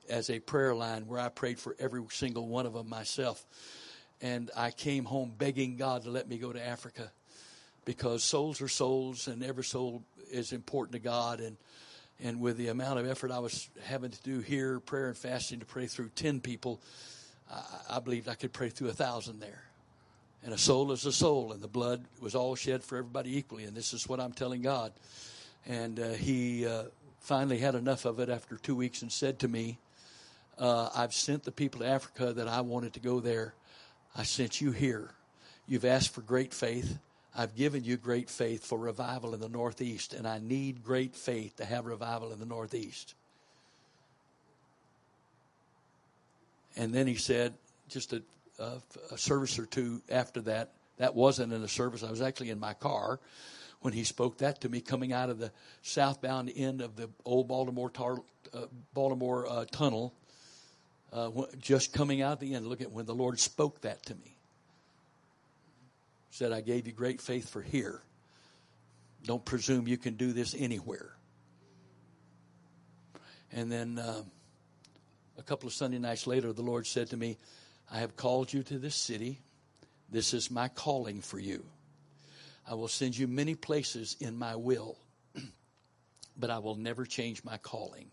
[0.09, 3.45] as a prayer line where I prayed for every single one of them myself.
[4.21, 7.11] And I came home begging God to let me go to Africa
[7.85, 11.39] because souls are souls and every soul is important to God.
[11.39, 11.57] And
[12.23, 15.59] and with the amount of effort I was having to do here, prayer and fasting
[15.59, 16.79] to pray through 10 people,
[17.51, 19.63] I, I believed I could pray through a thousand there.
[20.43, 23.63] And a soul is a soul, and the blood was all shed for everybody equally.
[23.63, 24.91] And this is what I'm telling God.
[25.65, 26.83] And uh, he uh,
[27.19, 29.77] finally had enough of it after two weeks and said to me,
[30.57, 33.53] uh, I've sent the people to Africa that I wanted to go there.
[34.15, 35.11] I sent you here.
[35.67, 36.99] You've asked for great faith.
[37.35, 41.55] I've given you great faith for revival in the Northeast, and I need great faith
[41.57, 43.15] to have revival in the Northeast.
[46.75, 47.53] And then he said,
[47.89, 48.21] just a,
[48.59, 48.73] a,
[49.11, 50.71] a service or two after that.
[50.97, 52.03] That wasn't in a service.
[52.03, 53.19] I was actually in my car
[53.81, 55.51] when he spoke that to me coming out of the
[55.81, 58.19] southbound end of the old Baltimore tar,
[58.53, 60.13] uh, Baltimore uh, tunnel.
[61.13, 61.29] Uh,
[61.59, 64.35] just coming out the end, look at when the Lord spoke that to me.
[66.31, 68.01] Said, I gave you great faith for here.
[69.23, 71.15] Don't presume you can do this anywhere.
[73.51, 74.23] And then uh,
[75.37, 77.37] a couple of Sunday nights later, the Lord said to me,
[77.91, 79.39] I have called you to this city.
[80.09, 81.63] This is my calling for you.
[82.67, 84.97] I will send you many places in my will,
[86.37, 88.09] but I will never change my calling.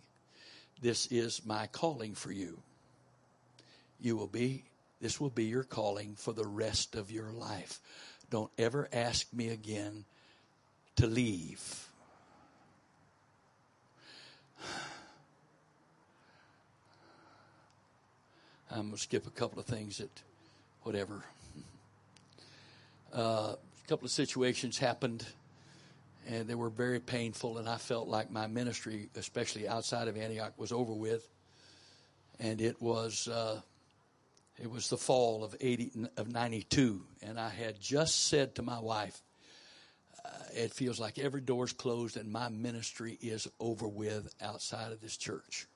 [0.83, 2.63] This is my calling for you.
[4.01, 4.65] You will be,
[5.01, 7.81] this will be your calling for the rest of your life.
[8.31, 10.05] Don't ever ask me again
[10.97, 11.89] to leave.
[18.71, 20.11] I'm going to skip a couple of things that,
[20.83, 21.25] whatever.
[23.13, 25.27] Uh, a couple of situations happened,
[26.29, 30.53] and they were very painful, and I felt like my ministry, especially outside of Antioch,
[30.57, 31.29] was over with.
[32.39, 33.61] And it was uh,
[34.61, 38.63] it was the fall of eighty of ninety two, and I had just said to
[38.63, 39.23] my wife,
[40.25, 45.01] uh, "It feels like every door's closed, and my ministry is over with outside of
[45.01, 45.67] this church."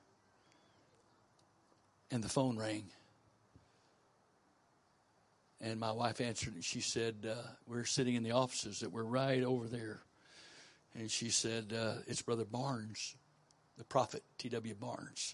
[2.11, 2.91] And the phone rang.
[5.61, 7.35] And my wife answered, and she said, uh,
[7.65, 10.01] We're sitting in the offices that were right over there.
[10.93, 13.15] And she said, uh, It's Brother Barnes,
[13.77, 14.75] the prophet, T.W.
[14.75, 15.33] Barnes.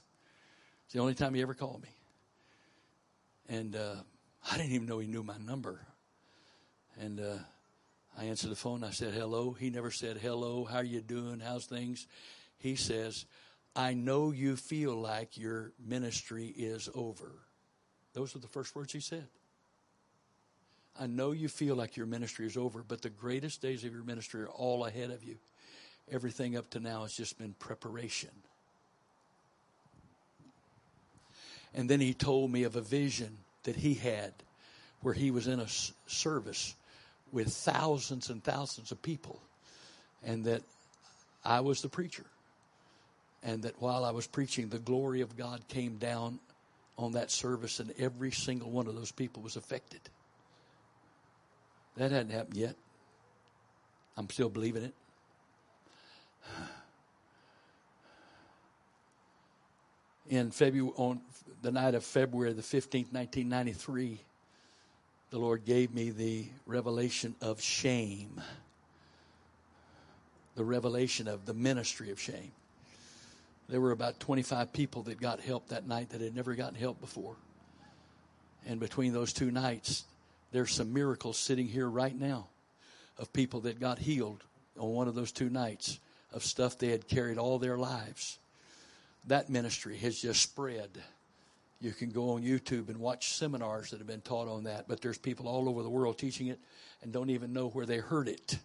[0.86, 1.90] It's the only time he ever called me.
[3.50, 3.96] And uh,
[4.50, 5.86] I didn't even know he knew my number.
[7.00, 7.38] And uh,
[8.18, 8.84] I answered the phone.
[8.84, 9.52] I said, Hello.
[9.52, 11.40] He never said, Hello, how are you doing?
[11.40, 12.08] How's things?
[12.58, 13.26] He says,
[13.76, 17.32] I know you feel like your ministry is over.
[18.14, 19.28] Those were the first words he said.
[21.00, 24.04] I know you feel like your ministry is over, but the greatest days of your
[24.04, 25.38] ministry are all ahead of you.
[26.12, 28.32] Everything up to now has just been preparation.
[31.74, 34.34] And then he told me of a vision that he had
[35.02, 35.68] where he was in a
[36.08, 36.76] service
[37.32, 39.40] with thousands and thousands of people,
[40.24, 40.62] and that
[41.44, 42.26] I was the preacher.
[43.44, 46.40] And that while I was preaching, the glory of God came down
[46.98, 50.02] on that service, and every single one of those people was affected.
[51.96, 52.76] That hadn't happened yet.
[54.18, 54.94] I'm still believing it.
[60.30, 61.22] In February, on
[61.62, 64.20] the night of February the 15th, 1993,
[65.32, 68.42] the Lord gave me the revelation of shame.
[70.56, 72.52] The revelation of the ministry of shame.
[73.70, 77.00] There were about 25 people that got help that night that had never gotten help
[77.00, 77.36] before.
[78.68, 80.04] And between those two nights,
[80.52, 82.48] there's some miracles sitting here right now
[83.18, 84.44] of people that got healed
[84.78, 86.00] on one of those two nights
[86.34, 88.38] of stuff they had carried all their lives.
[89.28, 90.90] That ministry has just spread.
[91.80, 95.02] You can go on YouTube and watch seminars that have been taught on that, but
[95.02, 96.60] there's people all over the world teaching it
[97.02, 98.58] and don't even know where they heard it.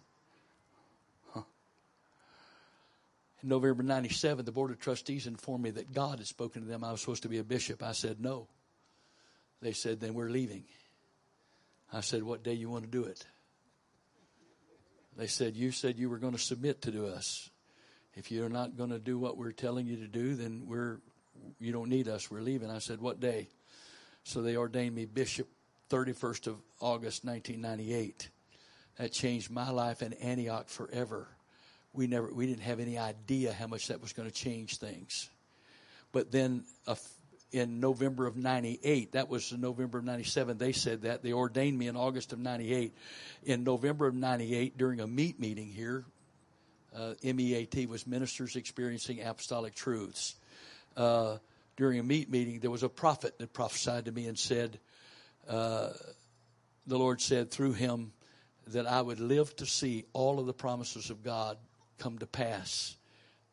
[1.33, 1.41] Huh.
[3.41, 6.83] In November 97, the Board of Trustees informed me that God had spoken to them.
[6.83, 7.81] I was supposed to be a bishop.
[7.81, 8.47] I said no.
[9.61, 10.65] They said, then we're leaving.
[11.91, 13.25] I said, What day you want to do it?
[15.15, 17.49] They said, You said you were going to submit to us.
[18.17, 20.97] If you're not going to do what we're telling you to do, then we're
[21.59, 22.31] you don't need us.
[22.31, 22.71] We're leaving.
[22.71, 23.47] I said, What day?
[24.23, 25.47] So they ordained me bishop
[25.91, 28.29] 31st of August 1998.
[28.97, 31.27] That changed my life in Antioch forever.
[31.93, 35.29] We never we didn't have any idea how much that was going to change things.
[36.11, 36.97] But then a
[37.51, 39.13] in November of 98.
[39.13, 40.57] That was November of 97.
[40.57, 41.23] They said that.
[41.23, 42.93] They ordained me in August of 98.
[43.43, 46.03] In November of 98, during a MEAT meeting here,
[46.97, 50.35] uh, MEAT was Ministers Experiencing Apostolic Truths.
[50.95, 51.37] Uh,
[51.75, 54.79] during a MEAT meeting, there was a prophet that prophesied to me and said,
[55.47, 55.89] uh,
[56.87, 58.13] the Lord said through him
[58.67, 61.57] that I would live to see all of the promises of God
[61.99, 62.95] come to pass,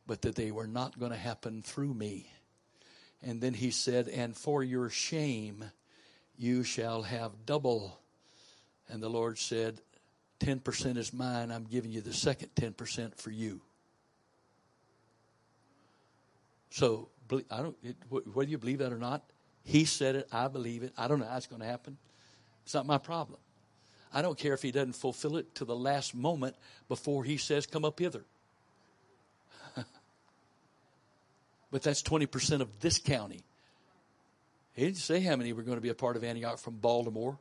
[0.06, 2.30] but that they were not going to happen through me.
[3.22, 5.64] And then he said, And for your shame
[6.36, 7.98] you shall have double.
[8.88, 9.80] And the Lord said,
[10.40, 11.50] 10% is mine.
[11.50, 13.60] I'm giving you the second 10% for you.
[16.70, 17.08] So,
[17.50, 17.76] I don't,
[18.10, 19.22] whether you believe that or not,
[19.64, 20.28] he said it.
[20.32, 20.92] I believe it.
[20.98, 21.96] I don't know how it's going to happen.
[22.64, 23.38] It's not my problem.
[24.12, 26.56] I don't care if he doesn't fulfill it to the last moment
[26.88, 28.24] before he says, Come up hither.
[31.70, 33.40] but that's 20% of this county.
[34.74, 37.38] He didn't say how many were going to be a part of Antioch from Baltimore,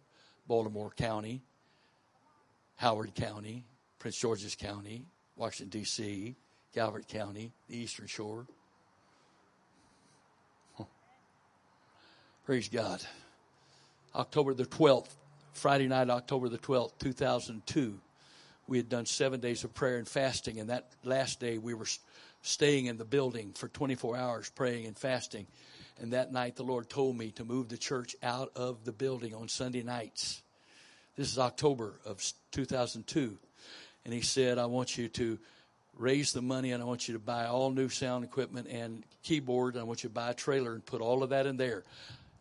[0.48, 1.42] Baltimore County,
[2.84, 3.64] Howard County,
[3.98, 5.06] Prince George's County,
[5.38, 6.36] Washington, D.C.,
[6.76, 8.46] Calvert County, the Eastern Shore.
[12.46, 13.02] Praise God.
[14.14, 15.12] October the 12th,
[15.54, 17.98] Friday night, October the 12th, 2002,
[18.68, 21.88] we had done seven days of prayer and fasting, and that last day we were
[22.42, 25.48] staying in the building for 24 hours praying and fasting.
[26.02, 29.34] And that night the Lord told me to move the church out of the building
[29.34, 30.43] on Sunday nights.
[31.16, 33.38] This is October of 2002.
[34.04, 35.38] And He said, I want you to
[35.96, 39.76] raise the money and I want you to buy all new sound equipment and keyboard.
[39.76, 41.84] And I want you to buy a trailer and put all of that in there.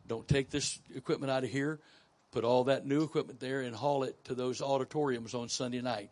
[0.08, 1.80] Don't take this equipment out of here.
[2.32, 6.10] Put all that new equipment there and haul it to those auditoriums on Sunday night.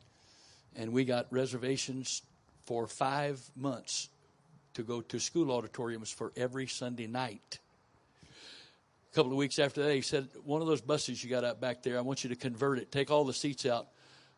[0.76, 2.20] And we got reservations
[2.66, 4.10] for five months
[4.74, 7.58] to go to school auditoriums for every Sunday night.
[9.10, 11.60] A couple of weeks after that, he said, One of those buses you got out
[11.60, 12.92] back there, I want you to convert it.
[12.92, 13.88] Take all the seats out,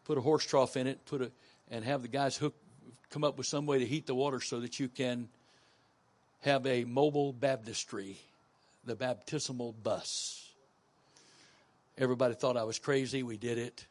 [0.05, 1.31] put a horse trough in it, put a,
[1.70, 2.55] and have the guys hook,
[3.11, 5.28] come up with some way to heat the water so that you can
[6.40, 8.16] have a mobile baptistry,
[8.85, 10.49] the baptismal bus.
[11.99, 13.23] Everybody thought I was crazy.
[13.23, 13.86] We did it.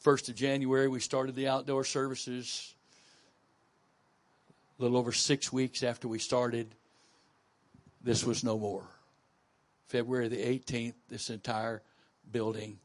[0.00, 2.74] First of January, we started the outdoor services.
[4.78, 6.74] A little over six weeks after we started,
[8.02, 8.84] this was no more.
[9.88, 11.82] February the 18th, this entire
[12.30, 12.78] building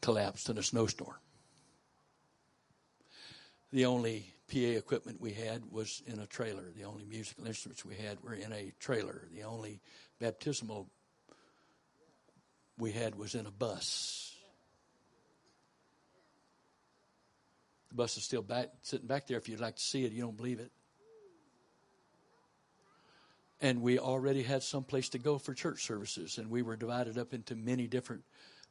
[0.00, 1.16] collapsed in a snowstorm.
[3.72, 6.64] The only PA equipment we had was in a trailer.
[6.76, 9.28] The only musical instruments we had were in a trailer.
[9.32, 9.80] The only
[10.18, 10.88] baptismal
[12.76, 14.34] we had was in a bus.
[17.90, 19.36] The bus is still back, sitting back there.
[19.36, 20.72] If you'd like to see it, you don't believe it.
[23.60, 27.18] And we already had some place to go for church services, and we were divided
[27.18, 28.22] up into many different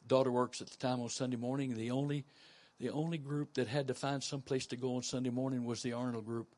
[0.07, 1.75] daughter works at the time on Sunday morning.
[1.75, 2.25] The only,
[2.79, 5.83] the only group that had to find some place to go on Sunday morning was
[5.83, 6.55] the Arnold group,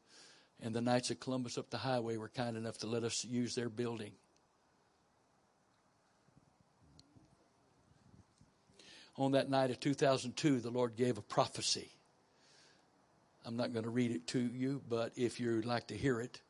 [0.61, 3.53] and the Knights of Columbus up the highway were kind enough to let us use
[3.53, 4.13] their building.
[9.21, 11.91] on that night of 2002, the Lord gave a prophecy.
[13.45, 16.41] I'm not going to read it to you, but if you'd like to hear it,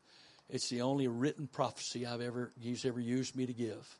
[0.51, 3.97] it's the only written prophecy I've ever He's ever used me to give.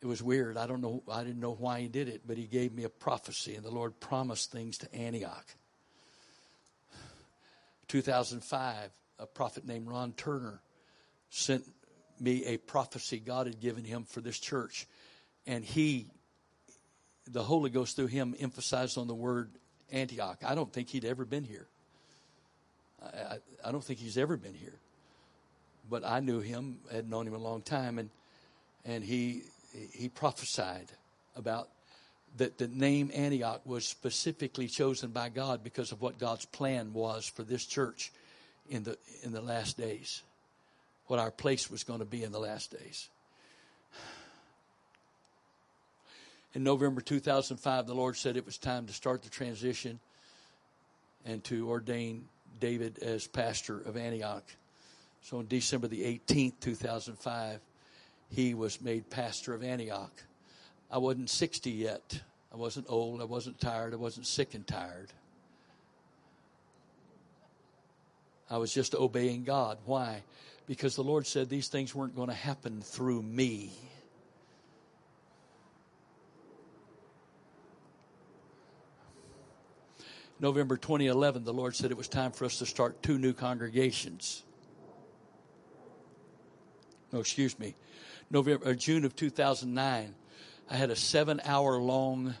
[0.00, 0.56] It was weird.
[0.56, 1.02] I don't know.
[1.10, 3.70] I didn't know why He did it, but He gave me a prophecy, and the
[3.70, 5.46] Lord promised things to Antioch.
[7.88, 10.60] 2005, a prophet named Ron Turner
[11.28, 11.64] sent
[12.18, 14.86] me a prophecy God had given him for this church,
[15.46, 16.06] and he
[17.30, 19.50] the Holy Ghost through him emphasized on the word
[19.90, 20.38] Antioch.
[20.44, 21.68] I don't think he'd ever been here.
[23.02, 24.78] I, I, don't think he's ever been here.
[25.88, 28.10] But I knew him, had known him a long time, and
[28.84, 29.42] and he
[29.92, 30.90] he prophesied
[31.36, 31.68] about
[32.36, 37.26] that the name Antioch was specifically chosen by God because of what God's plan was
[37.26, 38.10] for this church
[38.68, 40.22] in the in the last days,
[41.06, 43.08] what our place was going to be in the last days.
[46.54, 50.00] in November 2005, the Lord said it was time to start the transition
[51.24, 52.28] and to ordain
[52.60, 54.44] David as pastor of Antioch.
[55.22, 57.60] So on December the 18th, 2005,
[58.28, 60.12] he was made pastor of Antioch.
[60.90, 62.20] I wasn't 60 yet.
[62.52, 63.20] I wasn't old.
[63.22, 63.94] I wasn't tired.
[63.94, 65.12] I wasn't sick and tired.
[68.50, 69.78] I was just obeying God.
[69.86, 70.22] Why?
[70.66, 73.70] Because the Lord said these things weren't going to happen through me.
[80.40, 84.42] November 2011, the Lord said it was time for us to start two new congregations.
[87.12, 87.74] No, excuse me.
[88.30, 90.14] November, or June of 2009,
[90.70, 92.34] I had a seven hour long,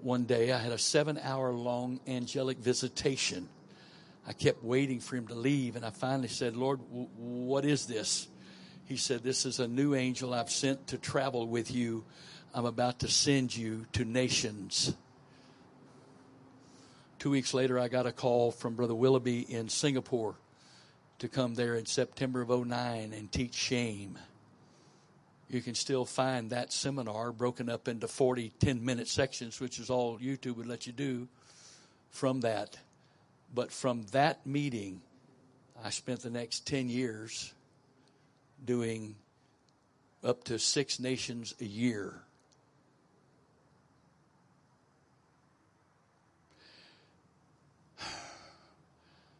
[0.00, 3.48] one day, I had a seven hour long angelic visitation.
[4.26, 7.86] I kept waiting for him to leave, and I finally said, Lord, w- what is
[7.86, 8.28] this?
[8.86, 12.04] He said, This is a new angel I've sent to travel with you.
[12.54, 14.94] I'm about to send you to nations.
[17.18, 20.36] Two weeks later, I got a call from Brother Willoughby in Singapore
[21.18, 24.18] to come there in September of 09 and teach shame.
[25.48, 29.90] You can still find that seminar broken up into 40 10 minute sections, which is
[29.90, 31.28] all YouTube would let you do
[32.10, 32.78] from that.
[33.54, 35.00] But from that meeting,
[35.82, 37.52] I spent the next 10 years
[38.64, 39.14] doing
[40.22, 42.22] up to six nations a year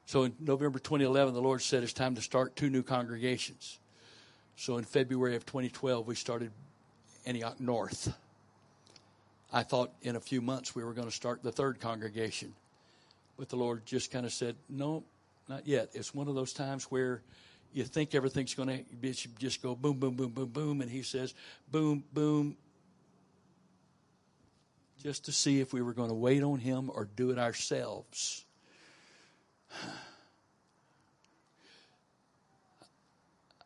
[0.09, 3.79] So in November 2011, the Lord said it's time to start two new congregations.
[4.57, 6.51] So in February of 2012, we started
[7.27, 8.17] Antioch North.
[9.53, 12.55] I thought in a few months we were going to start the third congregation.
[13.39, 15.05] But the Lord just kind of said, no,
[15.47, 15.91] not yet.
[15.93, 17.21] It's one of those times where
[17.75, 20.81] you think everything's going to just go boom, boom, boom, boom, boom.
[20.81, 21.35] And He says,
[21.71, 22.57] boom, boom,
[25.03, 28.47] just to see if we were going to wait on Him or do it ourselves.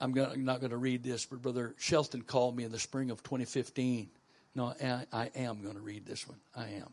[0.02, 3.22] I'm not going to read this, but Brother Shelton called me in the spring of
[3.22, 4.08] 2015.
[4.56, 4.74] No,
[5.12, 6.38] I, am going to read this one.
[6.56, 6.88] I am.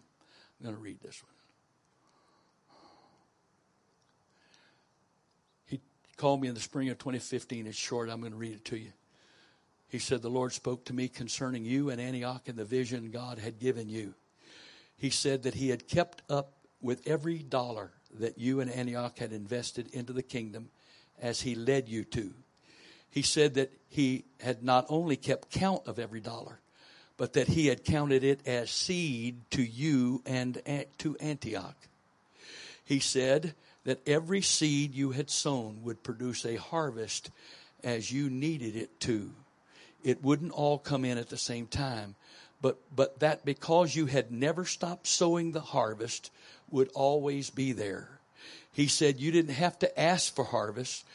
[0.59, 1.31] I'm going to read this one.
[5.65, 5.81] He
[6.17, 7.65] called me in the spring of 2015.
[7.65, 8.09] It's short.
[8.11, 8.91] I'm going to read it to you.
[9.87, 13.39] He said, The Lord spoke to me concerning you and Antioch and the vision God
[13.39, 14.13] had given you.
[14.97, 19.33] He said that He had kept up with every dollar that you and Antioch had
[19.33, 20.69] invested into the kingdom
[21.21, 22.33] as He led you to
[23.09, 26.59] he said that he had not only kept count of every dollar,
[27.17, 30.61] but that he had counted it as seed to you and
[30.99, 31.75] to Antioch.
[32.85, 37.31] He said that every seed you had sown would produce a harvest
[37.83, 39.31] as you needed it to.
[40.03, 42.15] It wouldn't all come in at the same time,
[42.61, 46.31] but, but that because you had never stopped sowing the harvest
[46.69, 48.19] would always be there.
[48.71, 51.05] He said you didn't have to ask for harvest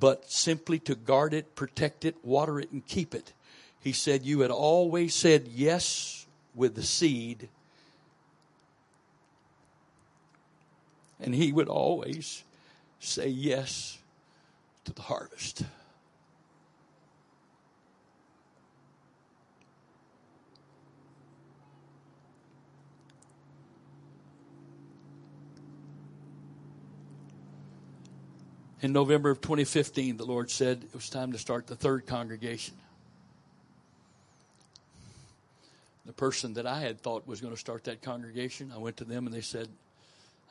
[0.00, 3.32] but simply to guard it, protect it, water it, and keep it.
[3.80, 7.48] He said, You had always said yes with the seed,
[11.20, 12.44] and He would always
[12.98, 13.98] say yes
[14.84, 15.62] to the harvest.
[28.82, 32.74] In November of 2015, the Lord said it was time to start the third congregation.
[36.06, 39.04] The person that I had thought was going to start that congregation, I went to
[39.04, 39.68] them and they said,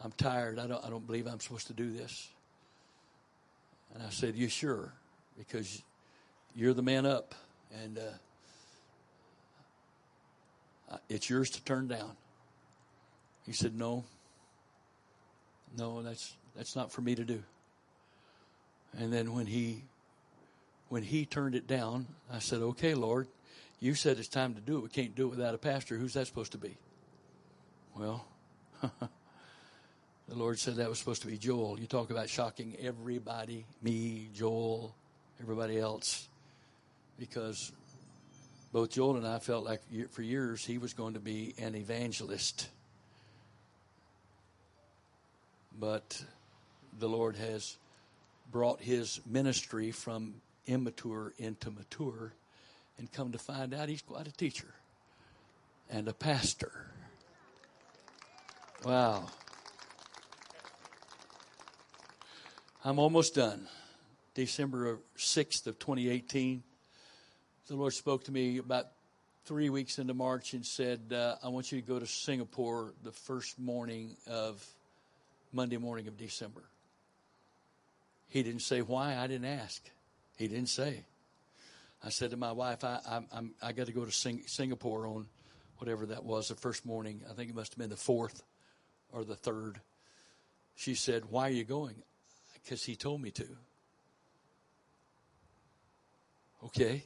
[0.04, 0.60] I'm tired.
[0.60, 2.30] I don't, I don't believe I'm supposed to do this.
[3.96, 4.94] And I said, You sure?
[5.38, 5.82] Because
[6.56, 7.34] you're the man up,
[7.84, 7.98] and
[10.92, 12.12] uh, it's yours to turn down.
[13.46, 14.04] He said, No,
[15.78, 17.44] no, that's that's not for me to do.
[18.98, 19.84] And then when he
[20.90, 23.28] when he turned it down, I said, "Okay, Lord,
[23.80, 24.84] you said it's time to do it.
[24.84, 25.98] We can't do it without a pastor.
[25.98, 26.78] Who's that supposed to be?"
[27.96, 28.26] Well,
[28.82, 29.10] the
[30.30, 31.80] Lord said that was supposed to be Joel.
[31.80, 34.96] You talk about shocking everybody, me, Joel,
[35.42, 36.28] everybody else,
[37.20, 37.72] because
[38.72, 42.70] both Joel and I felt like for years he was going to be an evangelist.
[45.80, 46.24] But
[47.00, 47.78] the Lord has
[48.52, 50.36] brought his ministry from
[50.66, 52.34] immature into mature
[52.98, 54.74] and come to find out he's quite a teacher
[55.90, 56.88] and a pastor.
[58.84, 59.28] Wow.
[62.84, 63.68] I'm almost done.
[64.36, 66.64] December 6th of 2018,
[67.68, 68.88] the Lord spoke to me about
[69.46, 73.12] three weeks into March and said, uh, I want you to go to Singapore the
[73.12, 74.66] first morning of
[75.52, 76.64] Monday morning of December.
[78.30, 79.16] He didn't say why.
[79.16, 79.82] I didn't ask.
[80.38, 81.04] He didn't say.
[82.04, 85.06] I said to my wife, I, I, I'm, I got to go to Sing- Singapore
[85.08, 85.26] on
[85.80, 87.22] whatever that was, the first morning.
[87.30, 88.44] I think it must have been the fourth
[89.12, 89.82] or the third.
[90.76, 91.96] She said, Why are you going?
[92.54, 93.48] Because he told me to.
[96.66, 97.04] Okay.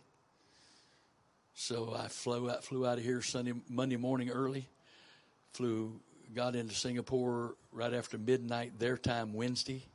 [1.56, 4.68] So I flew out, flew out of here Sunday, Monday morning early.
[5.54, 6.00] Flew,
[6.36, 9.86] got into Singapore right after midnight their time Wednesday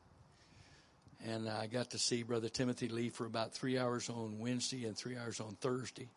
[1.26, 4.96] and I got to see Brother Timothy Lee for about three hours on Wednesday and
[4.96, 6.08] three hours on Thursday.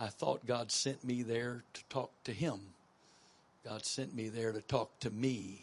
[0.00, 2.60] I thought God sent me there to talk to him.
[3.64, 5.60] God sent me there to talk to me.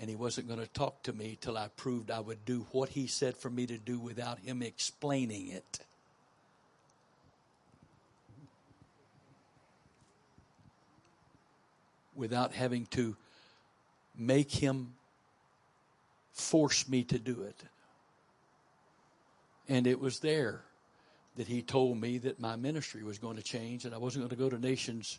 [0.00, 2.90] And he wasn't going to talk to me till I proved I would do what
[2.90, 5.80] he said for me to do without him explaining it.
[12.14, 13.16] Without having to
[14.16, 14.94] make him
[16.32, 17.62] force me to do it.
[19.68, 20.62] And it was there
[21.36, 24.30] that he told me that my ministry was going to change and I wasn't going
[24.30, 25.18] to go to nations,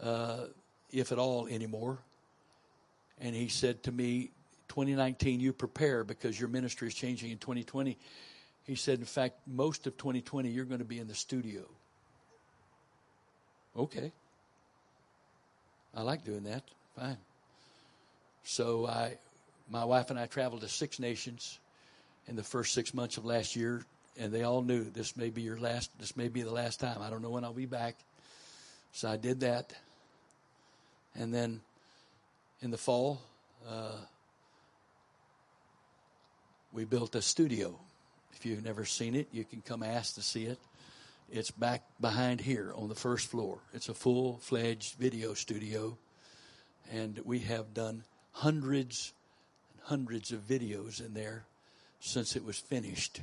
[0.00, 0.44] uh,
[0.90, 1.98] if at all, anymore.
[3.20, 4.30] And he said to me,
[4.68, 7.98] 2019, you prepare because your ministry is changing in 2020.
[8.64, 11.62] He said, in fact, most of 2020, you're going to be in the studio.
[13.76, 14.12] Okay.
[15.94, 16.62] I like doing that.
[16.96, 17.18] Fine.
[18.44, 19.18] So I
[19.72, 21.58] my wife and I traveled to six nations
[22.28, 23.82] in the first six months of last year,
[24.18, 25.90] and they all knew this may be your last.
[25.98, 27.00] This may be the last time.
[27.00, 27.96] I don't know when I'll be back.
[28.92, 29.72] So I did that,
[31.14, 31.62] and then
[32.60, 33.22] in the fall,
[33.66, 33.96] uh,
[36.74, 37.74] we built a studio.
[38.34, 40.58] If you've never seen it, you can come ask to see it.
[41.30, 43.58] It's back behind here on the first floor.
[43.72, 45.96] It's a full fledged video studio,
[46.92, 49.14] and we have done hundreds
[49.84, 51.44] hundreds of videos in there
[52.00, 53.20] since it was finished.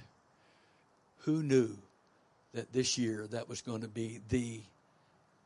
[1.19, 1.77] Who knew
[2.53, 4.61] that this year that was going to be the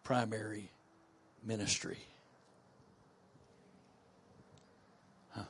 [0.04, 0.70] primary
[1.44, 1.98] ministry?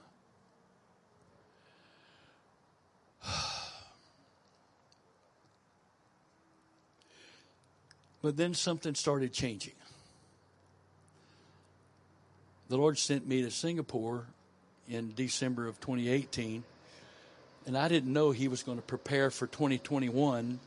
[8.21, 9.73] But then something started changing.
[12.69, 14.27] The Lord sent me to Singapore
[14.93, 16.63] in December of 2018,
[17.65, 20.59] and I didn't know He was going to prepare for 2021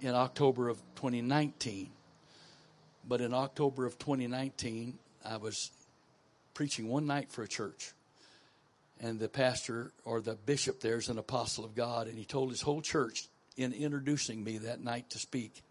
[0.00, 1.90] in October of 2019.
[3.06, 5.70] But in October of 2019, I was
[6.54, 7.92] preaching one night for a church.
[9.00, 12.50] And the pastor or the bishop there is an apostle of God, and he told
[12.50, 13.26] his whole church
[13.56, 15.62] in introducing me that night to speak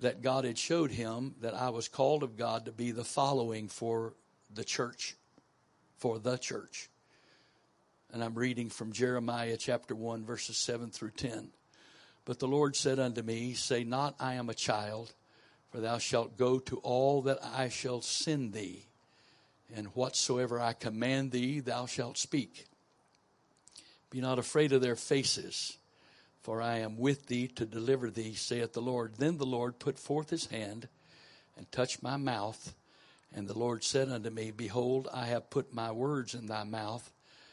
[0.00, 3.68] that God had showed him that I was called of God to be the following
[3.68, 4.14] for
[4.54, 5.16] the church,
[5.98, 6.88] for the church.
[8.12, 11.50] And I'm reading from Jeremiah chapter 1, verses 7 through 10.
[12.24, 15.12] But the Lord said unto me, Say not, I am a child,
[15.70, 18.86] for thou shalt go to all that I shall send thee,
[19.74, 22.66] and whatsoever I command thee, thou shalt speak.
[24.10, 25.76] Be not afraid of their faces
[26.48, 29.16] for I am with thee to deliver thee, saith the Lord.
[29.18, 30.88] Then the Lord put forth his hand
[31.58, 32.72] and touched my mouth.
[33.34, 37.10] And the Lord said unto me, Behold, I have put my words in thy mouth.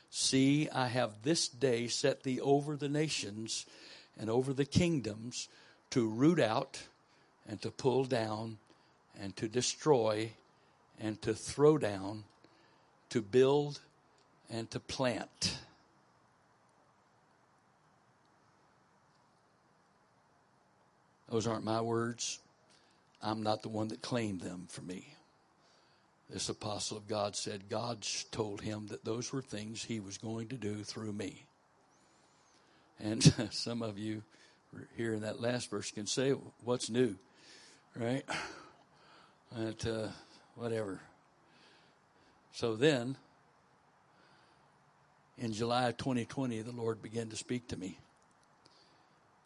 [0.09, 3.65] See, I have this day set thee over the nations
[4.17, 5.49] and over the kingdoms
[5.91, 6.81] to root out
[7.47, 8.57] and to pull down
[9.19, 10.31] and to destroy
[10.99, 12.23] and to throw down,
[13.09, 13.81] to build
[14.49, 15.57] and to plant.
[21.29, 22.39] Those aren't my words.
[23.21, 25.14] I'm not the one that claimed them for me.
[26.29, 30.47] This apostle of God said God told him that those were things he was going
[30.47, 31.45] to do through me.
[32.99, 34.23] And some of you
[34.97, 36.31] here in that last verse can say,
[36.63, 37.15] What's new?
[37.95, 38.23] Right?
[39.55, 40.07] But, uh,
[40.55, 40.99] whatever.
[42.51, 43.15] So then,
[45.37, 47.99] in July of 2020, the Lord began to speak to me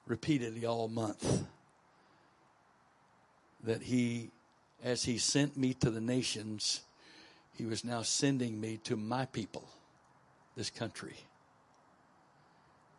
[0.08, 1.44] repeatedly all month
[3.64, 4.32] that he,
[4.84, 6.82] as he sent me to the nations,
[7.56, 9.68] he was now sending me to my people,
[10.56, 11.16] this country.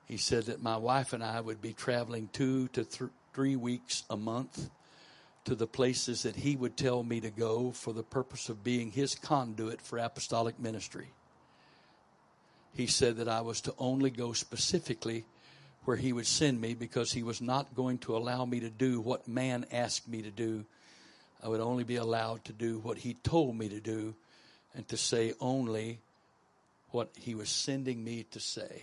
[0.06, 4.02] He said that my wife and I would be traveling two to th- three weeks
[4.10, 4.68] a month
[5.44, 8.90] to the places that he would tell me to go for the purpose of being
[8.90, 11.08] his conduit for apostolic ministry.
[12.74, 15.24] He said that I was to only go specifically
[15.84, 19.00] where he would send me because he was not going to allow me to do
[19.00, 20.64] what man asked me to do.
[21.42, 24.14] I would only be allowed to do what he told me to do
[24.74, 26.00] and to say only
[26.90, 28.82] what he was sending me to say.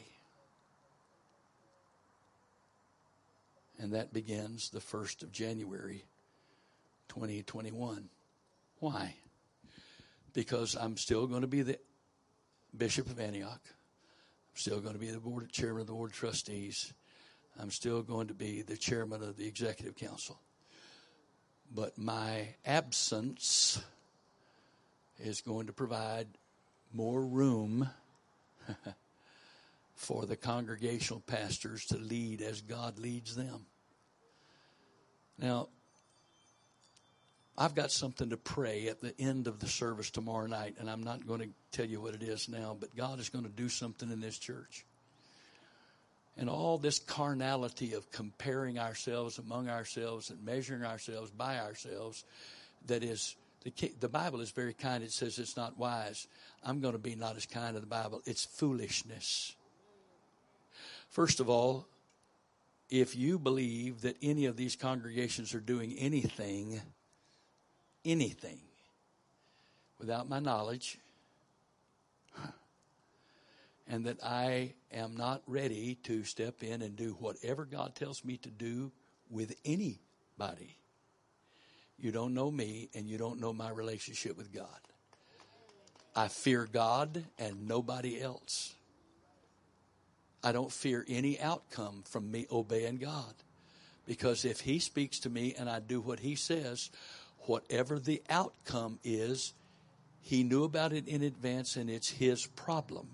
[3.80, 6.04] And that begins the 1st of January
[7.10, 8.10] 2021.
[8.80, 9.14] Why?
[10.34, 11.78] Because I'm still going to be the
[12.76, 13.62] Bishop of Antioch
[14.58, 16.92] I'm still going to be the board chairman of the board of trustees.
[17.60, 20.40] I'm still going to be the chairman of the executive council.
[21.74, 23.82] But my absence
[25.20, 26.28] is going to provide
[26.94, 27.90] more room
[29.96, 33.66] for the congregational pastors to lead as God leads them.
[35.40, 35.68] Now,
[37.58, 41.02] I've got something to pray at the end of the service tomorrow night, and I'm
[41.02, 43.68] not going to tell you what it is now, but God is going to do
[43.68, 44.86] something in this church.
[46.38, 52.24] And all this carnality of comparing ourselves among ourselves and measuring ourselves by ourselves,
[52.86, 55.04] that is, the, the Bible is very kind.
[55.04, 56.28] It says it's not wise.
[56.64, 58.22] I'm going to be not as kind as the Bible.
[58.26, 59.56] It's foolishness.
[61.10, 61.88] First of all,
[62.90, 66.82] if you believe that any of these congregations are doing anything,
[68.06, 68.60] anything
[70.00, 71.00] without my knowledge,
[73.90, 78.38] and that I am not ready to step in and do whatever God tells me
[78.38, 78.92] to do
[79.30, 80.78] with anybody.
[81.98, 84.68] You don't know me and you don't know my relationship with God.
[86.16, 88.76] I fear God and nobody else.
[90.44, 93.34] I don't fear any outcome from me obeying God.
[94.06, 96.90] Because if He speaks to me and I do what He says,
[97.42, 99.54] whatever the outcome is,
[100.22, 103.08] He knew about it in advance and it's His problem.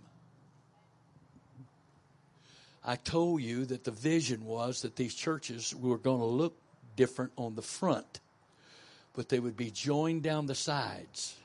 [2.85, 6.55] I told you that the vision was that these churches were going to look
[6.95, 8.19] different on the front,
[9.13, 11.35] but they would be joined down the sides.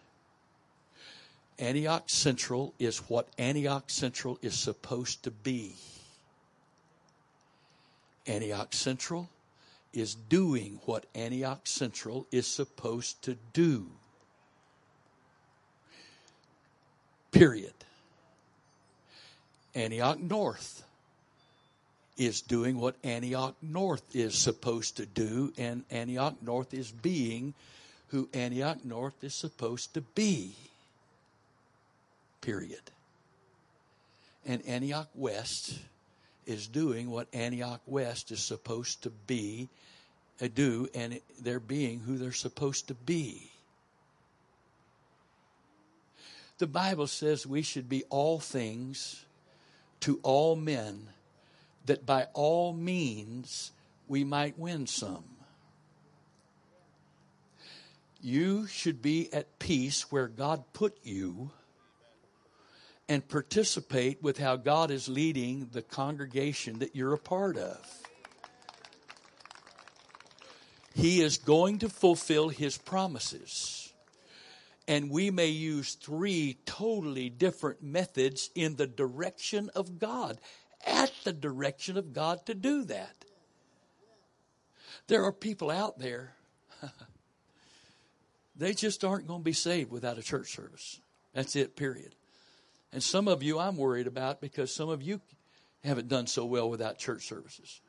[1.58, 5.74] Antioch Central is what Antioch Central is supposed to be.
[8.26, 9.28] Antioch Central
[9.92, 13.86] is doing what Antioch Central is supposed to do.
[17.30, 17.72] Period.
[19.74, 20.84] Antioch North
[22.18, 27.54] is doing what Antioch North is supposed to do, and Antioch North is being
[28.08, 30.54] who Antioch North is supposed to be.
[32.40, 32.80] Period.
[34.44, 35.78] And Antioch West
[36.46, 39.68] is doing what Antioch West is supposed to be,
[40.40, 43.50] uh, do, and they're being who they're supposed to be.
[46.56, 49.24] The Bible says we should be all things
[50.00, 51.06] to all men,
[51.88, 53.72] that by all means
[54.06, 55.24] we might win some.
[58.20, 61.50] You should be at peace where God put you
[63.08, 67.78] and participate with how God is leading the congregation that you're a part of.
[70.94, 73.92] He is going to fulfill his promises.
[74.88, 80.40] And we may use three totally different methods in the direction of God,
[80.88, 83.24] at the direction of God to do that.
[85.06, 86.34] There are people out there,
[88.56, 91.00] they just aren't going to be saved without a church service.
[91.34, 92.14] That's it, period.
[92.92, 95.20] And some of you I'm worried about because some of you
[95.84, 97.80] haven't done so well without church services.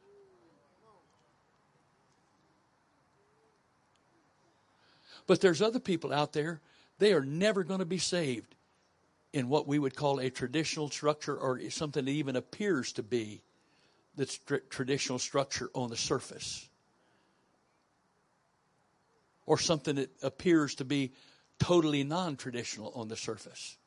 [5.27, 6.59] But there's other people out there,
[6.97, 8.55] they are never going to be saved
[9.34, 13.41] in what we would call a traditional structure or something that even appears to be
[14.15, 14.26] the
[14.69, 16.68] traditional structure on the surface.
[19.45, 21.14] Or something that appears to be
[21.60, 23.77] totally non traditional on the surface.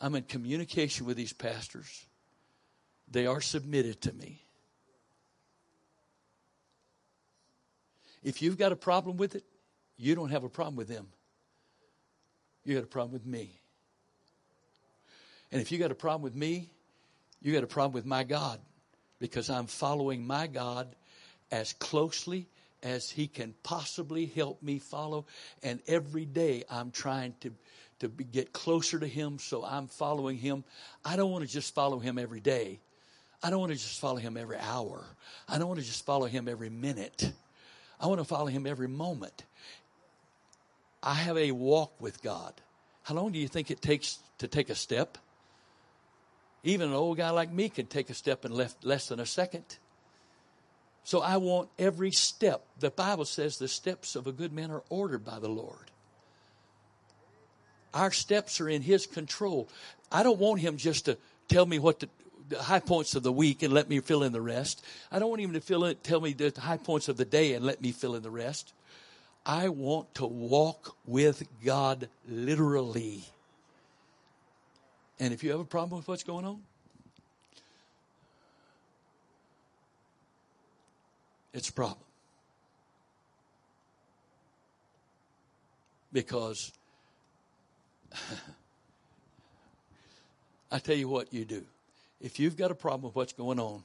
[0.00, 2.06] I'm in communication with these pastors.
[3.08, 4.42] They are submitted to me.
[8.22, 9.44] If you've got a problem with it,
[9.96, 11.08] you don't have a problem with them.
[12.64, 13.50] You got a problem with me.
[15.50, 16.70] And if you got a problem with me,
[17.42, 18.60] you got a problem with my God
[19.18, 20.94] because I'm following my God
[21.50, 22.46] as closely
[22.82, 25.26] as he can possibly help me follow.
[25.62, 27.52] And every day I'm trying to
[28.02, 30.64] to be, get closer to Him, so I'm following Him.
[31.04, 32.80] I don't want to just follow Him every day.
[33.42, 35.04] I don't want to just follow Him every hour.
[35.48, 37.32] I don't want to just follow Him every minute.
[38.00, 39.44] I want to follow Him every moment.
[41.02, 42.54] I have a walk with God.
[43.02, 45.18] How long do you think it takes to take a step?
[46.62, 49.64] Even an old guy like me can take a step in less, than a second.
[51.04, 52.64] So I want every step.
[52.78, 55.90] The Bible says the steps of a good man are ordered by the Lord.
[57.92, 59.68] Our steps are in His control.
[60.12, 61.18] I don't want Him just to
[61.48, 62.08] tell me what the
[62.62, 64.84] high points of the week and let me fill in the rest.
[65.10, 67.54] I don't want Him to fill in, tell me the high points of the day
[67.54, 68.72] and let me fill in the rest.
[69.44, 73.24] I want to walk with God literally.
[75.18, 76.62] And if you have a problem with what's going on,
[81.52, 81.98] it's a problem.
[86.12, 86.72] Because
[90.70, 91.64] I tell you what you do.
[92.20, 93.82] If you've got a problem with what's going on,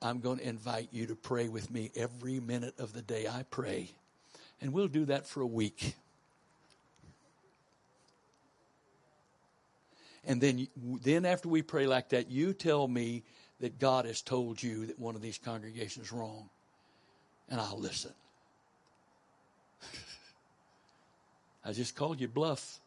[0.00, 3.44] I'm going to invite you to pray with me every minute of the day I
[3.50, 3.90] pray.
[4.60, 5.94] And we'll do that for a week.
[10.24, 10.68] And then,
[11.02, 13.24] then after we pray like that, you tell me
[13.60, 16.50] that God has told you that one of these congregations is wrong.
[17.48, 18.12] And I'll listen.
[21.64, 22.78] I just called you bluff.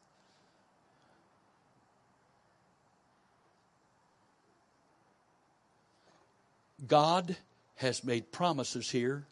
[6.88, 7.36] God
[7.76, 9.26] has made promises here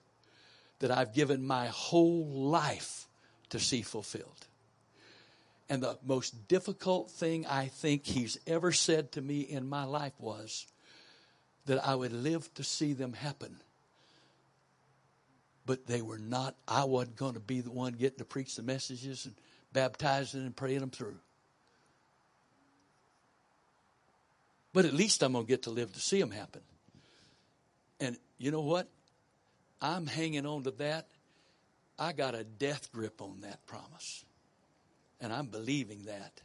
[0.81, 3.07] that I've given my whole life
[3.49, 4.47] to see fulfilled.
[5.69, 10.13] And the most difficult thing I think He's ever said to me in my life
[10.19, 10.67] was
[11.67, 13.57] that I would live to see them happen.
[15.65, 18.63] But they were not, I wasn't going to be the one getting to preach the
[18.63, 19.35] messages and
[19.71, 21.19] baptizing and praying them through.
[24.73, 26.61] But at least I'm going to get to live to see them happen.
[27.99, 28.87] And you know what?
[29.81, 31.07] I'm hanging on to that.
[31.97, 34.23] I got a death grip on that promise.
[35.19, 36.41] And I'm believing that.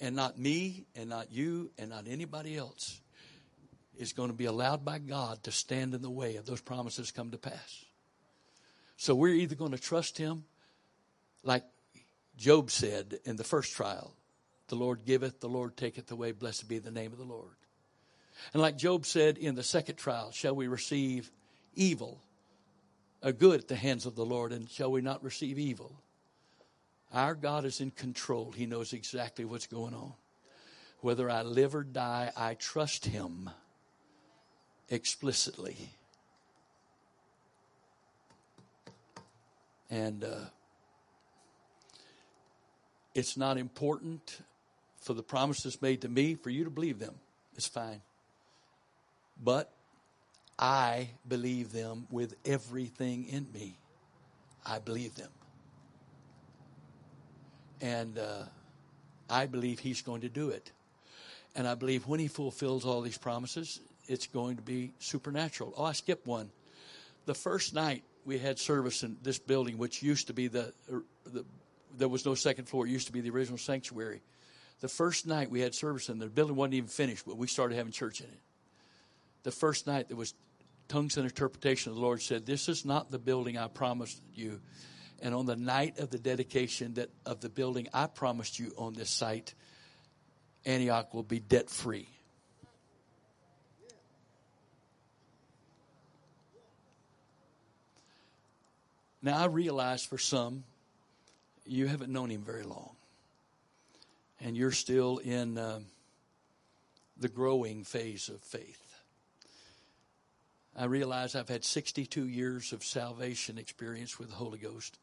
[0.00, 3.00] And not me, and not you, and not anybody else
[3.98, 7.10] is going to be allowed by God to stand in the way of those promises
[7.10, 7.84] come to pass.
[8.96, 10.44] So we're either going to trust Him,
[11.44, 11.64] like
[12.38, 14.14] Job said in the first trial
[14.68, 17.50] the Lord giveth, the Lord taketh away, blessed be the name of the Lord.
[18.54, 21.30] And like Job said in the second trial, shall we receive
[21.74, 22.20] evil,
[23.22, 26.00] a good at the hands of the Lord, and shall we not receive evil?
[27.12, 28.52] Our God is in control.
[28.52, 30.12] He knows exactly what's going on.
[31.00, 33.50] Whether I live or die, I trust Him
[34.88, 35.76] explicitly.
[39.88, 40.44] And uh,
[43.14, 44.40] it's not important
[45.00, 47.14] for the promises made to me for you to believe them.
[47.56, 48.02] It's fine.
[49.42, 49.72] But
[50.60, 53.78] I believe them with everything in me.
[54.64, 55.30] I believe them.
[57.80, 58.42] And uh,
[59.30, 60.70] I believe He's going to do it.
[61.56, 65.72] And I believe when He fulfills all these promises, it's going to be supernatural.
[65.78, 66.50] Oh, I skipped one.
[67.24, 70.74] The first night we had service in this building, which used to be the,
[71.24, 71.44] the
[71.96, 72.86] there was no second floor.
[72.86, 74.20] It used to be the original sanctuary.
[74.80, 77.76] The first night we had service in the building wasn't even finished, but we started
[77.76, 78.40] having church in it.
[79.42, 80.34] The first night there was
[80.90, 84.60] tongues and interpretation of the Lord said, This is not the building I promised you.
[85.22, 88.94] And on the night of the dedication that of the building I promised you on
[88.94, 89.54] this site,
[90.66, 92.08] Antioch will be debt free.
[99.22, 100.64] Now, I realize for some,
[101.66, 102.96] you haven't known him very long.
[104.40, 105.80] And you're still in uh,
[107.18, 108.89] the growing phase of faith.
[110.80, 114.98] I realize I've had 62 years of salvation experience with the Holy Ghost,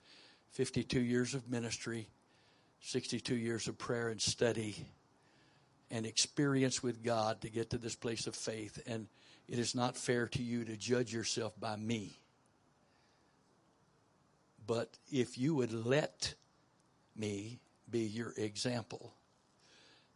[0.53, 2.09] 52 years of ministry,
[2.81, 4.87] 62 years of prayer and study,
[5.91, 8.81] and experience with God to get to this place of faith.
[8.87, 9.05] And
[9.47, 12.17] it is not fair to you to judge yourself by me.
[14.65, 16.33] But if you would let
[17.15, 19.13] me be your example,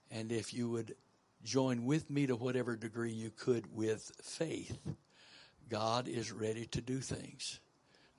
[0.10, 0.96] and if you would
[1.44, 4.76] join with me to whatever degree you could with faith,
[5.70, 7.60] God is ready to do things.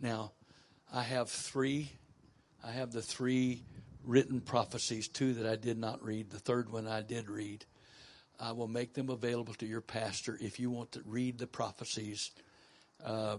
[0.01, 0.33] Now,
[0.93, 1.91] I have three,
[2.65, 3.63] I have the three
[4.05, 7.65] written prophecies, two that I did not read, the third one I did read.
[8.41, 12.33] I will make them available to your pastor if you want to read the prophecies.
[13.05, 13.37] Uh,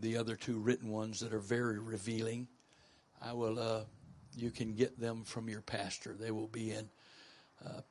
[0.00, 2.48] the other two written ones that are very revealing.
[3.22, 3.58] I will.
[3.58, 3.80] Uh,
[4.36, 6.16] you can get them from your pastor.
[6.18, 6.88] They will be in
[7.64, 7.82] uh,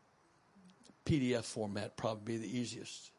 [1.06, 1.96] PDF format.
[1.96, 3.13] Probably the easiest.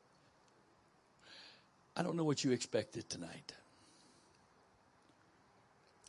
[1.96, 3.52] I don't know what you expected tonight.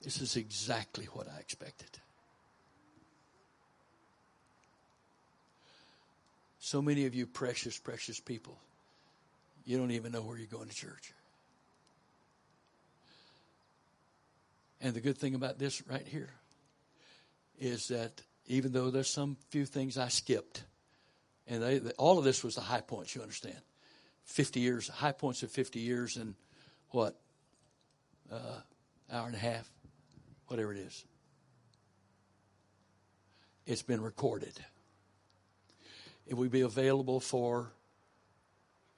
[0.04, 1.90] This is exactly what I expected.
[6.60, 8.58] So many of you precious, precious people,
[9.66, 11.14] you don't even know where you're going to church.
[14.82, 16.30] And the good thing about this right here
[17.60, 20.64] is that even though there's some few things I skipped,
[21.48, 23.58] and they, all of this was the high points, you understand.
[24.26, 26.36] 50 years, high points of 50 years and
[26.90, 27.16] what?
[28.32, 28.60] Uh,
[29.12, 29.70] hour and a half,
[30.48, 31.06] whatever it is.
[33.66, 34.54] It's been recorded.
[36.28, 37.72] It will be available for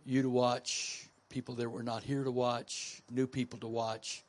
[0.06, 4.24] you to watch, people that were not here to watch, new people to watch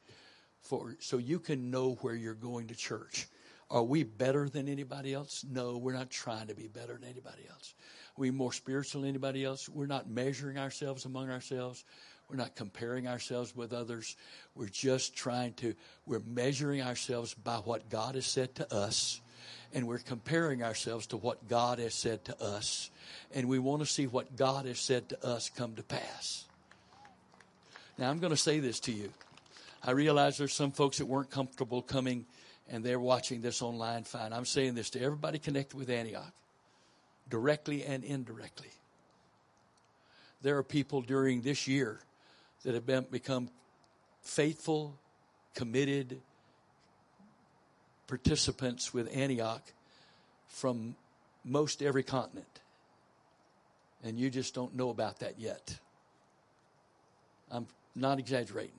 [0.60, 3.28] for so you can know where you're going to church.
[3.70, 5.44] Are we better than anybody else?
[5.49, 7.75] No, we're not trying to be better than anybody else.
[8.19, 9.69] We more spiritual than anybody else?
[9.69, 11.85] We're not measuring ourselves among ourselves.
[12.29, 14.17] We're not comparing ourselves with others.
[14.55, 15.75] We're just trying to,
[16.05, 19.21] we're measuring ourselves by what God has said to us.
[19.73, 22.91] And we're comparing ourselves to what God has said to us.
[23.35, 26.45] And we want to see what God has said to us come to pass.
[27.97, 29.11] Now, I'm going to say this to you.
[29.83, 32.27] I realize there's some folks that weren't comfortable coming
[32.69, 34.33] and they're watching this online fine.
[34.33, 36.33] I'm saying this to everybody connected with Antioch,
[37.31, 38.71] directly and indirectly.
[40.43, 42.01] There are people during this year
[42.63, 43.51] that have been, become
[44.23, 44.99] faithful,
[45.55, 46.21] committed
[48.07, 49.63] participants with Antioch
[50.47, 50.95] from
[51.45, 52.47] most every continent.
[54.05, 55.77] And you just don't know about that yet.
[57.51, 57.67] I'm
[57.97, 58.79] not exaggerating.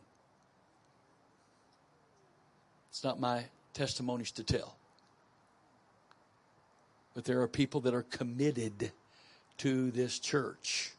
[2.90, 4.79] It's not my testimonies to tell.
[7.20, 8.94] But there are people that are committed
[9.58, 10.94] to this church,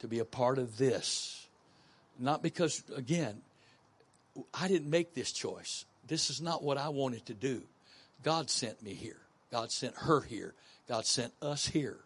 [0.00, 1.46] to be a part of this.
[2.18, 3.40] Not because, again,
[4.52, 5.86] I didn't make this choice.
[6.06, 7.62] This is not what I wanted to do.
[8.22, 9.22] God sent me here.
[9.50, 10.52] God sent her here.
[10.86, 11.96] God sent us here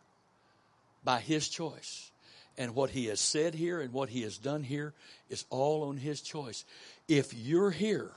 [1.02, 2.12] by His choice.
[2.56, 4.94] And what He has said here and what He has done here
[5.28, 6.64] is all on His choice.
[7.08, 8.12] If you're here,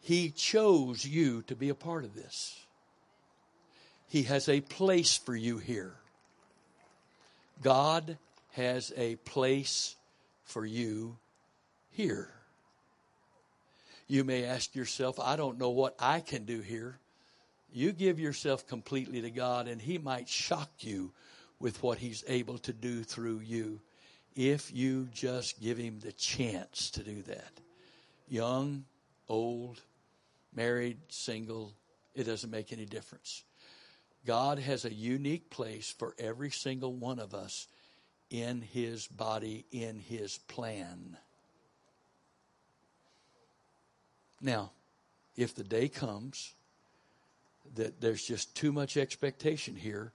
[0.00, 2.64] He chose you to be a part of this.
[4.08, 5.94] He has a place for you here.
[7.62, 8.16] God
[8.52, 9.96] has a place
[10.44, 11.16] for you
[11.90, 12.30] here.
[14.06, 16.98] You may ask yourself, I don't know what I can do here.
[17.70, 21.12] You give yourself completely to God, and He might shock you
[21.60, 23.80] with what He's able to do through you
[24.34, 27.52] if you just give Him the chance to do that.
[28.26, 28.84] Young,
[29.28, 29.82] old,
[30.54, 31.74] married, single,
[32.14, 33.44] it doesn't make any difference.
[34.28, 37.66] God has a unique place for every single one of us
[38.28, 41.16] in His body, in His plan.
[44.42, 44.70] Now,
[45.34, 46.52] if the day comes
[47.74, 50.12] that there's just too much expectation here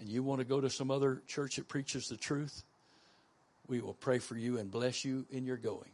[0.00, 2.64] and you want to go to some other church that preaches the truth,
[3.68, 5.92] we will pray for you and bless you in your going.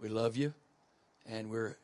[0.00, 0.54] We love you
[1.28, 1.76] and we're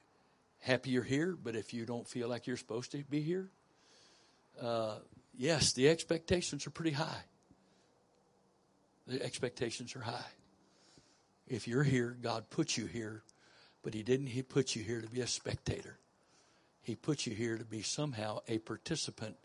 [0.66, 3.48] happy you're here, but if you don't feel like you're supposed to be here,
[4.60, 4.96] uh,
[5.36, 7.24] yes, the expectations are pretty high.
[9.06, 10.32] The expectations are high.
[11.46, 13.22] If you're here, God put you here
[13.86, 15.96] but he didn't he put you here to be a spectator.
[16.82, 19.36] He put you here to be somehow a participant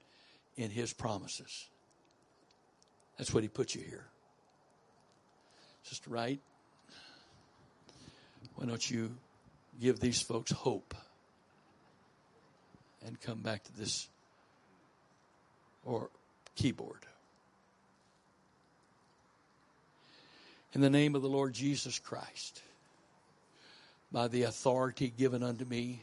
[0.58, 1.70] in his promises.
[3.20, 4.08] That's what he put you here.
[5.84, 6.40] Sister Wright,
[8.56, 9.12] why don't you
[9.80, 10.96] give these folks hope
[13.06, 14.08] and come back to this
[15.86, 16.10] or
[16.56, 17.06] keyboard.
[20.74, 22.62] In the name of the Lord Jesus Christ
[24.12, 26.02] by the authority given unto me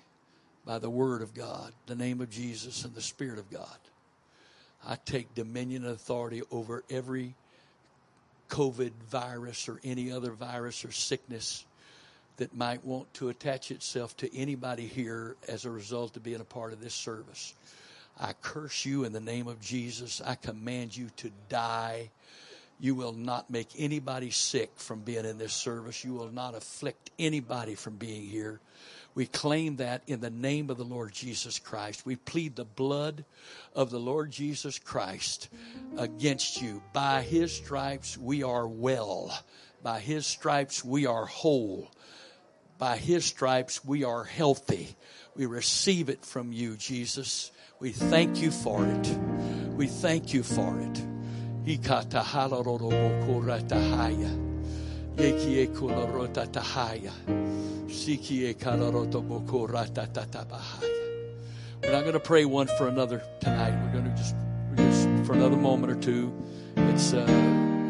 [0.65, 3.78] by the Word of God, the name of Jesus, and the Spirit of God.
[4.86, 7.35] I take dominion and authority over every
[8.51, 11.65] COVID virus or any other virus or sickness
[12.39, 16.44] that might want to attach itself to anybody here as a result of being a
[16.44, 17.55] part of this service.
[18.18, 20.20] I curse you in the name of Jesus.
[20.25, 22.10] I command you to die
[22.81, 26.05] you will not make anybody sick from being in this service.
[26.05, 28.60] You will not afflict anybody from being here.
[29.15, 32.07] We claim that in the name of the Lord Jesus Christ.
[32.07, 33.25] We plead the blood
[33.75, 35.49] of the Lord Jesus Christ
[35.97, 36.81] against you.
[36.92, 39.36] By his stripes we are well.
[39.83, 41.91] By his stripes we are whole.
[42.78, 44.94] By his stripes we are healthy.
[45.34, 47.50] We receive it from you, Jesus.
[47.81, 49.18] We thank you for it.
[49.76, 51.02] We thank you for it.
[61.82, 63.73] We're not going to pray one for another tonight.
[63.82, 64.34] We're going to just,
[64.76, 66.32] just for another moment or two.
[66.76, 67.26] It's uh,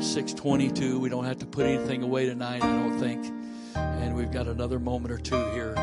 [0.01, 0.99] 622.
[0.99, 3.27] We don't have to put anything away tonight, I don't think.
[4.03, 5.75] And we've got another moment or two here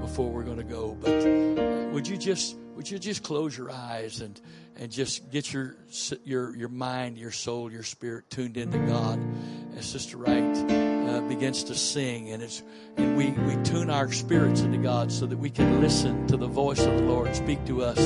[0.00, 0.96] before we're going to go.
[1.00, 4.40] But would you just would you just close your eyes and
[4.76, 5.74] and just get your
[6.24, 9.20] your your mind, your soul, your spirit tuned into God.
[9.76, 12.62] As Sister Wright uh, begins to sing, and it's
[12.96, 16.46] and we we tune our spirits into God so that we can listen to the
[16.46, 17.98] voice of the Lord speak to us,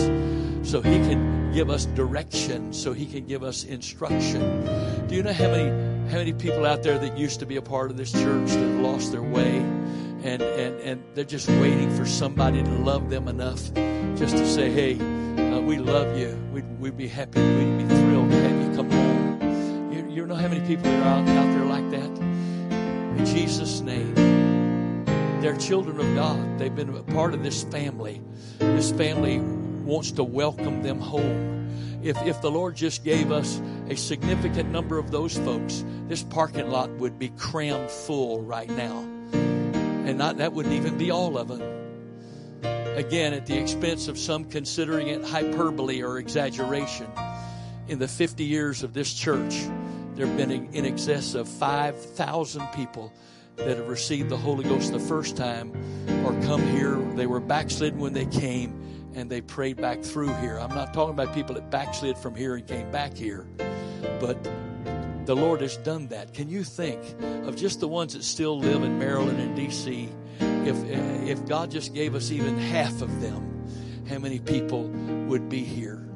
[0.68, 5.06] so He can give us direction, so He can give us instruction.
[5.06, 7.62] Do you know how many how many people out there that used to be a
[7.62, 9.57] part of this church that lost their way?
[10.23, 13.73] And, and, and they're just waiting for somebody to love them enough
[14.18, 16.39] just to say, hey, uh, we love you.
[16.52, 17.41] We'd, we'd be happy.
[17.41, 19.91] We'd be thrilled to have you come home.
[19.91, 22.10] You, you know how many people are out, out there like that?
[23.18, 24.15] In Jesus' name.
[25.41, 26.58] They're children of God.
[26.58, 28.20] They've been a part of this family.
[28.58, 29.39] This family
[29.85, 31.69] wants to welcome them home.
[32.02, 36.69] If, if the Lord just gave us a significant number of those folks, this parking
[36.70, 38.99] lot would be crammed full right now.
[39.33, 41.83] And not, that wouldn't even be all of them
[42.97, 47.07] again at the expense of some considering it hyperbole or exaggeration.
[47.89, 49.55] In the 50 years of this church,
[50.15, 53.12] there have been in excess of 5,000 people
[53.57, 55.73] that have received the Holy Ghost the first time
[56.25, 56.97] or come here.
[57.15, 60.58] They were backslidden when they came and they prayed back through here.
[60.58, 63.47] I'm not talking about people that backslid from here and came back here,
[64.20, 64.42] but
[65.26, 66.34] the Lord has done that.
[66.34, 67.00] Can you think
[67.47, 70.08] of just the ones that still live in Maryland and D.C.?
[70.41, 70.76] If,
[71.28, 73.66] if God just gave us even half of them,
[74.08, 74.89] how many people
[75.28, 76.11] would be here?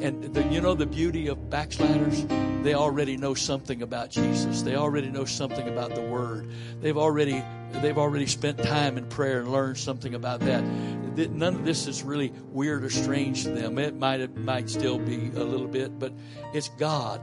[0.00, 2.24] And the, you know the beauty of backsliders?
[2.62, 4.62] They already know something about Jesus.
[4.62, 6.48] They already know something about the Word.
[6.80, 7.42] They've already
[7.82, 10.62] they've already spent time in prayer and learned something about that.
[10.62, 13.78] None of this is really weird or strange to them.
[13.78, 16.12] It might it might still be a little bit, but
[16.52, 17.20] it's God.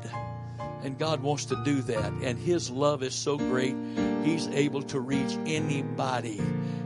[0.84, 2.12] And God wants to do that.
[2.22, 3.76] And His love is so great,
[4.24, 6.42] He's able to reach anybody.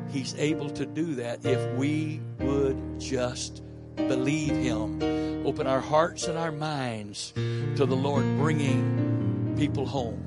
[0.09, 3.61] He's able to do that if we would just
[4.07, 5.45] believe Him.
[5.45, 10.23] Open our hearts and our minds to the Lord, bringing people home.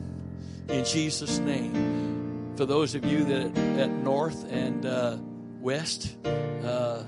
[0.68, 2.54] In Jesus' name.
[2.56, 5.16] For those of you that at North and uh,
[5.60, 7.02] West, uh,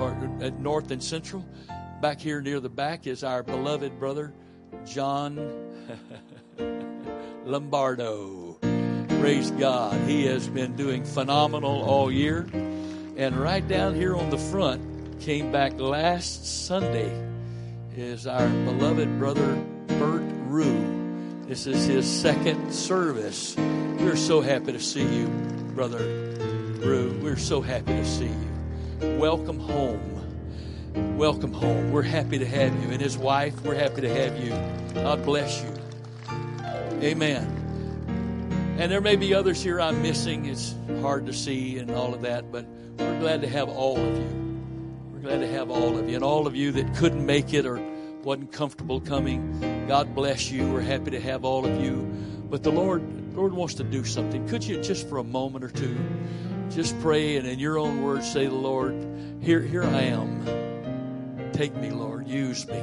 [0.00, 1.44] or at North and Central,
[2.00, 4.32] back here near the back is our beloved brother,
[4.86, 5.38] John
[7.44, 8.58] Lombardo.
[9.20, 10.00] Praise God.
[10.08, 12.46] He has been doing phenomenal all year.
[13.18, 17.12] And right down here on the front, came back last Sunday,
[17.96, 19.56] is our beloved brother
[19.88, 21.42] Bert Rue.
[21.48, 23.56] This is his second service.
[23.56, 25.26] We're so happy to see you,
[25.74, 25.98] brother
[26.78, 27.18] Rue.
[27.20, 28.30] We're so happy to see
[29.00, 29.18] you.
[29.18, 31.18] Welcome home.
[31.18, 31.90] Welcome home.
[31.90, 32.90] We're happy to have you.
[32.92, 34.50] And his wife, we're happy to have you.
[34.94, 35.74] God bless you.
[37.02, 38.76] Amen.
[38.78, 40.46] And there may be others here I'm missing.
[40.46, 42.64] It's hard to see and all of that, but
[42.98, 44.62] we're glad to have all of you.
[45.12, 46.16] We're glad to have all of you.
[46.16, 47.80] And all of you that couldn't make it or
[48.22, 50.70] wasn't comfortable coming, God bless you.
[50.72, 52.02] We're happy to have all of you.
[52.50, 54.48] But the Lord, the Lord wants to do something.
[54.48, 55.96] Could you just for a moment or two
[56.70, 58.94] just pray and in your own words say, the Lord,
[59.40, 61.50] here, here I am.
[61.52, 62.28] Take me, Lord.
[62.28, 62.82] Use me.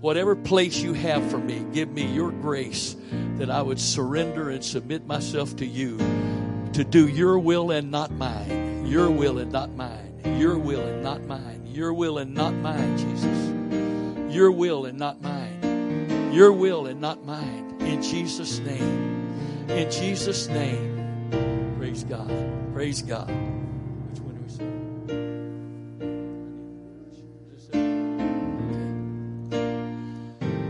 [0.00, 2.96] Whatever place you have for me, give me your grace
[3.38, 5.98] that I would surrender and submit myself to you
[6.74, 8.75] to do your will and not mine.
[8.86, 10.20] Your will and not mine.
[10.38, 11.66] Your will and not mine.
[11.66, 14.32] Your will and not mine, Jesus.
[14.32, 16.30] Your will and not mine.
[16.32, 17.76] Your will and not mine.
[17.80, 19.68] In Jesus' name.
[19.68, 21.74] In Jesus' name.
[21.78, 22.30] Praise God.
[22.72, 23.28] Praise God.
[23.28, 24.76] Which one do we sing?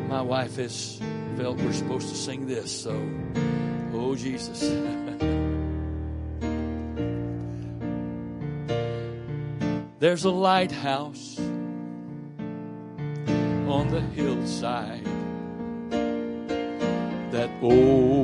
[0.08, 0.98] my wife has
[1.36, 2.98] felt we're supposed to sing this, so,
[3.92, 4.62] oh Jesus.
[10.06, 11.36] There's a lighthouse
[13.66, 15.04] on the hillside
[17.32, 18.14] that overlooks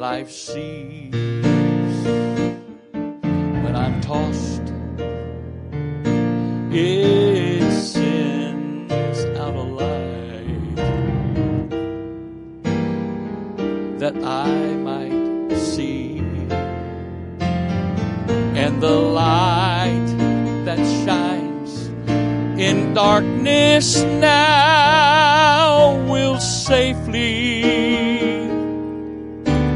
[0.00, 1.12] life's seas.
[3.62, 4.72] When I'm tossed,
[6.72, 10.76] it sends out a light
[13.98, 15.19] that I might
[18.70, 20.06] And the light
[20.64, 21.88] that shines
[22.56, 27.72] in darkness now will safely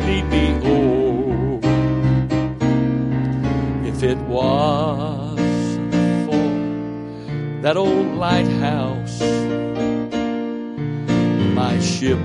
[0.07, 1.61] lead me home.
[3.85, 5.39] If it was
[6.25, 6.47] for
[7.63, 9.21] that old lighthouse,
[11.53, 12.21] my ship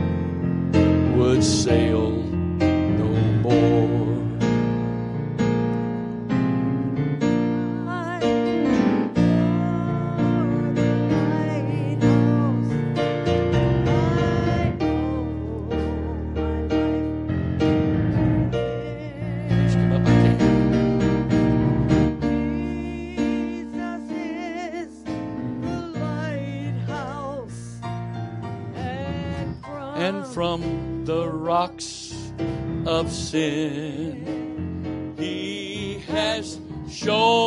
[1.15, 2.11] would sail
[3.01, 3.09] no
[3.41, 3.98] more.
[32.99, 34.25] Of sin.
[35.17, 37.38] He has shown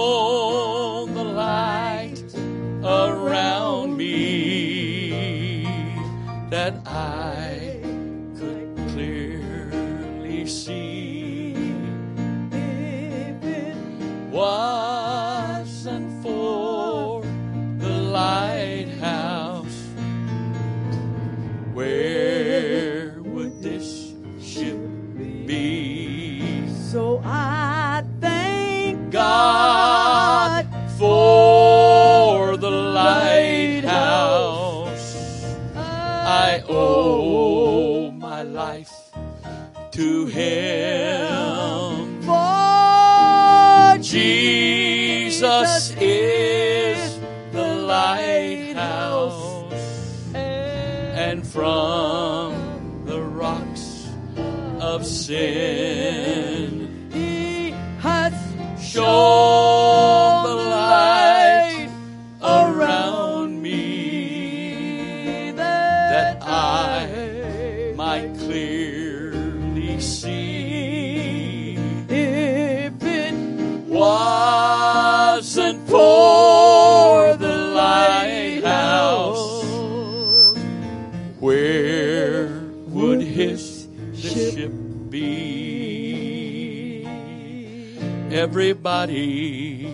[89.03, 89.93] Everybody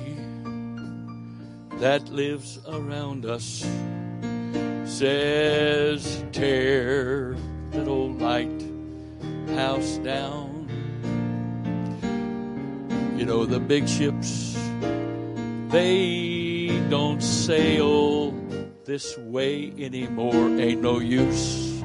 [1.80, 3.66] that lives around us
[4.84, 7.34] says, tear
[7.70, 10.68] that old lighthouse down.
[13.16, 14.58] You know, the big ships,
[15.68, 18.32] they don't sail
[18.84, 20.60] this way anymore.
[20.60, 21.80] Ain't no use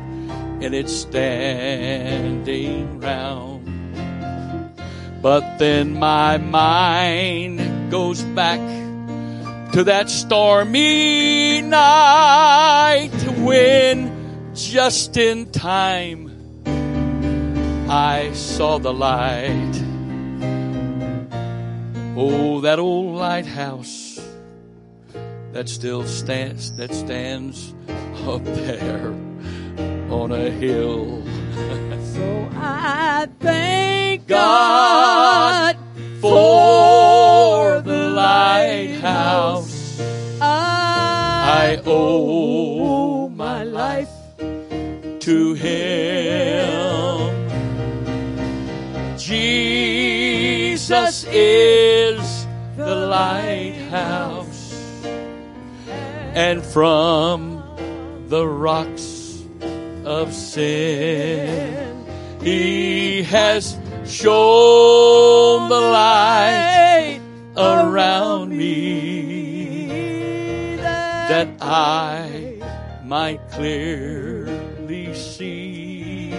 [0.60, 2.19] in it standing
[3.00, 3.52] round.
[5.24, 8.60] But then my mind goes back
[9.72, 16.30] to that stormy night when just in time
[17.90, 19.84] I saw the light
[22.16, 24.22] Oh, that old lighthouse
[25.53, 27.74] that still stands, that stands
[28.27, 29.08] up there
[30.11, 31.24] on a hill.
[32.14, 35.75] so I thank God
[36.22, 40.00] for the lighthouse.
[40.40, 47.50] I owe my life to Him.
[49.17, 54.75] Jesus is the lighthouse,
[56.35, 57.64] and from
[58.27, 59.42] the rocks
[60.06, 62.02] of sin,
[62.43, 67.22] He has shown the light
[67.55, 69.85] around me
[70.75, 72.59] that I
[73.05, 76.33] might clearly see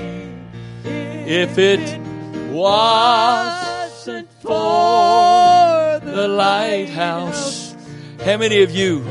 [1.26, 1.98] if it
[2.52, 7.74] wasn't for the lighthouse.
[8.26, 9.06] How many of you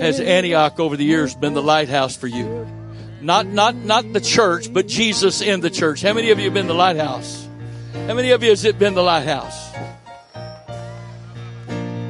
[0.00, 2.59] has Antioch over the years been the lighthouse for you?
[3.20, 6.02] Not, not, not the church, but Jesus in the church.
[6.02, 7.46] How many of you have been the lighthouse?
[7.92, 9.72] How many of you has it been the lighthouse?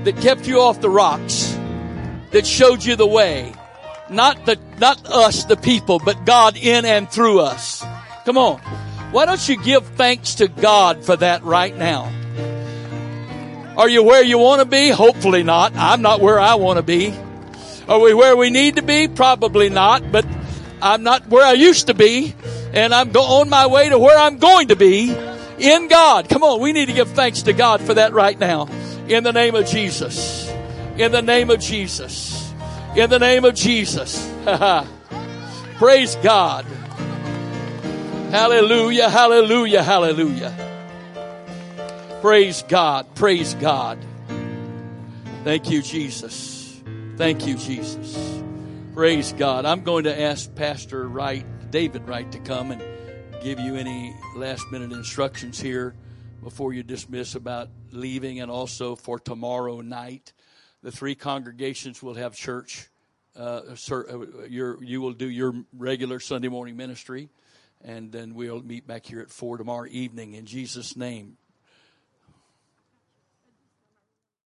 [0.04, 1.58] That kept you off the rocks,
[2.30, 3.52] that showed you the way.
[4.08, 7.84] Not the, not us, the people, but God in and through us.
[8.24, 8.60] Come on.
[9.10, 12.12] Why don't you give thanks to God for that right now?
[13.76, 14.90] Are you where you want to be?
[14.90, 15.72] Hopefully not.
[15.74, 17.14] I'm not where I want to be.
[17.88, 19.08] Are we where we need to be?
[19.08, 20.24] Probably not, but
[20.82, 22.34] I'm not where I used to be,
[22.72, 25.14] and I'm on my way to where I'm going to be
[25.58, 26.28] in God.
[26.28, 28.68] Come on, we need to give thanks to God for that right now.
[29.08, 30.50] In the name of Jesus.
[30.96, 32.52] In the name of Jesus.
[32.96, 34.30] In the name of Jesus.
[35.76, 36.64] Praise God.
[38.30, 40.54] Hallelujah, hallelujah, hallelujah.
[42.20, 43.98] Praise God, praise God.
[45.42, 46.80] Thank you, Jesus.
[47.16, 48.39] Thank you, Jesus.
[48.94, 49.66] Praise God.
[49.66, 52.82] I'm going to ask Pastor Wright, David Wright, to come and
[53.40, 55.94] give you any last minute instructions here
[56.42, 60.32] before you dismiss about leaving and also for tomorrow night.
[60.82, 62.88] The three congregations will have church.
[63.36, 67.28] Uh, sir, uh, your, you will do your regular Sunday morning ministry
[67.82, 71.36] and then we'll meet back here at four tomorrow evening in Jesus' name.